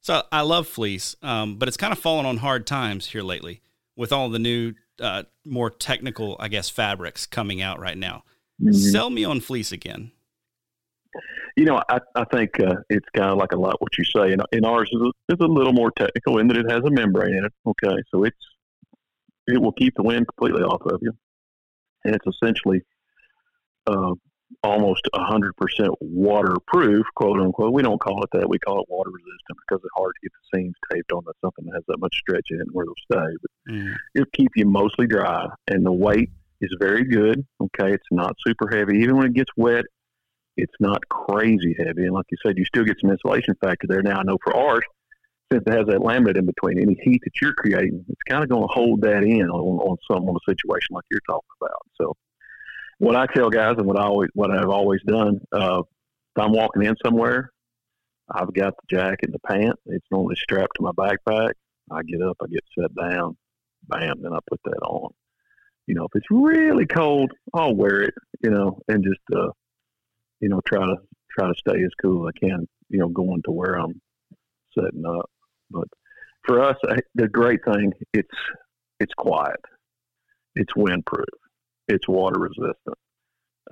so 0.00 0.22
I 0.30 0.42
love 0.42 0.68
fleece, 0.68 1.16
um, 1.22 1.56
but 1.56 1.66
it's 1.66 1.76
kind 1.76 1.92
of 1.92 1.98
fallen 1.98 2.26
on 2.26 2.36
hard 2.36 2.66
times 2.66 3.06
here 3.06 3.22
lately 3.22 3.62
with 3.96 4.12
all 4.12 4.28
the 4.28 4.38
new, 4.38 4.74
uh, 5.00 5.24
more 5.44 5.70
technical, 5.70 6.36
I 6.40 6.48
guess, 6.48 6.68
fabrics 6.70 7.26
coming 7.26 7.62
out 7.62 7.80
right 7.80 7.98
now. 7.98 8.24
Mm-hmm. 8.60 8.72
Sell 8.72 9.10
me 9.10 9.24
on 9.24 9.40
fleece 9.40 9.72
again. 9.72 10.12
You 11.56 11.64
know, 11.64 11.82
I, 11.88 11.98
I 12.14 12.24
think 12.24 12.60
uh, 12.60 12.76
it's 12.90 13.08
kind 13.14 13.30
of 13.30 13.38
like 13.38 13.52
a 13.52 13.56
lot 13.56 13.80
what 13.80 13.96
you 13.96 14.04
say. 14.04 14.32
And, 14.32 14.42
and 14.52 14.66
ours 14.66 14.90
is 14.92 15.00
a, 15.00 15.34
is 15.34 15.40
a 15.40 15.46
little 15.46 15.72
more 15.72 15.90
technical 15.90 16.38
in 16.38 16.48
that 16.48 16.58
it 16.58 16.70
has 16.70 16.84
a 16.84 16.90
membrane 16.90 17.34
in 17.34 17.44
it. 17.44 17.52
Okay, 17.66 17.96
so 18.10 18.24
it's 18.24 18.36
it 19.46 19.60
will 19.60 19.72
keep 19.72 19.94
the 19.96 20.02
wind 20.02 20.26
completely 20.28 20.62
off 20.62 20.82
of 20.82 20.98
you, 21.00 21.12
and 22.04 22.14
it's 22.14 22.26
essentially 22.26 22.82
uh, 23.86 24.12
almost 24.62 25.08
100% 25.14 25.50
waterproof, 26.00 27.06
quote 27.14 27.40
unquote. 27.40 27.72
We 27.72 27.82
don't 27.82 28.00
call 28.00 28.22
it 28.22 28.30
that. 28.32 28.48
We 28.48 28.58
call 28.58 28.80
it 28.80 28.86
water 28.88 29.10
resistant 29.10 29.58
because 29.66 29.82
it's 29.82 29.94
hard 29.96 30.12
to 30.14 30.20
get 30.22 30.32
the 30.32 30.58
seams 30.58 30.74
taped 30.92 31.12
on 31.12 31.22
something 31.42 31.64
that 31.66 31.74
has 31.74 31.84
that 31.88 31.98
much 31.98 32.16
stretch 32.16 32.46
in 32.50 32.60
it 32.60 32.66
where 32.72 32.86
they'll 32.86 33.18
stay. 33.18 33.36
But 33.42 33.74
mm. 33.74 33.94
it'll 34.14 34.30
keep 34.32 34.52
you 34.56 34.66
mostly 34.66 35.06
dry, 35.06 35.46
and 35.68 35.84
the 35.84 35.92
weight 35.92 36.30
is 36.60 36.74
very 36.78 37.04
good. 37.04 37.44
Okay, 37.60 37.92
it's 37.92 38.06
not 38.10 38.36
super 38.46 38.68
heavy. 38.74 38.98
Even 38.98 39.16
when 39.16 39.26
it 39.26 39.34
gets 39.34 39.50
wet, 39.56 39.84
it's 40.56 40.74
not 40.80 41.06
crazy 41.08 41.74
heavy. 41.78 42.04
And 42.04 42.12
like 42.12 42.26
you 42.30 42.38
said, 42.44 42.56
you 42.56 42.64
still 42.64 42.84
get 42.84 42.96
some 43.00 43.10
insulation 43.10 43.54
factor 43.60 43.86
there. 43.86 44.02
Now 44.02 44.20
I 44.20 44.22
know 44.22 44.38
for 44.42 44.56
ours, 44.56 44.84
since 45.52 45.62
it 45.66 45.72
has 45.72 45.86
that 45.86 46.00
laminate 46.00 46.36
in 46.36 46.46
between, 46.46 46.80
any 46.80 46.98
heat 47.02 47.20
that 47.24 47.32
you're 47.40 47.54
creating, 47.54 48.04
it's 48.08 48.22
kind 48.28 48.42
of 48.42 48.48
going 48.48 48.62
to 48.62 48.72
hold 48.72 49.02
that 49.02 49.22
in 49.22 49.48
on, 49.48 49.78
on 49.78 49.96
some 50.10 50.28
on 50.28 50.34
a 50.34 50.50
situation 50.50 50.88
like 50.92 51.04
you're 51.10 51.20
talking 51.28 51.48
about. 51.60 51.82
So 52.00 52.16
what 52.98 53.16
I 53.16 53.26
tell 53.26 53.50
guys 53.50 53.74
and 53.78 53.86
what 53.86 53.98
I 53.98 54.04
always 54.04 54.30
what 54.34 54.50
I've 54.50 54.68
always 54.68 55.02
done, 55.06 55.40
uh, 55.52 55.80
if 55.80 56.42
I'm 56.42 56.52
walking 56.52 56.82
in 56.82 56.96
somewhere, 57.04 57.50
I've 58.30 58.52
got 58.52 58.74
the 58.76 58.96
jacket 58.96 59.30
and 59.30 59.34
the 59.34 59.38
pant. 59.40 59.78
It's 59.86 60.06
normally 60.10 60.36
strapped 60.36 60.76
to 60.76 60.82
my 60.82 60.92
backpack. 60.92 61.52
I 61.90 62.02
get 62.02 62.22
up, 62.22 62.36
I 62.42 62.46
get 62.46 62.64
set 62.78 62.94
down, 62.94 63.36
bam, 63.88 64.20
then 64.20 64.32
I 64.32 64.38
put 64.48 64.60
that 64.64 64.82
on. 64.82 65.10
You 65.86 65.94
know, 65.94 66.04
if 66.04 66.10
it's 66.14 66.26
really 66.30 66.86
cold, 66.86 67.30
I'll 67.54 67.74
wear 67.74 68.02
it. 68.02 68.14
You 68.42 68.50
know, 68.50 68.78
and 68.88 69.04
just 69.04 69.20
uh, 69.34 69.50
you 70.40 70.48
know 70.48 70.60
try 70.66 70.84
to 70.84 70.96
try 71.30 71.48
to 71.48 71.54
stay 71.54 71.82
as 71.82 71.92
cool 72.02 72.26
as 72.26 72.32
I 72.36 72.46
can. 72.46 72.66
You 72.88 73.00
know, 73.00 73.08
going 73.08 73.42
to 73.44 73.52
where 73.52 73.74
I'm 73.74 74.00
setting 74.76 75.04
up. 75.06 75.30
But 75.70 75.88
for 76.44 76.62
us, 76.62 76.76
the 77.14 77.28
great 77.28 77.60
thing 77.64 77.92
it's 78.12 78.28
it's 78.98 79.14
quiet, 79.14 79.60
it's 80.54 80.72
windproof, 80.74 81.24
it's 81.88 82.08
water 82.08 82.40
resistant. 82.40 82.96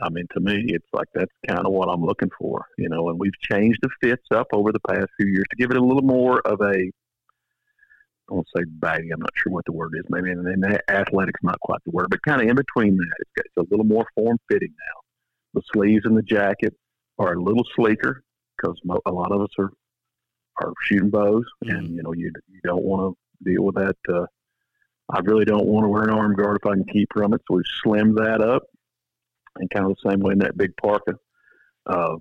I 0.02 0.08
mean, 0.08 0.26
to 0.32 0.40
me, 0.40 0.64
it's 0.68 0.88
like 0.92 1.08
that's 1.14 1.32
kind 1.46 1.64
of 1.64 1.72
what 1.72 1.88
I'm 1.88 2.04
looking 2.04 2.30
for, 2.38 2.66
you 2.78 2.88
know. 2.88 3.10
And 3.10 3.18
we've 3.18 3.38
changed 3.40 3.78
the 3.82 3.90
fits 4.02 4.26
up 4.32 4.48
over 4.52 4.72
the 4.72 4.80
past 4.80 5.06
few 5.20 5.28
years 5.28 5.44
to 5.50 5.56
give 5.56 5.70
it 5.70 5.76
a 5.76 5.84
little 5.84 6.02
more 6.02 6.40
of 6.40 6.60
a 6.60 6.90
I 8.30 8.32
won't 8.32 8.48
say 8.56 8.64
baggy. 8.66 9.10
I'm 9.10 9.20
not 9.20 9.32
sure 9.34 9.52
what 9.52 9.66
the 9.66 9.72
word 9.72 9.92
is. 9.96 10.04
Maybe 10.08 10.30
and, 10.30 10.46
and 10.46 10.80
athletic's 10.88 11.42
not 11.42 11.60
quite 11.60 11.80
the 11.84 11.90
word, 11.90 12.06
but 12.10 12.22
kind 12.22 12.40
of 12.40 12.48
in 12.48 12.56
between 12.56 12.96
that. 12.96 13.14
It's, 13.18 13.30
it's 13.36 13.56
a 13.58 13.70
little 13.70 13.84
more 13.84 14.06
form 14.14 14.38
fitting 14.50 14.70
now. 14.72 15.00
The 15.54 15.62
sleeves 15.72 16.04
and 16.04 16.16
the 16.16 16.22
jacket 16.22 16.74
are 17.18 17.34
a 17.34 17.42
little 17.42 17.64
sleeker 17.76 18.22
because 18.56 18.80
a 19.06 19.12
lot 19.12 19.32
of 19.32 19.42
us 19.42 19.50
are 19.58 19.70
are 20.62 20.72
shooting 20.84 21.10
bows, 21.10 21.44
mm-hmm. 21.64 21.76
and 21.76 21.88
you 21.90 22.02
know 22.02 22.12
you 22.12 22.32
you 22.48 22.60
don't 22.64 22.84
want 22.84 23.14
to 23.14 23.52
deal 23.52 23.64
with 23.64 23.74
that. 23.74 23.96
Uh, 24.08 24.26
I 25.12 25.20
really 25.20 25.44
don't 25.44 25.66
want 25.66 25.84
to 25.84 25.88
wear 25.88 26.02
an 26.02 26.10
arm 26.10 26.34
guard 26.34 26.58
if 26.62 26.66
I 26.66 26.74
can 26.74 26.84
keep 26.84 27.08
from 27.12 27.34
it, 27.34 27.42
so 27.46 27.56
we've 27.56 27.64
slimmed 27.84 28.16
that 28.16 28.40
up, 28.40 28.62
and 29.56 29.68
kind 29.70 29.86
of 29.86 29.96
the 29.96 30.10
same 30.10 30.20
way 30.20 30.32
in 30.32 30.38
that 30.38 30.56
big 30.56 30.76
parka. 30.76 31.14
Uh, 31.86 32.16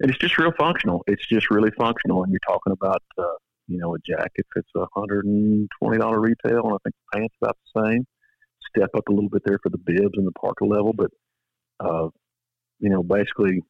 and 0.00 0.10
it's 0.10 0.18
just 0.18 0.38
real 0.38 0.52
functional. 0.58 1.02
It's 1.06 1.26
just 1.26 1.50
really 1.50 1.70
functional, 1.78 2.22
and 2.22 2.32
you're 2.32 2.40
talking 2.46 2.72
about 2.72 3.02
uh, 3.18 3.36
you 3.68 3.78
know 3.78 3.94
a 3.94 3.98
jacket 3.98 4.46
twenty 4.54 5.98
dollar 5.98 6.20
retail, 6.20 6.64
and 6.64 6.74
I 6.74 6.78
think 6.84 6.94
the 7.12 7.18
pants 7.18 7.34
about 7.40 7.56
the 7.74 7.82
same. 7.84 8.06
Step 8.68 8.90
up 8.96 9.08
a 9.08 9.12
little 9.12 9.30
bit 9.30 9.42
there 9.44 9.58
for 9.62 9.70
the 9.70 9.78
bibs 9.78 10.12
and 10.14 10.26
the 10.26 10.32
parka 10.32 10.64
level, 10.64 10.92
but 10.92 11.10
uh, 11.80 12.08
you 12.78 12.90
know 12.90 13.02
basically 13.02 13.60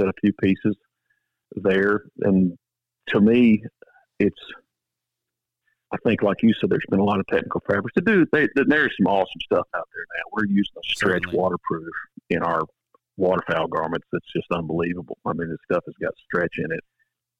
set 0.00 0.08
a 0.08 0.12
few 0.20 0.32
pieces 0.34 0.76
there, 1.56 2.04
and 2.20 2.56
to 3.08 3.20
me, 3.20 3.62
it's. 4.18 4.40
I 5.94 5.96
think, 6.08 6.22
like 6.22 6.42
you 6.42 6.52
said, 6.54 6.70
there's 6.70 6.84
been 6.90 6.98
a 6.98 7.04
lot 7.04 7.20
of 7.20 7.26
technical 7.28 7.62
fabrics 7.68 7.94
to 7.94 8.00
do. 8.00 8.26
They, 8.32 8.48
there's 8.66 8.92
some 8.98 9.06
awesome 9.06 9.40
stuff 9.44 9.66
out 9.76 9.88
there 9.94 10.04
now. 10.16 10.24
We're 10.32 10.46
using 10.46 10.74
a 10.76 10.82
stretch 10.82 11.22
Certainly. 11.22 11.38
waterproof 11.38 11.94
in 12.30 12.42
our 12.42 12.62
waterfowl 13.16 13.68
garments. 13.68 14.06
It's 14.12 14.32
just 14.34 14.46
unbelievable. 14.50 15.18
I 15.24 15.34
mean, 15.34 15.50
this 15.50 15.58
stuff 15.70 15.84
has 15.86 15.94
got 16.02 16.12
stretch 16.24 16.54
in 16.58 16.72
it, 16.72 16.80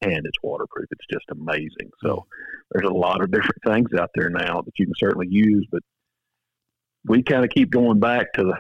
and 0.03 0.25
it's 0.25 0.39
waterproof. 0.43 0.87
It's 0.93 1.07
just 1.13 1.25
amazing. 1.33 1.91
So, 2.01 2.27
there's 2.71 2.89
a 2.89 2.95
lot 2.95 3.23
of 3.23 3.33
different 3.33 3.61
things 3.67 3.89
out 3.99 4.11
there 4.15 4.31
now 4.31 4.63
that 4.63 4.79
you 4.79 4.87
can 4.87 4.95
certainly 4.97 5.29
use, 5.29 5.67
but 5.73 5.83
we 7.07 7.25
kind 7.25 7.45
of 7.45 7.51
keep 7.51 7.71
going 7.71 7.99
back 7.99 8.33
to 8.35 8.45
the 8.45 8.57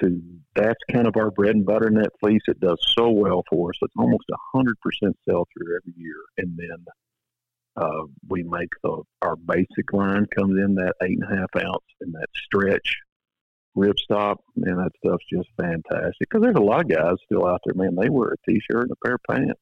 to 0.00 0.22
that's 0.54 0.78
kind 0.92 1.06
of 1.06 1.16
our 1.16 1.30
bread 1.30 1.54
and 1.54 1.64
butter 1.64 1.88
in 1.88 1.94
that 1.94 2.12
fleece. 2.20 2.42
It 2.46 2.60
does 2.60 2.78
so 2.96 3.08
well 3.10 3.42
for 3.48 3.70
us. 3.70 3.78
It's 3.80 3.94
almost 3.98 4.24
a 4.30 4.36
hundred 4.54 4.76
percent 4.80 5.16
sell 5.28 5.46
through 5.52 5.76
every 5.76 5.94
year, 5.96 6.16
and 6.36 6.56
then 6.58 6.84
uh, 7.76 8.02
we 8.28 8.42
make 8.42 8.68
the 8.82 9.02
our 9.22 9.36
basic 9.36 9.92
line 9.92 10.26
comes 10.36 10.58
in 10.58 10.74
that 10.74 10.94
eight 11.02 11.18
and 11.20 11.32
a 11.32 11.36
half 11.36 11.64
ounce 11.64 11.84
and 12.00 12.12
that 12.14 12.28
stretch 12.34 12.96
ripstop, 13.76 14.36
and 14.56 14.78
that 14.78 14.92
stuff's 15.04 15.24
just 15.32 15.48
fantastic. 15.56 16.14
Because 16.20 16.42
there's 16.42 16.56
a 16.56 16.60
lot 16.60 16.82
of 16.82 16.88
guys 16.88 17.14
still 17.24 17.46
out 17.46 17.60
there, 17.64 17.74
man. 17.74 17.96
They 17.96 18.08
wear 18.08 18.32
a 18.32 18.50
t-shirt 18.50 18.82
and 18.82 18.90
a 18.90 19.06
pair 19.06 19.14
of 19.14 19.20
pants, 19.30 19.60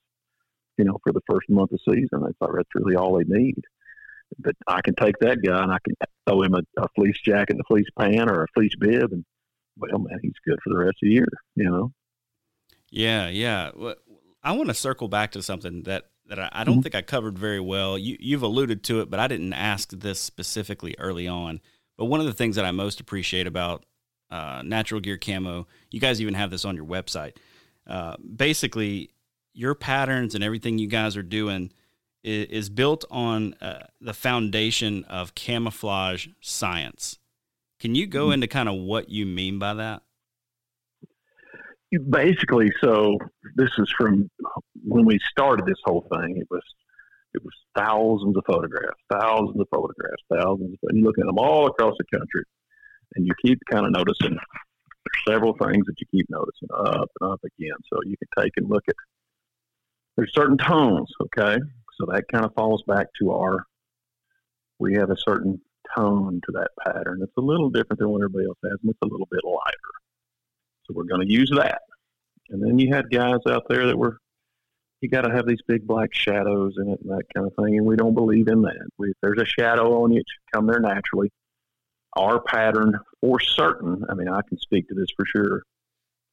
you 0.79 0.85
know, 0.85 0.99
for 1.05 1.12
the 1.12 1.21
first 1.29 1.49
month 1.51 1.73
of 1.73 1.81
season. 1.87 2.23
They 2.23 2.33
thought 2.38 2.55
that's 2.57 2.75
really 2.75 2.97
all 2.97 3.18
they 3.18 3.25
need. 3.25 3.62
But 4.38 4.57
I 4.66 4.81
can 4.83 4.94
take 4.94 5.18
that 5.21 5.42
guy 5.42 5.62
and 5.62 5.73
I 5.73 5.79
can 5.85 5.94
throw 6.27 6.42
him 6.42 6.55
a, 6.55 6.62
a 6.83 6.88
fleece 6.94 7.18
jacket 7.25 7.55
and 7.55 7.61
a 7.61 7.64
fleece 7.64 7.88
pant 7.99 8.31
or 8.31 8.44
a 8.44 8.47
fleece 8.55 8.75
bib, 8.79 9.12
and 9.12 9.25
well, 9.79 9.99
man, 9.99 10.18
he's 10.23 10.33
good 10.47 10.59
for 10.62 10.71
the 10.71 10.79
rest 10.79 10.97
of 11.03 11.07
the 11.07 11.12
year, 11.12 11.29
you 11.55 11.64
know? 11.64 11.92
Yeah, 12.90 13.29
yeah. 13.29 13.71
I 14.42 14.53
want 14.53 14.68
to 14.68 14.75
circle 14.75 15.09
back 15.09 15.33
to 15.33 15.42
something 15.42 15.83
that, 15.85 16.05
that 16.29 16.38
I, 16.38 16.49
I 16.53 16.64
don't 16.64 16.77
mm-hmm. 16.77 16.83
think 16.83 16.95
I 16.95 17.03
covered 17.03 17.38
very 17.38 17.61
well. 17.61 17.99
You, 17.99 18.17
you've 18.21 18.43
alluded 18.43 18.83
to 18.85 19.01
it, 19.01 19.11
but 19.11 19.21
I 19.21 19.27
didn't 19.27 19.53
ask 19.53 19.91
this 19.91 20.21
specifically 20.21 20.95
early 20.99 21.27
on. 21.27 21.61
But 21.97 22.07
one 22.07 22.21
of 22.21 22.27
the 22.27 22.33
things 22.33 22.57
that 22.57 22.64
I 22.64 22.71
most 22.71 23.01
appreciate 23.01 23.47
about 23.47 23.85
uh, 24.31 24.62
Natural 24.64 25.01
Gear 25.01 25.17
Camo, 25.17 25.67
you 25.91 26.01
guys 26.01 26.21
even 26.21 26.35
have 26.35 26.51
this 26.51 26.64
on 26.64 26.77
your 26.77 26.85
website. 26.85 27.37
Uh, 27.87 28.17
basically, 28.19 29.11
your 29.55 29.75
patterns 29.75 30.35
and 30.35 30.45
everything 30.45 30.79
you 30.79 30.87
guys 30.87 31.17
are 31.17 31.23
doing 31.23 31.73
is, 32.23 32.47
is 32.47 32.71
built 32.71 33.05
on 33.11 33.55
uh, 33.55 33.87
the 34.01 34.14
foundation 34.14 35.05
of 35.05 35.35
camouflage 35.35 36.29
science. 36.41 37.19
Can 37.81 37.95
you 37.95 38.07
go 38.07 38.27
mm-hmm. 38.27 38.35
into 38.35 38.47
kind 38.49 38.69
of 38.69 38.75
what 38.77 39.09
you 39.09 39.25
mean 39.25 39.59
by 39.59 39.75
that? 39.75 40.03
Basically, 42.11 42.71
so 42.83 43.17
this 43.57 43.71
is 43.79 43.91
from 43.97 44.31
when 44.85 45.05
we 45.05 45.19
started 45.31 45.67
this 45.67 45.81
whole 45.85 46.07
thing. 46.12 46.38
It 46.38 46.49
was 46.51 46.62
it 47.35 47.43
was 47.45 47.55
thousands 47.77 48.37
of 48.37 48.45
photographs, 48.47 48.99
thousands 49.12 49.61
of 49.61 49.67
photographs, 49.71 50.23
thousands. 50.33 50.75
Of, 50.75 50.88
and 50.88 50.99
you 50.99 51.05
look 51.05 51.19
at 51.19 51.27
them 51.27 51.38
all 51.38 51.67
across 51.67 51.95
the 51.99 52.19
country, 52.19 52.45
and 53.14 53.27
you 53.27 53.33
keep 53.45 53.59
kind 53.71 53.87
of 53.87 53.93
noticing 53.93 54.31
there's 54.35 55.35
several 55.35 55.55
things 55.55 55.87
that 55.87 55.95
you 55.99 56.07
keep 56.11 56.27
noticing 56.31 56.69
up 56.75 57.11
and 57.21 57.33
up 57.33 57.41
again. 57.45 57.77
So 57.93 58.01
you 58.05 58.17
can 58.17 58.43
take 58.43 58.53
and 58.57 58.69
look 58.69 58.85
at 58.88 58.95
there's 60.17 60.33
certain 60.35 60.59
tones, 60.59 61.11
okay? 61.23 61.59
So 61.99 62.07
that 62.11 62.25
kind 62.33 62.45
of 62.45 62.53
falls 62.55 62.83
back 62.87 63.07
to 63.21 63.33
our 63.33 63.64
we 64.79 64.95
have 64.95 65.11
a 65.11 65.17
certain 65.17 65.61
tone 65.97 66.41
to 66.47 66.53
that 66.53 66.71
pattern. 66.85 67.21
It's 67.23 67.33
a 67.37 67.41
little 67.41 67.71
different 67.71 67.99
than 67.99 68.11
what 68.11 68.23
everybody 68.23 68.47
else 68.47 68.59
has, 68.64 68.79
and 68.83 68.91
it's 68.91 68.99
a 69.03 69.07
little 69.07 69.29
bit 69.31 69.41
lighter. 69.45 69.95
So 70.85 70.95
we're 70.95 71.05
going 71.05 71.27
to 71.27 71.33
use 71.33 71.51
that. 71.57 71.83
And 72.51 72.62
then 72.62 72.79
you 72.79 72.95
had 72.95 73.11
guys 73.11 73.41
out 73.49 73.64
there 73.69 73.87
that 73.87 73.99
were, 73.99 74.19
you 75.01 75.09
got 75.09 75.23
to 75.23 75.35
have 75.35 75.47
these 75.47 75.63
big 75.67 75.87
black 75.87 76.13
shadows 76.13 76.75
in 76.79 76.91
it 76.91 77.01
and 77.03 77.11
that 77.11 77.25
kind 77.35 77.47
of 77.47 77.55
thing, 77.55 77.77
and 77.77 77.87
we 77.87 77.97
don't 77.97 78.15
believe 78.15 78.49
in 78.49 78.63
that. 78.63 78.89
We, 78.99 79.11
if 79.11 79.17
there's 79.23 79.41
a 79.41 79.45
shadow 79.45 80.03
on 80.03 80.13
you, 80.13 80.21
it 80.21 80.27
should 80.29 80.53
come 80.53 80.67
there 80.67 80.81
naturally. 80.81 81.31
Our 82.17 82.41
pattern, 82.41 82.99
for 83.21 83.39
certain, 83.41 84.05
I 84.09 84.15
mean, 84.15 84.29
I 84.29 84.41
can 84.49 84.59
speak 84.59 84.89
to 84.89 84.95
this 84.95 85.09
for 85.17 85.25
sure, 85.27 85.63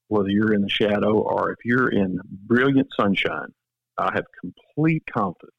whether 0.08 0.30
you're 0.30 0.54
in 0.54 0.62
the 0.62 0.70
shadow 0.70 1.20
or 1.20 1.52
if 1.52 1.60
you're 1.64 1.90
in 1.90 2.20
brilliant 2.48 2.88
sunshine, 3.00 3.50
I 3.98 4.12
have 4.14 4.26
complete 4.42 5.04
confidence 5.14 5.52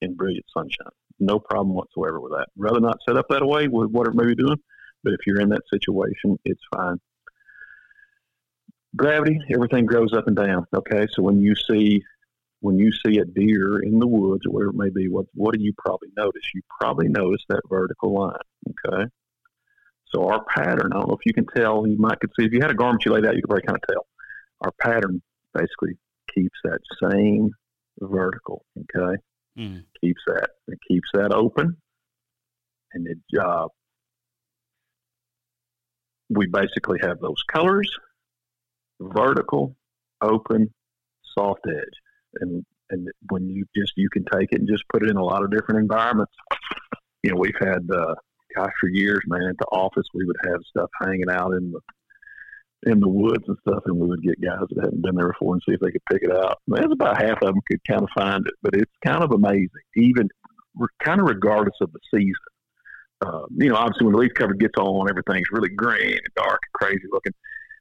in 0.00 0.14
brilliant 0.14 0.46
sunshine 0.56 0.92
no 1.20 1.38
problem 1.38 1.74
whatsoever 1.74 2.20
with 2.20 2.32
that. 2.32 2.48
Rather 2.56 2.80
not 2.80 2.98
set 3.06 3.16
up 3.16 3.26
that 3.30 3.44
way 3.44 3.68
with 3.68 3.90
whatever 3.90 4.12
it 4.12 4.24
may 4.24 4.34
be 4.34 4.42
doing, 4.42 4.58
but 5.02 5.12
if 5.12 5.20
you're 5.26 5.40
in 5.40 5.48
that 5.50 5.62
situation, 5.72 6.38
it's 6.44 6.62
fine. 6.74 6.98
Gravity, 8.96 9.40
everything 9.52 9.86
grows 9.86 10.12
up 10.12 10.26
and 10.28 10.36
down. 10.36 10.66
Okay, 10.74 11.06
so 11.12 11.22
when 11.22 11.40
you 11.40 11.54
see 11.56 12.02
when 12.64 12.78
you 12.78 12.90
see 13.04 13.18
a 13.18 13.26
deer 13.26 13.80
in 13.80 13.98
the 13.98 14.06
woods 14.06 14.46
or 14.46 14.50
wherever 14.50 14.70
it 14.70 14.76
may 14.76 14.88
be, 14.88 15.06
what 15.06 15.26
what 15.34 15.54
do 15.54 15.62
you 15.62 15.74
probably 15.76 16.08
notice? 16.16 16.40
You 16.54 16.62
probably 16.80 17.08
notice 17.08 17.42
that 17.50 17.60
vertical 17.68 18.14
line. 18.14 18.38
Okay. 18.70 19.04
So 20.06 20.28
our 20.28 20.42
pattern, 20.46 20.90
I 20.94 20.96
don't 20.96 21.08
know 21.08 21.18
if 21.20 21.26
you 21.26 21.34
can 21.34 21.44
tell, 21.54 21.86
you 21.86 21.98
might 21.98 22.20
could 22.20 22.30
see 22.38 22.46
if 22.46 22.52
you 22.54 22.62
had 22.62 22.70
a 22.70 22.74
garment 22.74 23.04
you 23.04 23.12
laid 23.12 23.26
out, 23.26 23.36
you 23.36 23.42
could 23.42 23.50
probably 23.50 23.66
kind 23.66 23.76
of 23.76 23.86
tell. 23.86 24.06
Our 24.62 24.72
pattern 24.80 25.20
basically 25.52 25.98
keeps 26.34 26.58
that 26.64 26.80
same 27.02 27.50
vertical. 28.00 28.64
Okay. 28.78 29.20
Mm. 29.58 29.84
Keeps 30.00 30.22
that 30.26 30.48
it 30.68 30.78
keeps 30.88 31.10
that 31.12 31.34
open, 31.34 31.76
and 32.94 33.06
it 33.06 33.38
uh, 33.38 33.68
we 36.30 36.46
basically 36.46 36.98
have 37.02 37.20
those 37.20 37.42
colors: 37.52 37.90
vertical, 39.00 39.76
open, 40.22 40.72
soft 41.36 41.66
edge, 41.68 41.94
and 42.40 42.64
and 42.90 43.08
when 43.30 43.48
you 43.48 43.64
just 43.76 43.92
you 43.96 44.08
can 44.10 44.24
take 44.32 44.52
it 44.52 44.60
and 44.60 44.68
just 44.68 44.84
put 44.92 45.02
it 45.02 45.10
in 45.10 45.16
a 45.16 45.24
lot 45.24 45.42
of 45.42 45.50
different 45.50 45.80
environments. 45.80 46.32
You 47.22 47.30
know, 47.30 47.36
we've 47.38 47.58
had 47.58 47.88
uh, 47.90 48.14
gosh 48.54 48.72
for 48.80 48.88
years, 48.88 49.22
man. 49.26 49.48
At 49.48 49.58
the 49.58 49.66
office, 49.72 50.06
we 50.14 50.24
would 50.24 50.36
have 50.44 50.60
stuff 50.68 50.90
hanging 51.00 51.30
out 51.30 51.52
in 51.52 51.72
the 51.72 51.80
in 52.90 53.00
the 53.00 53.08
woods 53.08 53.44
and 53.48 53.56
stuff, 53.66 53.82
and 53.86 53.96
we 53.96 54.06
would 54.08 54.22
get 54.22 54.40
guys 54.40 54.66
that 54.70 54.84
hadn't 54.84 55.02
been 55.02 55.14
there 55.14 55.28
before 55.28 55.54
and 55.54 55.62
see 55.66 55.74
if 55.74 55.80
they 55.80 55.90
could 55.90 56.04
pick 56.10 56.22
it 56.22 56.30
out. 56.30 56.58
There's 56.66 56.92
about 56.92 57.22
half 57.22 57.40
of 57.42 57.54
them 57.54 57.60
could 57.70 57.80
kind 57.88 58.02
of 58.02 58.10
find 58.14 58.46
it, 58.46 58.54
but 58.62 58.74
it's 58.74 58.92
kind 59.04 59.22
of 59.22 59.32
amazing, 59.32 59.70
even 59.96 60.28
kind 61.02 61.20
of 61.20 61.26
regardless 61.26 61.76
of 61.80 61.92
the 61.92 62.00
season. 62.12 62.34
Uh, 63.24 63.46
you 63.56 63.70
know, 63.70 63.76
obviously 63.76 64.04
when 64.06 64.12
the 64.12 64.18
leaf 64.18 64.34
cover 64.34 64.54
gets 64.54 64.74
on, 64.78 65.08
everything's 65.08 65.46
really 65.50 65.70
green 65.70 66.12
and 66.12 66.34
dark 66.36 66.60
and 66.62 66.72
crazy 66.74 67.04
looking. 67.10 67.32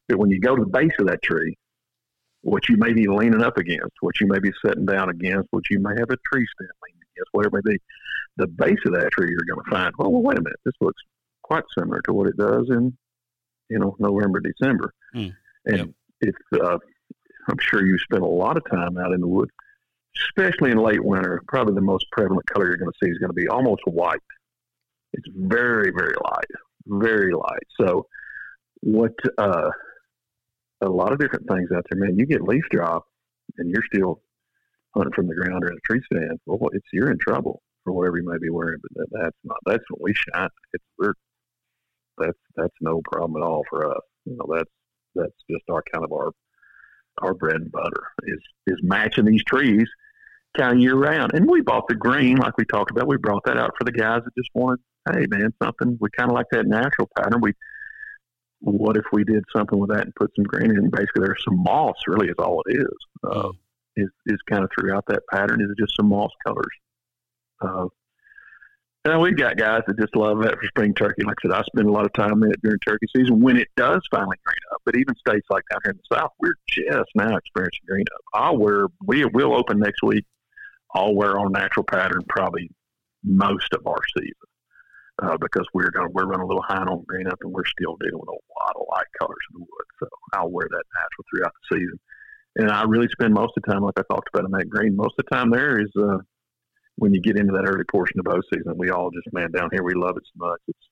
But 0.07 0.19
when 0.19 0.29
you 0.29 0.39
go 0.39 0.55
to 0.55 0.63
the 0.63 0.69
base 0.69 0.93
of 0.99 1.07
that 1.07 1.21
tree, 1.21 1.57
what 2.43 2.69
you 2.69 2.77
may 2.77 2.93
be 2.93 3.07
leaning 3.07 3.41
up 3.41 3.57
against, 3.57 3.93
what 4.01 4.19
you 4.21 4.27
may 4.27 4.39
be 4.39 4.51
sitting 4.63 4.85
down 4.85 5.09
against, 5.09 5.47
what 5.51 5.63
you 5.69 5.79
may 5.79 5.93
have 5.97 6.09
a 6.09 6.17
tree 6.31 6.45
stand 6.55 6.71
leaning 6.83 7.01
against, 7.15 7.29
whatever 7.31 7.59
it 7.59 7.65
may 7.65 7.73
be, 7.73 7.79
the 8.37 8.47
base 8.47 8.79
of 8.85 8.93
that 8.93 9.11
tree 9.11 9.29
you're 9.29 9.55
going 9.55 9.63
to 9.65 9.71
find, 9.71 9.93
well, 9.97 10.11
well, 10.11 10.21
wait 10.21 10.37
a 10.37 10.41
minute, 10.41 10.59
this 10.65 10.73
looks 10.81 11.01
quite 11.41 11.63
similar 11.77 12.01
to 12.01 12.13
what 12.13 12.27
it 12.27 12.37
does 12.37 12.69
in 12.69 12.95
you 13.69 13.79
know, 13.79 13.95
November, 13.99 14.39
December. 14.39 14.93
Mm. 15.15 15.35
And 15.65 15.77
yep. 15.77 15.89
if 16.21 16.35
uh, 16.61 16.77
I'm 17.49 17.57
sure 17.59 17.85
you 17.85 17.97
spend 17.99 18.23
a 18.23 18.27
lot 18.27 18.57
of 18.57 18.63
time 18.69 18.97
out 18.97 19.13
in 19.13 19.21
the 19.21 19.27
woods, 19.27 19.51
especially 20.27 20.71
in 20.71 20.77
late 20.77 21.03
winter, 21.03 21.41
probably 21.47 21.73
the 21.73 21.81
most 21.81 22.05
prevalent 22.11 22.45
color 22.47 22.67
you're 22.67 22.77
going 22.77 22.91
to 22.91 23.05
see 23.05 23.09
is 23.09 23.17
going 23.17 23.29
to 23.29 23.33
be 23.33 23.47
almost 23.47 23.81
white. 23.85 24.19
It's 25.13 25.27
very, 25.35 25.91
very 25.91 26.13
light, 26.23 26.51
very 26.85 27.33
light. 27.33 27.67
So, 27.79 28.07
what 28.81 29.13
uh, 29.37 29.69
a 30.83 30.89
lot 30.89 31.11
of 31.11 31.19
different 31.19 31.47
things 31.47 31.69
out 31.75 31.85
there, 31.89 31.99
man. 31.99 32.17
You 32.17 32.25
get 32.25 32.41
leaf 32.41 32.63
drop, 32.71 33.05
and 33.57 33.69
you're 33.69 33.83
still 33.93 34.21
hunting 34.95 35.13
from 35.13 35.27
the 35.27 35.35
ground 35.35 35.63
or 35.63 35.71
in 35.71 35.77
a 35.77 35.81
tree 35.87 36.01
stand. 36.11 36.39
Well, 36.45 36.69
it's 36.73 36.87
you're 36.93 37.11
in 37.11 37.17
trouble. 37.19 37.61
for 37.83 37.93
whatever 37.93 38.17
you 38.17 38.29
may 38.29 38.37
be 38.41 38.49
wearing. 38.49 38.79
But 38.81 38.91
that, 38.95 39.19
that's 39.21 39.37
not 39.43 39.57
that's 39.65 39.83
when 39.89 40.01
we 40.01 40.13
shine. 40.13 40.49
It's 40.73 40.83
we're 40.97 41.13
that's 42.17 42.37
that's 42.55 42.75
no 42.81 43.01
problem 43.11 43.41
at 43.41 43.45
all 43.45 43.63
for 43.69 43.91
us. 43.91 44.01
You 44.25 44.37
know, 44.37 44.45
that's 44.55 44.69
that's 45.15 45.43
just 45.49 45.63
our 45.69 45.83
kind 45.93 46.05
of 46.05 46.11
our 46.11 46.31
our 47.21 47.33
bread 47.33 47.57
and 47.57 47.71
butter 47.71 48.03
is 48.23 48.39
is 48.67 48.79
matching 48.83 49.25
these 49.25 49.43
trees 49.43 49.87
kind 50.57 50.77
of 50.77 50.79
year 50.79 50.95
round. 50.95 51.31
And 51.33 51.49
we 51.49 51.61
bought 51.61 51.87
the 51.87 51.95
green, 51.95 52.37
like 52.37 52.57
we 52.57 52.65
talked 52.65 52.91
about. 52.91 53.07
We 53.07 53.17
brought 53.17 53.43
that 53.45 53.57
out 53.57 53.71
for 53.77 53.85
the 53.85 53.91
guys 53.91 54.21
that 54.23 54.35
just 54.37 54.49
wanted, 54.53 54.79
hey 55.11 55.25
man, 55.29 55.53
something. 55.61 55.97
We 55.99 56.09
kind 56.17 56.29
of 56.29 56.35
like 56.35 56.47
that 56.51 56.67
natural 56.67 57.09
pattern. 57.17 57.41
We 57.41 57.53
what 58.63 58.95
if 58.95 59.03
we 59.11 59.23
did 59.23 59.43
something 59.55 59.77
with 59.77 59.89
that 59.89 60.05
and 60.05 60.15
put 60.15 60.31
some 60.35 60.45
green 60.45 60.71
in? 60.71 60.89
Basically, 60.89 61.25
there's 61.25 61.43
some 61.43 61.61
moss. 61.61 61.95
Really, 62.07 62.27
is 62.27 62.35
all 62.39 62.63
it 62.67 62.77
is. 62.77 62.97
Uh, 63.23 63.43
mm. 63.49 63.53
is 63.97 64.09
is 64.25 64.39
kind 64.49 64.63
of 64.63 64.69
throughout 64.73 65.05
that 65.07 65.23
pattern 65.31 65.61
is 65.61 65.75
just 65.77 65.95
some 65.97 66.07
moss 66.07 66.31
colors. 66.45 66.65
Uh, 67.61 67.87
and 69.05 69.21
we've 69.21 69.37
got 69.37 69.57
guys 69.57 69.81
that 69.85 69.99
just 69.99 70.15
love 70.15 70.41
that 70.43 70.57
for 70.57 70.65
spring 70.67 70.93
turkey. 70.93 71.23
Like 71.23 71.35
I 71.43 71.49
said, 71.49 71.57
I 71.57 71.63
spend 71.63 71.89
a 71.89 71.91
lot 71.91 72.05
of 72.05 72.13
time 72.13 72.41
in 72.43 72.51
it 72.51 72.61
during 72.63 72.79
turkey 72.79 73.05
season 73.13 73.41
when 73.41 73.57
it 73.57 73.67
does 73.75 74.01
finally 74.09 74.37
green 74.45 74.55
up. 74.71 74.81
But 74.85 74.95
even 74.95 75.13
states 75.17 75.45
like 75.49 75.63
down 75.69 75.81
here 75.83 75.91
in 75.91 75.97
the 75.97 76.15
south, 76.15 76.31
we're 76.39 76.55
just 76.69 77.09
now 77.15 77.35
experiencing 77.35 77.81
green 77.85 78.05
up. 78.15 78.21
I'll 78.33 78.57
wear 78.57 78.87
we 79.05 79.25
will 79.25 79.55
open 79.55 79.79
next 79.79 80.03
week. 80.03 80.25
I'll 80.95 81.15
wear 81.15 81.37
our 81.37 81.49
natural 81.49 81.83
pattern 81.83 82.21
probably 82.29 82.69
most 83.25 83.73
of 83.73 83.85
our 83.87 83.99
season 84.17 84.33
uh, 85.21 85.37
because 85.37 85.67
we're 85.73 85.91
going 85.91 86.09
we're 86.13 86.25
running 86.25 86.43
a 86.43 86.47
little 86.47 86.63
high 86.63 86.77
on 86.77 87.03
green 87.07 87.27
up 87.27 87.39
and 87.41 87.51
we're 87.51 87.65
still 87.65 87.95
dealing 87.97 88.19
with 88.19 88.29
a 88.29 88.63
lot 88.63 88.75
of 88.75 88.85
light 88.89 89.07
colors 89.19 89.37
in 89.53 89.59
the 89.59 89.65
wood. 89.65 89.87
So 89.99 90.07
I'll 90.33 90.49
wear 90.49 90.67
that 90.69 90.83
natural 90.95 91.25
throughout 91.29 91.53
the 91.53 91.77
season. 91.77 91.99
And 92.55 92.71
I 92.71 92.83
really 92.83 93.07
spend 93.11 93.33
most 93.33 93.53
of 93.57 93.63
the 93.63 93.71
time, 93.71 93.83
like 93.83 93.97
I 93.97 94.03
talked 94.11 94.29
about 94.33 94.45
in 94.45 94.51
that 94.51 94.69
green, 94.69 94.95
most 94.95 95.15
of 95.17 95.25
the 95.25 95.35
time 95.35 95.49
there 95.51 95.79
is 95.79 95.89
uh, 95.97 96.17
when 96.95 97.13
you 97.13 97.21
get 97.21 97.37
into 97.37 97.53
that 97.53 97.67
early 97.67 97.83
portion 97.91 98.19
of 98.19 98.25
bow 98.25 98.41
season, 98.53 98.77
we 98.77 98.89
all 98.89 99.09
just 99.11 99.33
man 99.33 99.51
down 99.51 99.69
here 99.71 99.83
we 99.83 99.93
love 99.93 100.17
it 100.17 100.23
so 100.25 100.47
much. 100.47 100.59
It's 100.67 100.87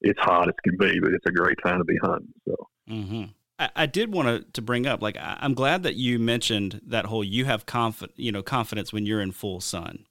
it's 0.00 0.20
hot 0.20 0.48
as 0.48 0.54
can 0.62 0.76
be, 0.76 1.00
but 1.00 1.12
it's 1.12 1.26
a 1.26 1.32
great 1.32 1.58
time 1.64 1.78
to 1.78 1.84
be 1.84 1.96
hunting. 2.02 2.34
So. 2.46 2.68
Mm-hmm. 2.90 3.24
I, 3.58 3.70
I 3.74 3.86
did 3.86 4.12
want 4.12 4.28
to, 4.28 4.52
to 4.52 4.62
bring 4.62 4.86
up, 4.86 5.00
like, 5.00 5.16
I, 5.16 5.38
am 5.40 5.54
glad 5.54 5.82
that 5.84 5.94
you 5.94 6.18
mentioned 6.18 6.80
that 6.86 7.06
whole 7.06 7.24
you 7.24 7.44
have 7.46 7.66
confi- 7.66 8.10
you 8.16 8.32
know 8.32 8.42
confidence 8.42 8.92
when 8.92 9.06
you're 9.06 9.20
in 9.20 9.32
full 9.32 9.60
sun. 9.60 10.06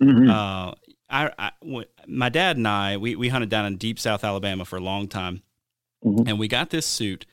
Mm-hmm. 0.00 0.30
Uh, 0.30 0.72
I, 1.10 1.30
I 1.38 1.50
my 2.06 2.28
dad 2.28 2.56
and 2.56 2.68
I, 2.68 2.96
we, 2.96 3.16
we 3.16 3.28
hunted 3.28 3.48
down 3.48 3.66
in 3.66 3.76
deep 3.76 3.98
South 3.98 4.24
Alabama 4.24 4.64
for 4.64 4.76
a 4.76 4.80
long 4.80 5.08
time, 5.08 5.42
mm-hmm. 6.04 6.28
and 6.28 6.38
we 6.38 6.48
got 6.48 6.70
this 6.70 6.86
suit 6.86 7.26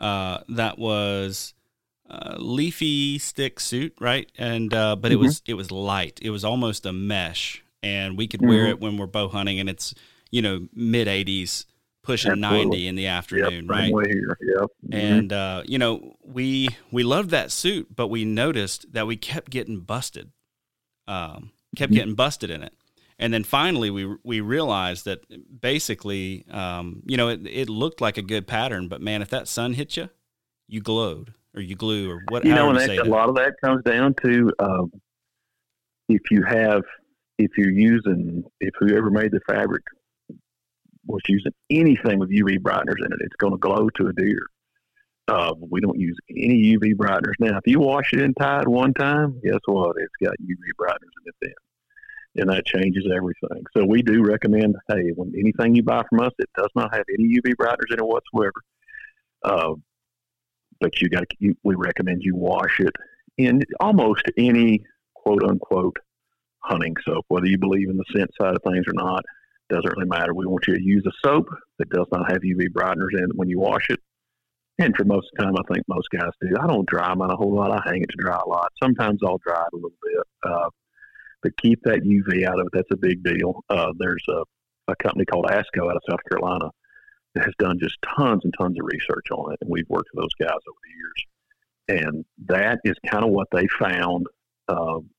uh, 0.00 0.38
that 0.48 0.78
was 0.78 1.54
uh, 2.08 2.36
leafy 2.38 3.18
stick 3.18 3.60
suit, 3.60 3.94
right? 4.00 4.30
And 4.36 4.74
uh, 4.74 4.96
but 4.96 5.12
mm-hmm. 5.12 5.20
it 5.20 5.24
was 5.24 5.42
it 5.46 5.54
was 5.54 5.70
light. 5.70 6.18
It 6.22 6.30
was 6.30 6.44
almost 6.44 6.86
a 6.86 6.92
mesh, 6.92 7.62
and 7.82 8.18
we 8.18 8.26
could 8.26 8.40
mm-hmm. 8.40 8.48
wear 8.48 8.66
it 8.66 8.80
when 8.80 8.96
we're 8.96 9.06
bow 9.06 9.28
hunting, 9.28 9.60
and 9.60 9.68
it's 9.68 9.94
you 10.30 10.42
know 10.42 10.66
mid 10.74 11.06
eighties, 11.06 11.66
pushing 12.02 12.32
Absolutely. 12.32 12.64
ninety 12.64 12.88
in 12.88 12.96
the 12.96 13.06
afternoon, 13.06 13.64
yep, 13.66 13.70
right? 13.70 13.92
Here. 14.06 14.38
Yep. 14.40 14.58
Mm-hmm. 14.60 14.94
And 14.94 15.32
uh, 15.32 15.62
you 15.66 15.78
know 15.78 16.16
we 16.24 16.68
we 16.90 17.04
loved 17.04 17.30
that 17.30 17.52
suit, 17.52 17.94
but 17.94 18.08
we 18.08 18.24
noticed 18.24 18.92
that 18.92 19.06
we 19.06 19.16
kept 19.16 19.50
getting 19.50 19.80
busted, 19.80 20.32
um, 21.06 21.52
kept 21.76 21.92
mm-hmm. 21.92 21.98
getting 21.98 22.14
busted 22.14 22.50
in 22.50 22.62
it. 22.62 22.72
And 23.20 23.34
then 23.34 23.44
finally, 23.44 23.90
we 23.90 24.16
we 24.24 24.40
realized 24.40 25.04
that 25.04 25.20
basically, 25.60 26.46
um, 26.50 27.02
you 27.04 27.18
know, 27.18 27.28
it, 27.28 27.46
it 27.46 27.68
looked 27.68 28.00
like 28.00 28.16
a 28.16 28.22
good 28.22 28.46
pattern, 28.46 28.88
but 28.88 29.02
man, 29.02 29.20
if 29.20 29.28
that 29.28 29.46
sun 29.46 29.74
hit 29.74 29.98
you, 29.98 30.08
you 30.66 30.80
glowed 30.80 31.34
or 31.54 31.60
you 31.60 31.76
glue 31.76 32.10
or 32.10 32.22
what. 32.30 32.46
You 32.46 32.54
know, 32.54 32.70
and 32.70 32.78
that, 32.78 32.98
a 32.98 33.04
lot 33.04 33.28
of 33.28 33.34
that 33.34 33.56
comes 33.62 33.84
down 33.84 34.14
to 34.22 34.50
um, 34.58 34.90
if 36.08 36.22
you 36.30 36.42
have 36.44 36.82
if 37.38 37.50
you're 37.58 37.70
using 37.70 38.42
if 38.58 38.72
whoever 38.78 39.10
made 39.10 39.32
the 39.32 39.40
fabric 39.46 39.82
was 41.06 41.20
using 41.28 41.52
anything 41.68 42.18
with 42.18 42.30
UV 42.30 42.58
brighteners 42.60 43.04
in 43.04 43.12
it, 43.12 43.18
it's 43.20 43.36
going 43.36 43.52
to 43.52 43.58
glow 43.58 43.90
to 43.96 44.06
a 44.06 44.12
deer. 44.14 44.46
Uh, 45.28 45.52
we 45.60 45.80
don't 45.82 45.98
use 45.98 46.16
any 46.30 46.74
UV 46.74 46.94
brighteners 46.94 47.34
now. 47.38 47.58
If 47.58 47.66
you 47.66 47.80
wash 47.80 48.14
it 48.14 48.20
in 48.20 48.32
Tide 48.32 48.66
one 48.66 48.94
time, 48.94 49.38
guess 49.44 49.60
what? 49.66 49.96
It's 49.98 50.14
got 50.24 50.34
UV 50.40 50.56
brighteners 50.80 51.14
in 51.22 51.26
it 51.26 51.34
then, 51.42 51.52
and 52.36 52.48
that 52.48 52.64
changes 52.66 53.04
everything. 53.14 53.64
So 53.76 53.84
we 53.84 54.02
do 54.02 54.22
recommend, 54.22 54.76
hey, 54.88 55.10
when 55.14 55.32
anything 55.36 55.74
you 55.74 55.82
buy 55.82 56.02
from 56.08 56.20
us, 56.20 56.32
it 56.38 56.48
does 56.56 56.70
not 56.74 56.94
have 56.94 57.04
any 57.12 57.36
UV 57.38 57.54
brighteners 57.60 57.92
in 57.92 57.98
it 57.98 58.06
whatsoever. 58.06 58.62
Uh, 59.42 59.74
but 60.80 61.00
you 61.00 61.08
got 61.08 61.24
to. 61.28 61.54
We 61.62 61.74
recommend 61.74 62.22
you 62.22 62.34
wash 62.34 62.80
it 62.80 62.94
in 63.36 63.62
almost 63.80 64.22
any 64.36 64.82
quote 65.14 65.42
unquote 65.42 65.98
hunting 66.60 66.94
soap, 67.04 67.24
whether 67.28 67.46
you 67.46 67.58
believe 67.58 67.88
in 67.88 67.96
the 67.96 68.04
scent 68.14 68.30
side 68.40 68.54
of 68.54 68.62
things 68.62 68.86
or 68.86 68.94
not. 68.94 69.24
Doesn't 69.68 69.92
really 69.96 70.08
matter. 70.08 70.34
We 70.34 70.46
want 70.46 70.66
you 70.66 70.74
to 70.74 70.82
use 70.82 71.04
a 71.06 71.12
soap 71.24 71.48
that 71.78 71.90
does 71.90 72.06
not 72.10 72.30
have 72.30 72.42
UV 72.42 72.68
brighteners 72.70 73.16
in 73.16 73.24
it 73.24 73.36
when 73.36 73.48
you 73.48 73.60
wash 73.60 73.88
it. 73.88 74.00
And 74.78 74.96
for 74.96 75.04
most 75.04 75.28
of 75.32 75.38
the 75.38 75.44
time, 75.44 75.54
I 75.56 75.72
think 75.72 75.84
most 75.88 76.08
guys 76.10 76.30
do. 76.40 76.56
I 76.60 76.66
don't 76.66 76.88
dry 76.88 77.14
mine 77.14 77.30
a 77.30 77.36
whole 77.36 77.54
lot. 77.54 77.70
I 77.70 77.82
hang 77.84 78.02
it 78.02 78.08
to 78.10 78.16
dry 78.16 78.40
a 78.44 78.48
lot. 78.48 78.72
Sometimes 78.82 79.20
I'll 79.24 79.40
dry 79.46 79.60
it 79.60 79.74
a 79.74 79.76
little 79.76 79.92
bit. 80.02 80.50
Uh, 80.50 80.70
but 81.42 81.56
keep 81.58 81.80
that 81.84 82.02
UV 82.02 82.46
out 82.46 82.60
of 82.60 82.66
it. 82.66 82.72
That's 82.72 82.90
a 82.92 82.96
big 82.96 83.22
deal. 83.22 83.64
Uh, 83.70 83.92
there's 83.98 84.24
a, 84.28 84.42
a 84.88 84.96
company 84.96 85.24
called 85.24 85.46
ATSKO 85.46 85.88
out 85.88 85.96
of 85.96 86.02
South 86.08 86.20
Carolina 86.28 86.70
that 87.34 87.44
has 87.44 87.54
done 87.58 87.78
just 87.78 87.96
tons 88.16 88.42
and 88.44 88.52
tons 88.58 88.76
of 88.78 88.86
research 88.92 89.30
on 89.30 89.52
it, 89.52 89.58
and 89.60 89.70
we've 89.70 89.88
worked 89.88 90.08
with 90.14 90.22
those 90.22 90.34
guys 90.48 90.50
over 90.50 90.78
the 90.84 90.96
years. 90.96 92.04
And 92.06 92.24
that 92.46 92.80
is 92.84 92.96
kind 93.06 93.24
of 93.24 93.30
what 93.30 93.48
they 93.52 93.66
found. 93.78 94.26
Um, 94.68 95.10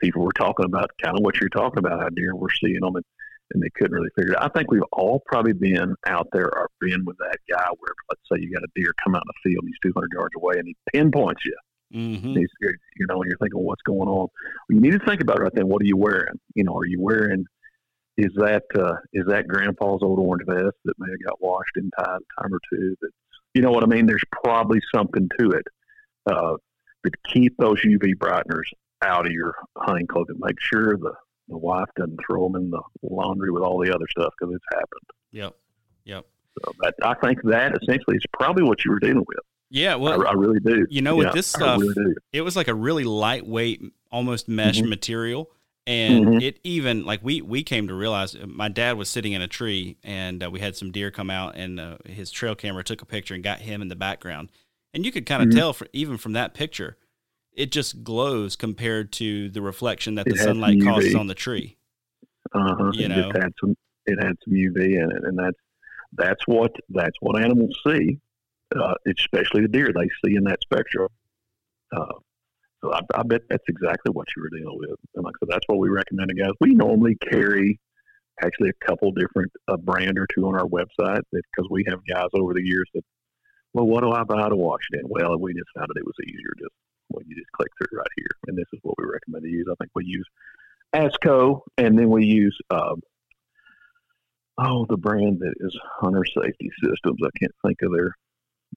people 0.00 0.22
were 0.22 0.32
talking 0.32 0.66
about 0.66 0.90
kind 1.02 1.16
of 1.16 1.22
what 1.22 1.40
you're 1.40 1.48
talking 1.48 1.78
about 1.78 2.00
how 2.00 2.08
deer 2.10 2.34
We're 2.34 2.48
seeing 2.62 2.80
them, 2.80 2.96
and, 2.96 3.04
and 3.52 3.62
they 3.62 3.70
couldn't 3.76 3.92
really 3.92 4.10
figure 4.16 4.32
it 4.32 4.38
out. 4.38 4.50
I 4.50 4.58
think 4.58 4.70
we've 4.70 4.82
all 4.92 5.22
probably 5.26 5.52
been 5.52 5.94
out 6.06 6.28
there 6.32 6.46
or 6.46 6.68
been 6.80 7.04
with 7.04 7.16
that 7.18 7.38
guy 7.48 7.68
where, 7.78 7.94
let's 8.08 8.22
say, 8.30 8.42
you 8.42 8.52
got 8.52 8.64
a 8.64 8.68
deer 8.74 8.92
come 9.02 9.14
out 9.14 9.22
in 9.22 9.28
the 9.28 9.50
field, 9.50 9.64
and 9.64 9.68
he's 9.68 9.92
200 9.92 10.10
yards 10.12 10.34
away, 10.36 10.54
and 10.58 10.68
he 10.68 10.76
pinpoints 10.92 11.44
you. 11.44 11.56
Mm-hmm. 11.94 12.36
You 12.36 13.06
know, 13.08 13.22
and 13.22 13.30
you're 13.30 13.38
thinking, 13.38 13.60
what's 13.60 13.82
going 13.82 14.08
on? 14.08 14.28
Well, 14.28 14.30
you 14.68 14.80
need 14.80 14.92
to 14.92 15.04
think 15.06 15.20
about 15.20 15.38
it 15.38 15.42
right 15.42 15.54
then. 15.54 15.68
What 15.68 15.82
are 15.82 15.86
you 15.86 15.96
wearing? 15.96 16.38
You 16.54 16.64
know, 16.64 16.76
are 16.76 16.86
you 16.86 17.00
wearing– 17.00 17.44
is 18.20 18.32
that 18.36 18.64
uh, 18.78 18.96
is 19.12 19.24
that 19.28 19.48
grandpa's 19.48 20.00
old 20.02 20.18
orange 20.18 20.44
vest 20.46 20.76
that 20.84 20.94
may 20.98 21.10
have 21.10 21.24
got 21.24 21.40
washed 21.40 21.76
in 21.76 21.90
Tide 21.98 22.18
a 22.18 22.42
time 22.42 22.52
or 22.52 22.60
two? 22.70 22.94
That 23.00 23.10
you 23.54 23.62
know 23.62 23.70
what 23.70 23.82
I 23.82 23.86
mean. 23.86 24.06
There's 24.06 24.24
probably 24.44 24.80
something 24.94 25.28
to 25.38 25.50
it. 25.52 25.66
Uh, 26.30 26.56
but 27.02 27.12
keep 27.32 27.54
those 27.58 27.80
UV 27.82 28.14
brighteners 28.16 28.68
out 29.02 29.26
of 29.26 29.32
your 29.32 29.54
hunting 29.78 30.06
clothing. 30.06 30.36
Make 30.38 30.60
sure 30.60 30.96
the 30.98 31.14
the 31.48 31.56
wife 31.56 31.88
doesn't 31.96 32.18
throw 32.26 32.48
them 32.48 32.62
in 32.62 32.70
the 32.70 32.82
laundry 33.02 33.50
with 33.50 33.62
all 33.62 33.78
the 33.78 33.92
other 33.92 34.06
stuff 34.10 34.32
because 34.38 34.54
it's 34.54 34.64
happened. 34.70 35.06
Yep. 35.32 35.56
Yep. 36.04 36.26
So 36.62 36.72
that, 36.82 36.94
I 37.02 37.14
think 37.14 37.42
that 37.44 37.76
essentially 37.82 38.16
is 38.16 38.24
probably 38.32 38.64
what 38.64 38.84
you 38.84 38.90
were 38.90 39.00
dealing 39.00 39.24
with. 39.26 39.38
Yeah, 39.70 39.94
well, 39.94 40.26
I, 40.26 40.30
I 40.30 40.32
really 40.32 40.60
do. 40.60 40.86
You 40.90 41.00
know, 41.00 41.20
yeah, 41.20 41.26
with 41.26 41.34
this 41.34 41.46
stuff, 41.46 41.80
really 41.80 42.14
it 42.32 42.42
was 42.42 42.56
like 42.56 42.68
a 42.68 42.74
really 42.74 43.04
lightweight, 43.04 43.82
almost 44.10 44.48
mesh 44.48 44.78
mm-hmm. 44.78 44.88
material 44.88 45.50
and 45.86 46.26
mm-hmm. 46.26 46.40
it 46.40 46.60
even 46.62 47.04
like 47.04 47.20
we 47.22 47.40
we 47.40 47.62
came 47.62 47.88
to 47.88 47.94
realize 47.94 48.34
uh, 48.34 48.46
my 48.46 48.68
dad 48.68 48.96
was 48.96 49.08
sitting 49.08 49.32
in 49.32 49.42
a 49.42 49.48
tree 49.48 49.96
and 50.04 50.44
uh, 50.44 50.50
we 50.50 50.60
had 50.60 50.76
some 50.76 50.92
deer 50.92 51.10
come 51.10 51.30
out 51.30 51.56
and 51.56 51.80
uh, 51.80 51.96
his 52.06 52.30
trail 52.30 52.54
camera 52.54 52.84
took 52.84 53.02
a 53.02 53.06
picture 53.06 53.34
and 53.34 53.42
got 53.42 53.60
him 53.60 53.82
in 53.82 53.88
the 53.88 53.96
background 53.96 54.50
and 54.92 55.04
you 55.04 55.12
could 55.12 55.26
kind 55.26 55.42
of 55.42 55.48
mm-hmm. 55.48 55.58
tell 55.58 55.72
for, 55.72 55.86
even 55.92 56.16
from 56.16 56.32
that 56.34 56.54
picture 56.54 56.96
it 57.52 57.72
just 57.72 58.04
glows 58.04 58.56
compared 58.56 59.10
to 59.10 59.48
the 59.48 59.62
reflection 59.62 60.14
that 60.14 60.26
it 60.26 60.36
the 60.36 60.38
sunlight 60.38 60.82
causes 60.82 61.14
on 61.14 61.26
the 61.26 61.34
tree 61.34 61.76
uh-huh. 62.54 62.90
you 62.94 63.06
it 63.06 63.08
know 63.08 63.30
had 63.34 63.52
some 63.60 63.74
it 64.06 64.22
had 64.22 64.36
some 64.44 64.54
uv 64.54 64.76
in 64.76 65.10
it 65.10 65.24
and 65.24 65.38
that's 65.38 65.58
that's 66.12 66.46
what 66.46 66.72
that's 66.90 67.16
what 67.20 67.42
animals 67.42 67.76
see 67.86 68.18
uh, 68.76 68.94
especially 69.06 69.62
the 69.62 69.68
deer 69.68 69.90
they 69.94 70.08
see 70.24 70.36
in 70.36 70.44
that 70.44 70.60
spectrum 70.62 71.08
uh, 71.96 72.12
so 72.82 72.92
I, 72.94 73.00
I, 73.14 73.22
bet 73.22 73.42
that's 73.48 73.64
exactly 73.68 74.10
what 74.12 74.26
you 74.34 74.42
were 74.42 74.58
dealing 74.58 74.78
with. 74.78 74.98
And 75.14 75.24
like 75.24 75.34
I 75.36 75.46
said, 75.46 75.52
that's 75.52 75.66
what 75.66 75.78
we 75.78 75.88
recommend 75.88 76.30
to 76.30 76.34
guys. 76.34 76.52
We 76.60 76.74
normally 76.74 77.16
carry 77.16 77.78
actually 78.42 78.70
a 78.70 78.86
couple 78.86 79.12
different 79.12 79.52
a 79.68 79.76
brand 79.76 80.18
or 80.18 80.26
two 80.34 80.46
on 80.46 80.54
our 80.54 80.66
website 80.66 81.22
because 81.30 81.68
we 81.70 81.84
have 81.88 82.00
guys 82.08 82.28
over 82.34 82.54
the 82.54 82.64
years 82.64 82.88
that, 82.94 83.04
well, 83.74 83.86
what 83.86 84.00
do 84.00 84.12
I 84.12 84.24
buy 84.24 84.48
to 84.48 84.56
wash 84.56 84.80
it 84.92 85.00
in? 85.00 85.08
Well, 85.08 85.38
we 85.38 85.54
found 85.76 85.90
it 85.94 86.04
was 86.04 86.14
easier 86.24 86.54
just 86.58 86.72
well, 87.10 87.22
you 87.26 87.34
just 87.34 87.50
click 87.52 87.70
through 87.76 87.98
right 87.98 88.06
here, 88.16 88.30
and 88.46 88.56
this 88.56 88.66
is 88.72 88.78
what 88.82 88.94
we 88.96 89.04
recommend 89.04 89.42
to 89.42 89.50
use. 89.50 89.66
I 89.68 89.74
think 89.80 89.90
we 89.96 90.04
use 90.04 90.26
ATSKO, 90.94 91.60
and 91.76 91.98
then 91.98 92.08
we 92.08 92.24
use 92.24 92.56
um, 92.70 93.02
oh 94.58 94.86
the 94.88 94.96
brand 94.96 95.40
that 95.40 95.54
is 95.58 95.76
Hunter 96.00 96.24
Safety 96.24 96.70
Systems. 96.82 97.18
I 97.24 97.30
can't 97.38 97.54
think 97.66 97.82
of 97.82 97.92
their 97.92 98.14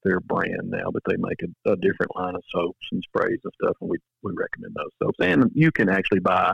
their 0.04 0.20
brand 0.20 0.70
now, 0.70 0.90
but 0.92 1.04
they 1.08 1.16
make 1.18 1.42
a, 1.44 1.72
a, 1.72 1.76
different 1.78 2.16
line 2.16 2.36
of 2.36 2.44
soaps 2.54 2.88
and 2.92 3.04
sprays 3.04 3.40
and 3.44 3.54
stuff, 3.62 3.78
and 3.82 3.90
we 3.90 3.98
we 4.22 4.34
recommend 4.36 4.76
those 4.76 4.92
soaps. 5.02 5.18
And 5.22 5.52
you 5.54 5.72
can 5.72 5.90
actually 5.90 6.20
buy 6.20 6.54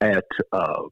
at 0.00 0.24
uh, 0.52 0.82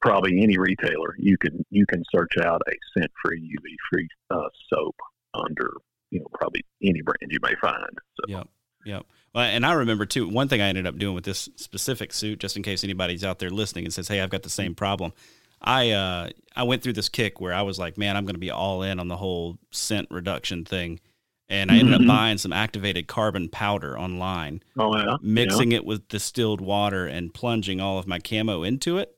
probably 0.00 0.42
any 0.42 0.58
retailer. 0.58 1.14
You 1.18 1.36
can 1.38 1.64
you 1.70 1.86
can 1.86 2.02
search 2.14 2.38
out 2.42 2.62
a 2.68 2.72
scent 2.94 3.10
free, 3.24 3.40
UV 3.40 3.74
free 3.90 4.08
uh, 4.30 4.48
soap 4.72 4.96
under 5.34 5.70
you 6.10 6.20
know 6.20 6.26
probably 6.34 6.64
any 6.82 7.02
brand 7.02 7.30
you 7.30 7.38
may 7.42 7.54
find. 7.60 7.98
So. 8.20 8.24
Yep. 8.28 8.48
Yep. 8.84 9.06
Well, 9.32 9.44
and 9.44 9.64
I 9.64 9.74
remember 9.74 10.06
too. 10.06 10.28
One 10.28 10.48
thing 10.48 10.60
I 10.60 10.68
ended 10.68 10.86
up 10.86 10.98
doing 10.98 11.14
with 11.14 11.24
this 11.24 11.48
specific 11.56 12.12
suit, 12.12 12.40
just 12.40 12.56
in 12.56 12.62
case 12.62 12.82
anybody's 12.82 13.22
out 13.22 13.38
there 13.38 13.50
listening 13.50 13.84
and 13.84 13.94
says, 13.94 14.08
"Hey, 14.08 14.20
I've 14.20 14.30
got 14.30 14.42
the 14.42 14.50
same 14.50 14.74
problem." 14.74 15.12
I 15.62 15.90
uh, 15.90 16.30
I 16.54 16.64
went 16.64 16.82
through 16.82 16.94
this 16.94 17.08
kick 17.08 17.40
where 17.40 17.52
I 17.52 17.62
was 17.62 17.78
like, 17.78 17.96
"Man, 17.96 18.16
I'm 18.16 18.24
going 18.24 18.34
to 18.34 18.40
be 18.40 18.50
all 18.50 18.82
in 18.82 18.98
on 18.98 19.08
the 19.08 19.16
whole 19.16 19.58
scent 19.70 20.08
reduction 20.10 20.64
thing," 20.64 21.00
and 21.48 21.70
I 21.70 21.76
ended 21.76 21.94
mm-hmm. 21.94 22.10
up 22.10 22.16
buying 22.16 22.38
some 22.38 22.52
activated 22.52 23.06
carbon 23.06 23.48
powder 23.48 23.98
online. 23.98 24.62
Oh 24.78 24.96
yeah. 24.96 25.16
Mixing 25.20 25.72
yeah. 25.72 25.78
it 25.78 25.84
with 25.84 26.08
distilled 26.08 26.60
water 26.60 27.06
and 27.06 27.32
plunging 27.32 27.80
all 27.80 27.98
of 27.98 28.06
my 28.06 28.18
camo 28.18 28.62
into 28.62 28.98
it, 28.98 29.16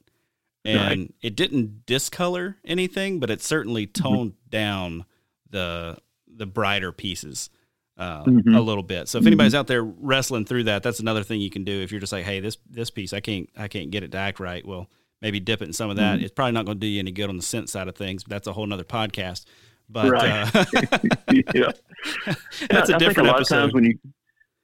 and 0.65 1.01
right. 1.01 1.15
it 1.23 1.37
didn't 1.37 1.87
discolor 1.87 2.57
anything, 2.65 3.21
but 3.21 3.31
it 3.31 3.43
certainly 3.43 3.87
mm-hmm. 3.87 4.03
toned 4.03 4.31
mm-hmm. 4.33 4.51
down 4.51 5.05
the 5.51 5.99
the 6.27 6.47
brighter 6.47 6.93
pieces 6.93 7.51
uh, 7.97 8.25
mm-hmm. 8.25 8.55
a 8.55 8.61
little 8.61 8.83
bit. 8.83 9.09
So 9.09 9.19
if 9.19 9.27
anybody's 9.27 9.53
mm-hmm. 9.53 9.61
out 9.61 9.67
there 9.67 9.83
wrestling 9.83 10.45
through 10.45 10.65
that, 10.65 10.83
that's 10.83 11.01
another 11.01 11.23
thing 11.23 11.41
you 11.41 11.51
can 11.51 11.65
do. 11.65 11.81
If 11.81 11.93
you're 11.93 12.01
just 12.01 12.13
like, 12.13 12.25
hey, 12.25 12.41
this 12.41 12.59
this 12.69 12.91
piece, 12.91 13.13
I 13.13 13.21
can't 13.21 13.49
I 13.57 13.69
can't 13.69 13.91
get 13.91 14.03
it 14.03 14.13
to 14.13 14.19
act 14.19 14.41
right. 14.41 14.67
Well, 14.67 14.89
maybe 15.25 15.41
dip 15.41 15.63
it 15.63 15.65
in 15.65 15.73
some 15.73 15.89
of 15.89 15.97
that. 15.97 16.17
Mm-hmm. 16.17 16.25
It's 16.27 16.35
probably 16.35 16.53
not 16.53 16.67
going 16.67 16.77
to 16.77 16.81
do 16.81 16.87
you 16.87 17.01
any 17.01 17.11
good 17.11 17.31
on 17.31 17.37
the 17.37 17.43
scent 17.43 17.71
side 17.71 17.89
of 17.89 17.97
things. 17.97 18.23
But 18.23 18.31
that's 18.31 18.47
a 18.47 18.53
whole 18.53 18.67
nother 18.67 18.85
podcast. 18.85 19.47
But 19.89 20.11
right. 20.11 20.55
uh, 20.55 20.65
yeah, 21.55 21.73
that's 22.71 22.91
a 22.91 22.99
different 22.99 22.99
I 22.99 22.99
think 22.99 23.19
a 23.19 23.23
lot 23.23 23.37
episode. 23.37 23.39
of 23.39 23.47
times 23.49 23.75
when 23.75 23.85
you 23.85 23.99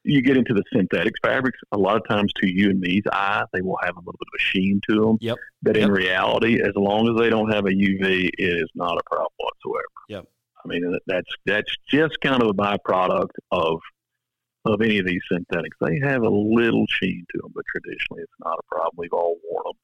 you 0.02 0.22
get 0.22 0.36
into 0.36 0.54
the 0.54 0.62
synthetic 0.72 1.12
fabrics, 1.22 1.58
a 1.72 1.78
lot 1.78 1.96
of 1.96 2.08
times 2.08 2.32
to 2.40 2.48
you 2.48 2.70
and 2.70 2.80
me's 2.80 3.02
eye, 3.12 3.44
they 3.52 3.60
will 3.60 3.78
have 3.82 3.96
a 3.96 4.00
little 4.00 4.12
bit 4.12 4.28
of 4.32 4.38
a 4.38 4.42
sheen 4.42 4.80
to 4.88 5.00
them. 5.00 5.18
Yep. 5.20 5.36
But 5.62 5.76
yep. 5.76 5.84
in 5.86 5.90
reality, 5.90 6.62
as 6.62 6.72
long 6.74 7.08
as 7.08 7.20
they 7.20 7.28
don't 7.28 7.52
have 7.52 7.66
a 7.66 7.70
UV, 7.70 8.30
it 8.32 8.34
is 8.38 8.68
not 8.74 8.96
a 8.98 9.02
problem 9.04 9.32
whatsoever. 9.36 9.84
Yep. 10.08 10.24
I 10.64 10.68
mean, 10.68 10.98
that's 11.06 11.30
that's 11.46 11.74
just 11.90 12.18
kind 12.22 12.42
of 12.42 12.48
a 12.48 12.54
byproduct 12.54 13.30
of 13.50 13.80
of 14.66 14.80
any 14.82 14.98
of 14.98 15.06
these 15.06 15.22
synthetics. 15.30 15.76
They 15.80 15.98
have 16.02 16.22
a 16.22 16.30
little 16.30 16.86
sheen 16.88 17.24
to 17.32 17.38
them, 17.42 17.52
but 17.54 17.64
traditionally, 17.74 18.22
it's 18.22 18.32
not 18.44 18.58
a 18.58 18.74
problem. 18.74 18.94
We've 18.96 19.12
all 19.12 19.38
worn 19.50 19.64
them 19.66 19.76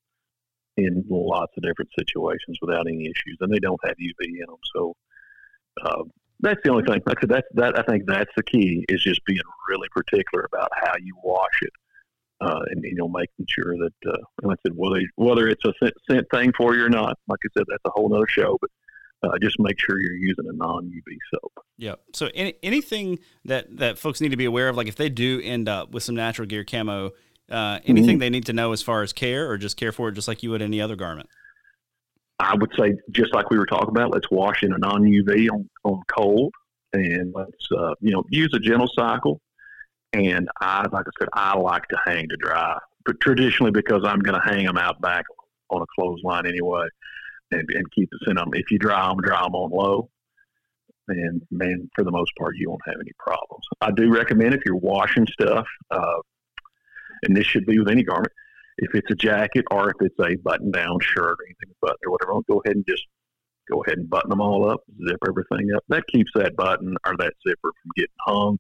in 0.76 1.04
lots 1.08 1.52
of 1.56 1.62
different 1.62 1.90
situations 1.98 2.58
without 2.60 2.86
any 2.86 3.04
issues, 3.04 3.38
and 3.40 3.52
they 3.52 3.58
don't 3.58 3.80
have 3.84 3.96
UV 3.96 4.26
in 4.26 4.46
them. 4.46 4.56
So 4.74 4.96
uh, 5.82 6.02
that's 6.40 6.60
the 6.64 6.70
only 6.70 6.84
thing. 6.84 7.02
Like 7.06 7.18
I 7.18 7.20
said, 7.20 7.30
that's 7.30 7.48
that. 7.54 7.78
I 7.78 7.82
think 7.82 8.04
that's 8.06 8.30
the 8.36 8.42
key 8.42 8.84
is 8.88 9.02
just 9.02 9.24
being 9.24 9.40
really 9.68 9.88
particular 9.90 10.46
about 10.52 10.70
how 10.74 10.92
you 11.00 11.14
wash 11.22 11.62
it. 11.62 11.72
Uh, 12.38 12.60
and 12.70 12.84
you 12.84 12.94
know, 12.94 13.08
making 13.08 13.46
sure 13.48 13.76
that, 13.78 13.94
uh, 14.06 14.18
like 14.42 14.58
I 14.58 14.68
said, 14.68 14.76
whether 14.76 15.00
whether 15.16 15.48
it's 15.48 15.64
a 15.64 15.72
scent, 15.80 15.94
scent 16.10 16.26
thing 16.32 16.52
for 16.56 16.74
you 16.74 16.84
or 16.84 16.90
not, 16.90 17.18
like 17.28 17.40
I 17.44 17.48
said, 17.56 17.64
that's 17.68 17.82
a 17.86 17.90
whole 17.90 18.14
other 18.14 18.26
show. 18.28 18.58
But 18.60 18.70
uh, 19.22 19.38
just 19.40 19.58
make 19.58 19.78
sure 19.78 20.00
you're 20.00 20.16
using 20.16 20.46
a 20.46 20.52
non 20.52 20.84
UV 20.84 21.16
soap. 21.32 21.52
Yeah. 21.78 21.94
So 22.12 22.28
any, 22.34 22.54
anything 22.62 23.18
that 23.44 23.78
that 23.78 23.98
folks 23.98 24.20
need 24.20 24.30
to 24.30 24.36
be 24.36 24.44
aware 24.44 24.68
of, 24.68 24.76
like 24.76 24.88
if 24.88 24.96
they 24.96 25.08
do 25.08 25.40
end 25.42 25.68
up 25.68 25.92
with 25.92 26.02
some 26.02 26.14
natural 26.14 26.46
gear 26.46 26.64
camo, 26.64 27.12
uh, 27.50 27.80
anything 27.84 28.14
mm-hmm. 28.14 28.18
they 28.18 28.30
need 28.30 28.46
to 28.46 28.52
know 28.52 28.72
as 28.72 28.82
far 28.82 29.02
as 29.02 29.12
care, 29.12 29.48
or 29.50 29.58
just 29.58 29.76
care 29.76 29.92
for 29.92 30.08
it, 30.08 30.12
just 30.12 30.28
like 30.28 30.42
you 30.42 30.50
would 30.50 30.62
any 30.62 30.80
other 30.80 30.96
garment. 30.96 31.28
I 32.38 32.54
would 32.54 32.70
say 32.78 32.94
just 33.10 33.32
like 33.34 33.50
we 33.50 33.58
were 33.58 33.66
talking 33.66 33.88
about, 33.88 34.12
let's 34.12 34.30
wash 34.30 34.62
in 34.62 34.72
a 34.72 34.78
non 34.78 35.02
UV 35.02 35.48
on, 35.50 35.68
on 35.84 36.02
cold, 36.08 36.52
and 36.92 37.32
let's 37.34 37.68
uh, 37.76 37.94
you 38.00 38.12
know 38.12 38.24
use 38.30 38.52
a 38.54 38.58
gentle 38.58 38.90
cycle. 38.94 39.40
And 40.12 40.48
I, 40.60 40.86
like 40.92 41.06
I 41.06 41.10
said, 41.18 41.28
I 41.32 41.58
like 41.58 41.86
to 41.88 41.98
hang 42.06 42.28
to 42.28 42.36
dry, 42.36 42.78
but 43.04 43.20
traditionally 43.20 43.72
because 43.72 44.02
I'm 44.04 44.20
going 44.20 44.40
to 44.40 44.46
hang 44.46 44.64
them 44.64 44.78
out 44.78 45.00
back 45.00 45.24
on 45.70 45.82
a 45.82 45.86
clothesline 45.94 46.46
anyway 46.46 46.86
and, 47.50 47.68
and 47.74 47.90
keep 47.92 48.08
the 48.10 48.18
scent 48.24 48.38
on 48.38 48.50
them. 48.50 48.60
If 48.60 48.70
you 48.70 48.78
dry 48.78 49.08
them, 49.08 49.18
dry 49.18 49.42
them 49.42 49.54
on 49.54 49.70
low. 49.70 50.08
And 51.08 51.42
man, 51.50 51.88
for 51.94 52.04
the 52.04 52.10
most 52.10 52.32
part, 52.38 52.56
you 52.56 52.68
won't 52.68 52.82
have 52.86 52.96
any 53.00 53.12
problems. 53.18 53.64
I 53.80 53.90
do 53.92 54.12
recommend 54.12 54.54
if 54.54 54.62
you're 54.64 54.76
washing 54.76 55.26
stuff, 55.26 55.66
uh, 55.90 56.20
and 57.22 57.36
this 57.36 57.46
should 57.46 57.66
be 57.66 57.78
with 57.78 57.88
any 57.88 58.02
garment, 58.02 58.32
if 58.78 58.94
it's 58.94 59.10
a 59.10 59.14
jacket 59.14 59.64
or 59.70 59.90
if 59.90 59.96
it's 60.00 60.18
a 60.20 60.36
button 60.36 60.70
down 60.70 60.98
shirt 61.00 61.24
or 61.24 61.36
anything 61.46 61.74
button 61.80 61.96
or 62.06 62.12
whatever, 62.12 62.32
go 62.48 62.62
ahead 62.64 62.76
and 62.76 62.86
just 62.86 63.04
go 63.70 63.82
ahead 63.82 63.98
and 63.98 64.08
button 64.08 64.30
them 64.30 64.40
all 64.40 64.68
up, 64.68 64.80
zip 65.08 65.18
everything 65.26 65.70
up. 65.74 65.84
That 65.88 66.06
keeps 66.08 66.30
that 66.34 66.56
button 66.56 66.96
or 67.06 67.16
that 67.16 67.34
zipper 67.46 67.72
from 67.82 67.90
getting 67.96 68.10
hung 68.26 68.58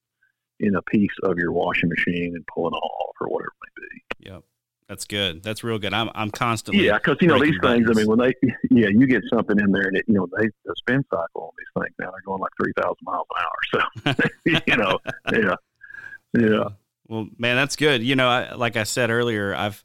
in 0.58 0.74
a 0.74 0.82
piece 0.82 1.10
of 1.22 1.36
your 1.38 1.52
washing 1.52 1.90
machine 1.90 2.32
and 2.34 2.46
pulling 2.46 2.72
off 2.74 3.14
or 3.20 3.28
whatever 3.28 3.48
it 3.48 3.70
may 3.76 3.88
be. 3.88 4.30
Yep. 4.30 4.42
That's 4.88 5.04
good. 5.04 5.42
That's 5.42 5.64
real 5.64 5.80
good. 5.80 5.92
I'm 5.92 6.10
I'm 6.14 6.30
constantly 6.30 6.86
yeah, 6.86 6.98
because 6.98 7.16
you 7.20 7.26
know 7.26 7.40
these 7.40 7.58
buttons. 7.60 7.86
things. 7.86 7.98
I 7.98 8.00
mean, 8.00 8.06
when 8.08 8.18
they 8.20 8.34
yeah, 8.70 8.86
you 8.86 9.08
get 9.08 9.22
something 9.32 9.58
in 9.58 9.72
there, 9.72 9.88
and 9.88 9.96
it 9.96 10.04
you 10.06 10.14
know 10.14 10.28
they 10.38 10.46
the 10.64 10.74
spin 10.76 11.04
cycle 11.10 11.42
on 11.42 11.50
these 11.58 11.82
things 11.82 11.94
now 11.98 12.12
they're 12.12 12.20
going 12.24 12.40
like 12.40 12.52
three 12.56 12.72
thousand 12.76 13.02
miles 13.02 13.26
an 13.34 13.42
hour. 13.42 14.14
So 14.14 14.60
you 14.66 14.76
know, 14.76 14.98
yeah, 15.32 15.56
yeah. 16.40 16.68
Well, 17.08 17.28
man, 17.38 17.56
that's 17.56 17.76
good. 17.76 18.02
You 18.02 18.16
know, 18.16 18.28
I, 18.28 18.54
like 18.54 18.76
I 18.76 18.82
said 18.82 19.10
earlier, 19.10 19.54
I've 19.54 19.82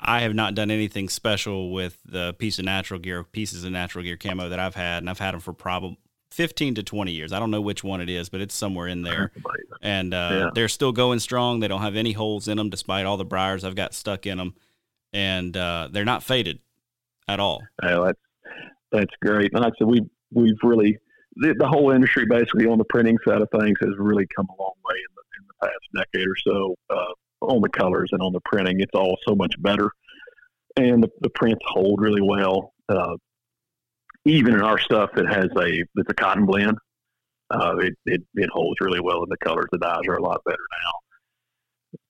I 0.00 0.20
have 0.20 0.34
not 0.34 0.54
done 0.54 0.70
anything 0.70 1.08
special 1.08 1.72
with 1.72 1.98
the 2.04 2.34
piece 2.34 2.58
of 2.58 2.64
natural 2.64 3.00
gear 3.00 3.24
pieces 3.24 3.64
of 3.64 3.72
natural 3.72 4.04
gear 4.04 4.16
camo 4.16 4.48
that 4.48 4.58
I've 4.58 4.74
had, 4.74 4.98
and 4.98 5.10
I've 5.10 5.18
had 5.18 5.32
them 5.32 5.40
for 5.40 5.52
probably 5.52 5.98
15 6.34 6.74
to 6.74 6.82
20 6.82 7.12
years. 7.12 7.32
I 7.32 7.38
don't 7.38 7.52
know 7.52 7.60
which 7.60 7.84
one 7.84 8.00
it 8.00 8.10
is, 8.10 8.28
but 8.28 8.40
it's 8.40 8.54
somewhere 8.54 8.88
in 8.88 9.02
there. 9.02 9.30
And 9.82 10.14
uh, 10.14 10.28
yeah. 10.32 10.50
they're 10.54 10.68
still 10.68 10.92
going 10.92 11.18
strong. 11.18 11.60
They 11.60 11.68
don't 11.68 11.82
have 11.82 11.94
any 11.94 12.12
holes 12.12 12.48
in 12.48 12.56
them, 12.56 12.70
despite 12.70 13.04
all 13.04 13.18
the 13.18 13.24
briars 13.24 13.64
I've 13.64 13.74
got 13.74 13.92
stuck 13.92 14.26
in 14.26 14.38
them. 14.38 14.54
And 15.12 15.54
uh, 15.54 15.90
they're 15.92 16.06
not 16.06 16.22
faded 16.22 16.60
at 17.28 17.38
all. 17.38 17.60
Oh, 17.82 18.06
that's, 18.06 18.20
that's 18.90 19.12
great. 19.20 19.52
And 19.52 19.62
like 19.62 19.74
I 19.74 19.76
said, 19.78 19.86
we, 19.86 20.00
we've 20.32 20.56
really, 20.62 20.96
the, 21.36 21.54
the, 21.58 21.68
whole 21.68 21.90
industry 21.90 22.24
basically 22.24 22.64
on 22.64 22.78
the 22.78 22.84
printing 22.84 23.18
side 23.28 23.42
of 23.42 23.50
things 23.50 23.76
has 23.82 23.92
really 23.98 24.26
come 24.34 24.46
a 24.48 24.62
long 24.62 24.72
way 24.88 24.94
in 24.96 25.14
the, 25.14 25.22
in 25.22 25.23
the 25.23 25.23
past 25.64 26.06
decade 26.12 26.26
or 26.26 26.36
so 26.46 26.74
uh, 26.90 27.12
on 27.42 27.60
the 27.60 27.68
colors 27.68 28.10
and 28.12 28.22
on 28.22 28.32
the 28.32 28.40
printing. 28.44 28.80
It's 28.80 28.94
all 28.94 29.16
so 29.26 29.34
much 29.34 29.54
better. 29.60 29.90
And 30.76 31.02
the, 31.02 31.10
the 31.20 31.30
prints 31.30 31.64
hold 31.66 32.00
really 32.00 32.22
well. 32.22 32.72
Uh, 32.88 33.16
even 34.26 34.54
in 34.54 34.62
our 34.62 34.78
stuff 34.78 35.10
that 35.14 35.26
has 35.26 35.46
a 35.56 35.84
it's 35.96 36.10
a 36.10 36.14
cotton 36.14 36.46
blend, 36.46 36.78
uh, 37.50 37.76
it, 37.78 37.94
it 38.06 38.22
it 38.34 38.48
holds 38.50 38.80
really 38.80 39.00
well 39.00 39.22
in 39.22 39.28
the 39.28 39.36
colors. 39.38 39.66
The 39.70 39.78
dyes 39.78 40.06
are 40.08 40.16
a 40.16 40.22
lot 40.22 40.40
better 40.44 40.56
now 40.82 40.92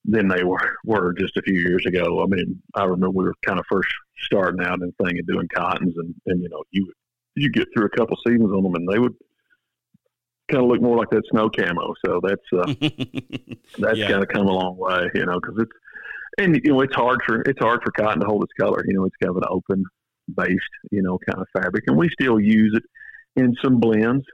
than 0.05 0.27
they 0.27 0.43
were 0.43 0.75
were 0.85 1.13
just 1.13 1.37
a 1.37 1.41
few 1.41 1.59
years 1.59 1.85
ago. 1.85 2.23
I 2.23 2.27
mean, 2.27 2.61
I 2.75 2.83
remember 2.83 3.11
we 3.11 3.25
were 3.25 3.35
kind 3.45 3.59
of 3.59 3.65
first 3.69 3.89
starting 4.23 4.65
out 4.65 4.81
and 4.81 4.93
thing 5.03 5.17
and 5.17 5.27
doing 5.27 5.47
cottons, 5.53 5.93
and 5.97 6.15
and 6.27 6.41
you 6.41 6.49
know 6.49 6.63
you 6.71 6.91
you 7.35 7.51
get 7.51 7.67
through 7.73 7.85
a 7.85 7.97
couple 7.97 8.17
seasons 8.25 8.51
on 8.51 8.63
them, 8.63 8.75
and 8.75 8.87
they 8.87 8.99
would 8.99 9.15
kind 10.51 10.63
of 10.63 10.69
look 10.69 10.81
more 10.81 10.97
like 10.97 11.09
that 11.09 11.23
snow 11.31 11.49
camo. 11.49 11.93
So 12.05 12.21
that's 12.21 12.41
uh, 12.53 12.73
that's 13.79 13.97
yeah. 13.97 14.09
kind 14.09 14.23
of 14.23 14.29
come 14.29 14.47
a 14.47 14.51
long 14.51 14.77
way, 14.77 15.09
you 15.13 15.25
know, 15.25 15.39
because 15.39 15.55
it's 15.59 15.71
and 16.37 16.59
you 16.63 16.73
know 16.73 16.81
it's 16.81 16.95
hard 16.95 17.21
for 17.25 17.41
it's 17.41 17.59
hard 17.59 17.81
for 17.83 17.91
cotton 17.91 18.21
to 18.21 18.27
hold 18.27 18.43
its 18.43 18.53
color. 18.59 18.83
You 18.85 18.93
know, 18.93 19.05
it's 19.05 19.15
kind 19.21 19.31
of 19.31 19.37
an 19.37 19.47
open 19.49 19.85
based, 20.33 20.61
you 20.91 21.01
know, 21.01 21.17
kind 21.29 21.39
of 21.39 21.47
fabric, 21.61 21.85
and 21.87 21.97
we 21.97 22.09
still 22.09 22.39
use 22.39 22.73
it 22.75 22.83
in 23.41 23.55
some 23.63 23.79
blends, 23.79 24.25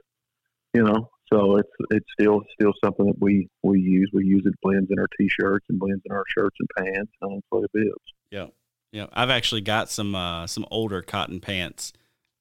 you 0.74 0.82
know. 0.82 1.08
So 1.32 1.56
it's 1.56 1.70
it's 1.90 2.06
still 2.18 2.42
still 2.58 2.72
something 2.84 3.06
that 3.06 3.20
we 3.20 3.48
we 3.62 3.80
use. 3.80 4.10
We 4.12 4.26
use 4.26 4.42
it 4.44 4.54
blends 4.62 4.90
in 4.90 4.98
our 4.98 5.08
t-shirts 5.18 5.64
and 5.68 5.78
blends 5.78 6.02
in 6.04 6.12
our 6.12 6.24
shirts 6.36 6.56
and 6.60 6.68
pants 6.76 7.12
and 7.22 7.42
a 7.52 7.60
bit. 7.72 7.86
Yeah, 8.30 8.46
yeah. 8.92 9.06
I've 9.12 9.30
actually 9.30 9.62
got 9.62 9.88
some 9.88 10.14
uh, 10.14 10.46
some 10.46 10.66
older 10.70 11.00
cotton 11.00 11.40
pants 11.40 11.92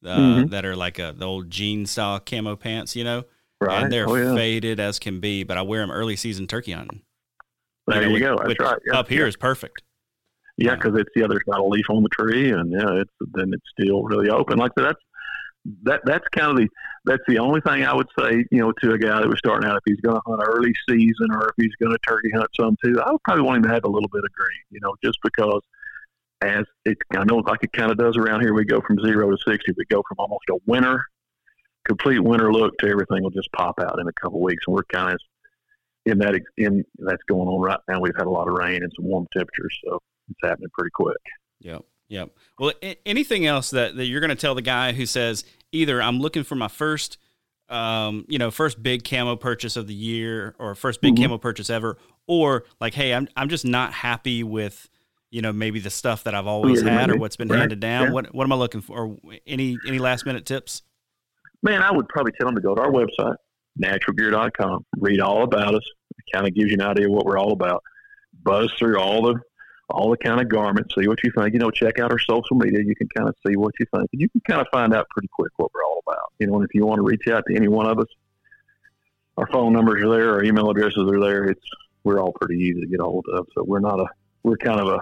uh, 0.05 0.17
mm-hmm. 0.17 0.47
that 0.49 0.65
are 0.65 0.75
like 0.75 0.99
a 0.99 1.13
the 1.15 1.25
old 1.25 1.49
jean 1.49 1.85
style 1.85 2.19
camo 2.19 2.55
pants, 2.55 2.95
you 2.95 3.03
know. 3.03 3.23
Right. 3.61 3.83
And 3.83 3.91
they're 3.91 4.09
oh, 4.09 4.15
yeah. 4.15 4.35
faded 4.35 4.79
as 4.79 4.97
can 4.97 5.19
be, 5.19 5.43
but 5.43 5.57
I 5.57 5.61
wear 5.61 5.81
them 5.81 5.91
early 5.91 6.15
season 6.15 6.47
turkey 6.47 6.71
hunting. 6.71 7.03
There 7.87 8.01
you, 8.01 8.09
know, 8.09 8.15
you 8.15 8.19
go. 8.19 8.37
That's 8.43 8.59
right. 8.59 8.79
Yeah. 8.91 8.99
Up 8.99 9.07
here 9.07 9.27
is 9.27 9.35
perfect. 9.35 9.83
Yeah, 10.57 10.75
because 10.75 10.99
it's 10.99 11.09
the 11.15 11.23
other 11.23 11.39
side 11.47 11.59
of 11.59 11.67
leaf 11.67 11.85
on 11.89 12.03
the 12.03 12.09
tree, 12.09 12.51
and 12.51 12.71
yeah, 12.71 13.01
it's 13.01 13.11
then 13.33 13.51
it's 13.53 13.63
still 13.79 14.03
really 14.03 14.29
open. 14.29 14.57
Like 14.57 14.71
that's 14.75 14.99
that 15.83 16.01
that's 16.05 16.25
kind 16.35 16.51
of 16.51 16.57
the 16.57 16.67
that's 17.05 17.23
the 17.27 17.39
only 17.39 17.61
thing 17.61 17.83
I 17.83 17.93
would 17.93 18.07
say, 18.19 18.43
you 18.51 18.59
know, 18.59 18.71
to 18.83 18.91
a 18.91 18.97
guy 18.97 19.21
that 19.21 19.27
was 19.27 19.39
starting 19.39 19.69
out 19.69 19.77
if 19.77 19.83
he's 19.85 20.01
going 20.01 20.15
to 20.15 20.21
hunt 20.25 20.41
early 20.45 20.73
season 20.87 21.31
or 21.31 21.49
if 21.49 21.55
he's 21.57 21.75
going 21.81 21.91
to 21.91 21.97
turkey 22.07 22.29
hunt 22.35 22.47
some 22.59 22.75
too. 22.83 23.01
I 23.01 23.11
would 23.11 23.23
probably 23.23 23.43
want 23.43 23.57
him 23.57 23.63
to 23.63 23.69
have 23.69 23.85
a 23.85 23.89
little 23.89 24.09
bit 24.09 24.23
of 24.23 24.31
green, 24.33 24.61
you 24.69 24.79
know, 24.81 24.93
just 25.03 25.17
because 25.23 25.61
as 26.41 26.63
it 26.85 26.97
I 27.15 27.23
know 27.23 27.37
like 27.37 27.63
it 27.63 27.73
kind 27.73 27.91
of 27.91 27.97
does 27.97 28.17
around 28.17 28.41
here. 28.41 28.53
We 28.53 28.65
go 28.65 28.81
from 28.81 28.99
zero 29.03 29.31
to 29.31 29.37
sixty. 29.47 29.73
We 29.77 29.85
go 29.85 30.03
from 30.07 30.17
almost 30.19 30.45
a 30.51 30.57
winter, 30.65 31.03
complete 31.85 32.19
winter 32.19 32.51
look 32.51 32.77
to 32.79 32.87
everything 32.87 33.23
will 33.23 33.31
just 33.31 33.51
pop 33.51 33.79
out 33.79 33.99
in 33.99 34.07
a 34.07 34.13
couple 34.13 34.39
of 34.39 34.43
weeks, 34.43 34.63
and 34.67 34.75
we're 34.75 34.83
kind 34.83 35.13
of 35.13 35.19
in 36.05 36.17
that 36.19 36.39
in 36.57 36.83
that's 36.97 37.23
going 37.27 37.47
on 37.47 37.61
right 37.61 37.79
now. 37.87 37.99
We've 37.99 38.15
had 38.17 38.27
a 38.27 38.29
lot 38.29 38.47
of 38.47 38.53
rain 38.53 38.83
and 38.83 38.91
some 38.95 39.05
warm 39.05 39.27
temperatures, 39.33 39.77
so 39.83 39.99
it's 40.29 40.39
happening 40.43 40.69
pretty 40.73 40.91
quick. 40.93 41.17
Yep. 41.59 41.83
Yep. 42.09 42.31
Well, 42.59 42.73
anything 43.05 43.45
else 43.45 43.69
that, 43.69 43.95
that 43.95 44.05
you're 44.05 44.19
going 44.19 44.31
to 44.31 44.35
tell 44.35 44.53
the 44.53 44.61
guy 44.61 44.91
who 44.91 45.05
says 45.05 45.45
either 45.71 46.01
I'm 46.01 46.19
looking 46.19 46.43
for 46.43 46.55
my 46.55 46.67
first, 46.67 47.17
um, 47.69 48.25
you 48.27 48.37
know, 48.37 48.51
first 48.51 48.83
big 48.83 49.05
camo 49.05 49.37
purchase 49.37 49.77
of 49.77 49.87
the 49.87 49.93
year 49.93 50.53
or 50.59 50.75
first 50.75 50.99
big 50.99 51.15
mm-hmm. 51.15 51.23
camo 51.23 51.37
purchase 51.37 51.69
ever, 51.69 51.97
or 52.27 52.65
like, 52.81 52.93
hey, 52.93 53.13
I'm 53.13 53.29
I'm 53.37 53.47
just 53.47 53.63
not 53.63 53.93
happy 53.93 54.43
with, 54.43 54.89
you 55.29 55.41
know, 55.41 55.53
maybe 55.53 55.79
the 55.79 55.89
stuff 55.89 56.25
that 56.25 56.35
I've 56.35 56.47
always 56.47 56.83
yeah, 56.83 56.99
had 56.99 57.11
or 57.11 57.17
what's 57.17 57.37
been 57.37 57.47
right. 57.47 57.59
handed 57.59 57.79
down. 57.79 58.07
Yeah. 58.07 58.11
What 58.11 58.35
what 58.35 58.43
am 58.43 58.51
I 58.51 58.55
looking 58.55 58.81
for? 58.81 58.97
Or 58.97 59.17
any 59.47 59.77
any 59.87 59.97
last 59.97 60.25
minute 60.25 60.45
tips? 60.45 60.81
Man, 61.63 61.81
I 61.81 61.91
would 61.91 62.07
probably 62.09 62.31
tell 62.33 62.47
them 62.47 62.55
to 62.55 62.61
go 62.61 62.75
to 62.75 62.81
our 62.81 62.91
website, 62.91 63.35
naturalgear.com, 63.81 64.85
read 64.97 65.19
all 65.19 65.43
about 65.43 65.75
us. 65.75 65.83
It 66.17 66.25
kind 66.33 66.47
of 66.47 66.55
gives 66.55 66.71
you 66.71 66.77
an 66.79 66.81
idea 66.81 67.07
of 67.07 67.13
what 67.13 67.25
we're 67.25 67.37
all 67.37 67.51
about. 67.51 67.83
Buzz 68.43 68.73
through 68.77 68.99
all 68.99 69.21
the 69.21 69.39
all 69.89 70.09
the 70.09 70.17
kind 70.17 70.39
of 70.39 70.47
garments, 70.47 70.95
see 70.97 71.07
what 71.07 71.21
you 71.21 71.31
think. 71.37 71.53
You 71.53 71.59
know, 71.59 71.69
check 71.69 71.99
out 71.99 72.11
our 72.11 72.19
social 72.19 72.55
media. 72.55 72.79
You 72.81 72.95
can 72.95 73.09
kind 73.09 73.27
of 73.27 73.35
see 73.45 73.57
what 73.57 73.73
you 73.77 73.85
think. 73.93 74.07
And 74.13 74.21
you 74.21 74.29
can 74.29 74.41
kind 74.47 74.61
of 74.61 74.67
find 74.71 74.93
out 74.93 75.05
pretty 75.09 75.27
quick 75.33 75.51
what 75.57 75.69
we're 75.73 75.83
all 75.83 76.01
about. 76.07 76.31
You 76.39 76.47
know, 76.47 76.55
and 76.55 76.63
if 76.63 76.73
you 76.73 76.85
want 76.85 76.99
to 76.99 77.03
reach 77.03 77.27
out 77.27 77.43
to 77.49 77.55
any 77.55 77.67
one 77.67 77.87
of 77.87 77.99
us, 77.99 78.07
our 79.37 79.47
phone 79.47 79.73
numbers 79.73 80.01
are 80.03 80.09
there, 80.09 80.33
our 80.33 80.43
email 80.43 80.69
addresses 80.69 81.11
are 81.11 81.19
there. 81.19 81.45
It's 81.45 81.65
we're 82.03 82.19
all 82.19 82.33
pretty 82.39 82.61
easy 82.61 82.81
to 82.81 82.87
get 82.87 82.99
a 82.99 83.03
hold 83.03 83.25
of. 83.33 83.47
So 83.53 83.63
we're 83.63 83.79
not 83.79 83.99
a 83.99 84.05
we're 84.43 84.57
kind 84.57 84.79
of 84.79 84.87
a 84.87 84.99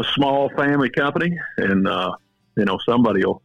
a 0.00 0.04
small 0.14 0.48
family 0.56 0.90
company, 0.90 1.36
and 1.58 1.86
uh, 1.86 2.12
you 2.56 2.64
know 2.64 2.78
somebody 2.86 3.24
will 3.24 3.42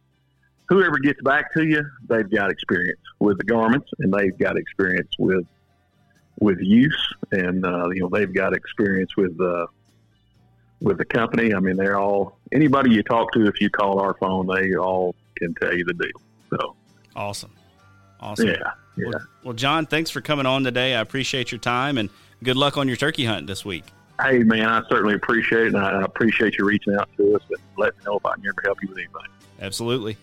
whoever 0.68 0.98
gets 0.98 1.20
back 1.22 1.52
to 1.54 1.66
you, 1.66 1.84
they've 2.08 2.30
got 2.30 2.50
experience 2.50 3.00
with 3.18 3.38
the 3.38 3.44
garments, 3.44 3.90
and 3.98 4.12
they've 4.12 4.36
got 4.38 4.56
experience 4.56 5.10
with 5.18 5.46
with 6.40 6.58
use, 6.60 7.14
and 7.32 7.64
uh, 7.66 7.88
you 7.90 8.00
know 8.02 8.08
they've 8.08 8.32
got 8.32 8.54
experience 8.54 9.16
with 9.16 9.40
uh, 9.40 9.66
with 10.80 10.98
the 10.98 11.04
company. 11.04 11.54
I 11.54 11.60
mean, 11.60 11.76
they're 11.76 11.98
all 11.98 12.38
anybody 12.52 12.90
you 12.90 13.02
talk 13.02 13.32
to. 13.32 13.46
If 13.46 13.60
you 13.60 13.70
call 13.70 13.98
our 14.00 14.14
phone, 14.14 14.46
they 14.46 14.74
all 14.76 15.14
can 15.36 15.54
tell 15.54 15.74
you 15.74 15.84
the 15.84 15.94
deal. 15.94 16.20
So 16.50 16.76
awesome, 17.16 17.52
awesome. 18.20 18.48
Yeah, 18.48 18.54
yeah. 18.96 19.08
Well, 19.08 19.26
well, 19.44 19.54
John, 19.54 19.86
thanks 19.86 20.10
for 20.10 20.20
coming 20.20 20.46
on 20.46 20.64
today. 20.64 20.94
I 20.94 21.00
appreciate 21.00 21.50
your 21.50 21.60
time, 21.60 21.98
and 21.98 22.10
good 22.42 22.56
luck 22.56 22.76
on 22.76 22.86
your 22.88 22.96
turkey 22.96 23.24
hunt 23.24 23.46
this 23.46 23.64
week. 23.64 23.84
Hey, 24.20 24.38
man, 24.38 24.68
I 24.68 24.82
certainly 24.88 25.14
appreciate 25.14 25.68
it, 25.68 25.74
and 25.74 25.78
I 25.78 26.02
appreciate 26.02 26.58
you 26.58 26.64
reaching 26.64 26.94
out 26.96 27.08
to 27.16 27.36
us 27.36 27.42
and 27.48 27.58
letting 27.76 27.98
me 28.00 28.04
know 28.06 28.16
if 28.16 28.26
I 28.26 28.34
can 28.34 28.48
ever 28.48 28.60
help 28.64 28.82
you 28.82 28.88
with 28.88 28.98
anything. 28.98 29.22
Absolutely. 29.60 30.16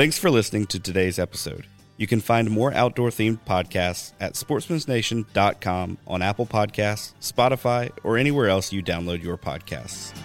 Thanks 0.00 0.18
for 0.18 0.30
listening 0.30 0.64
to 0.68 0.80
today's 0.80 1.18
episode. 1.18 1.66
You 1.98 2.06
can 2.06 2.22
find 2.22 2.50
more 2.50 2.72
outdoor 2.72 3.10
themed 3.10 3.40
podcasts 3.46 4.14
at 4.18 4.32
sportsmansnation.com 4.32 5.98
on 6.06 6.22
Apple 6.22 6.46
Podcasts, 6.46 7.12
Spotify, 7.20 7.90
or 8.02 8.16
anywhere 8.16 8.48
else 8.48 8.72
you 8.72 8.82
download 8.82 9.22
your 9.22 9.36
podcasts. 9.36 10.16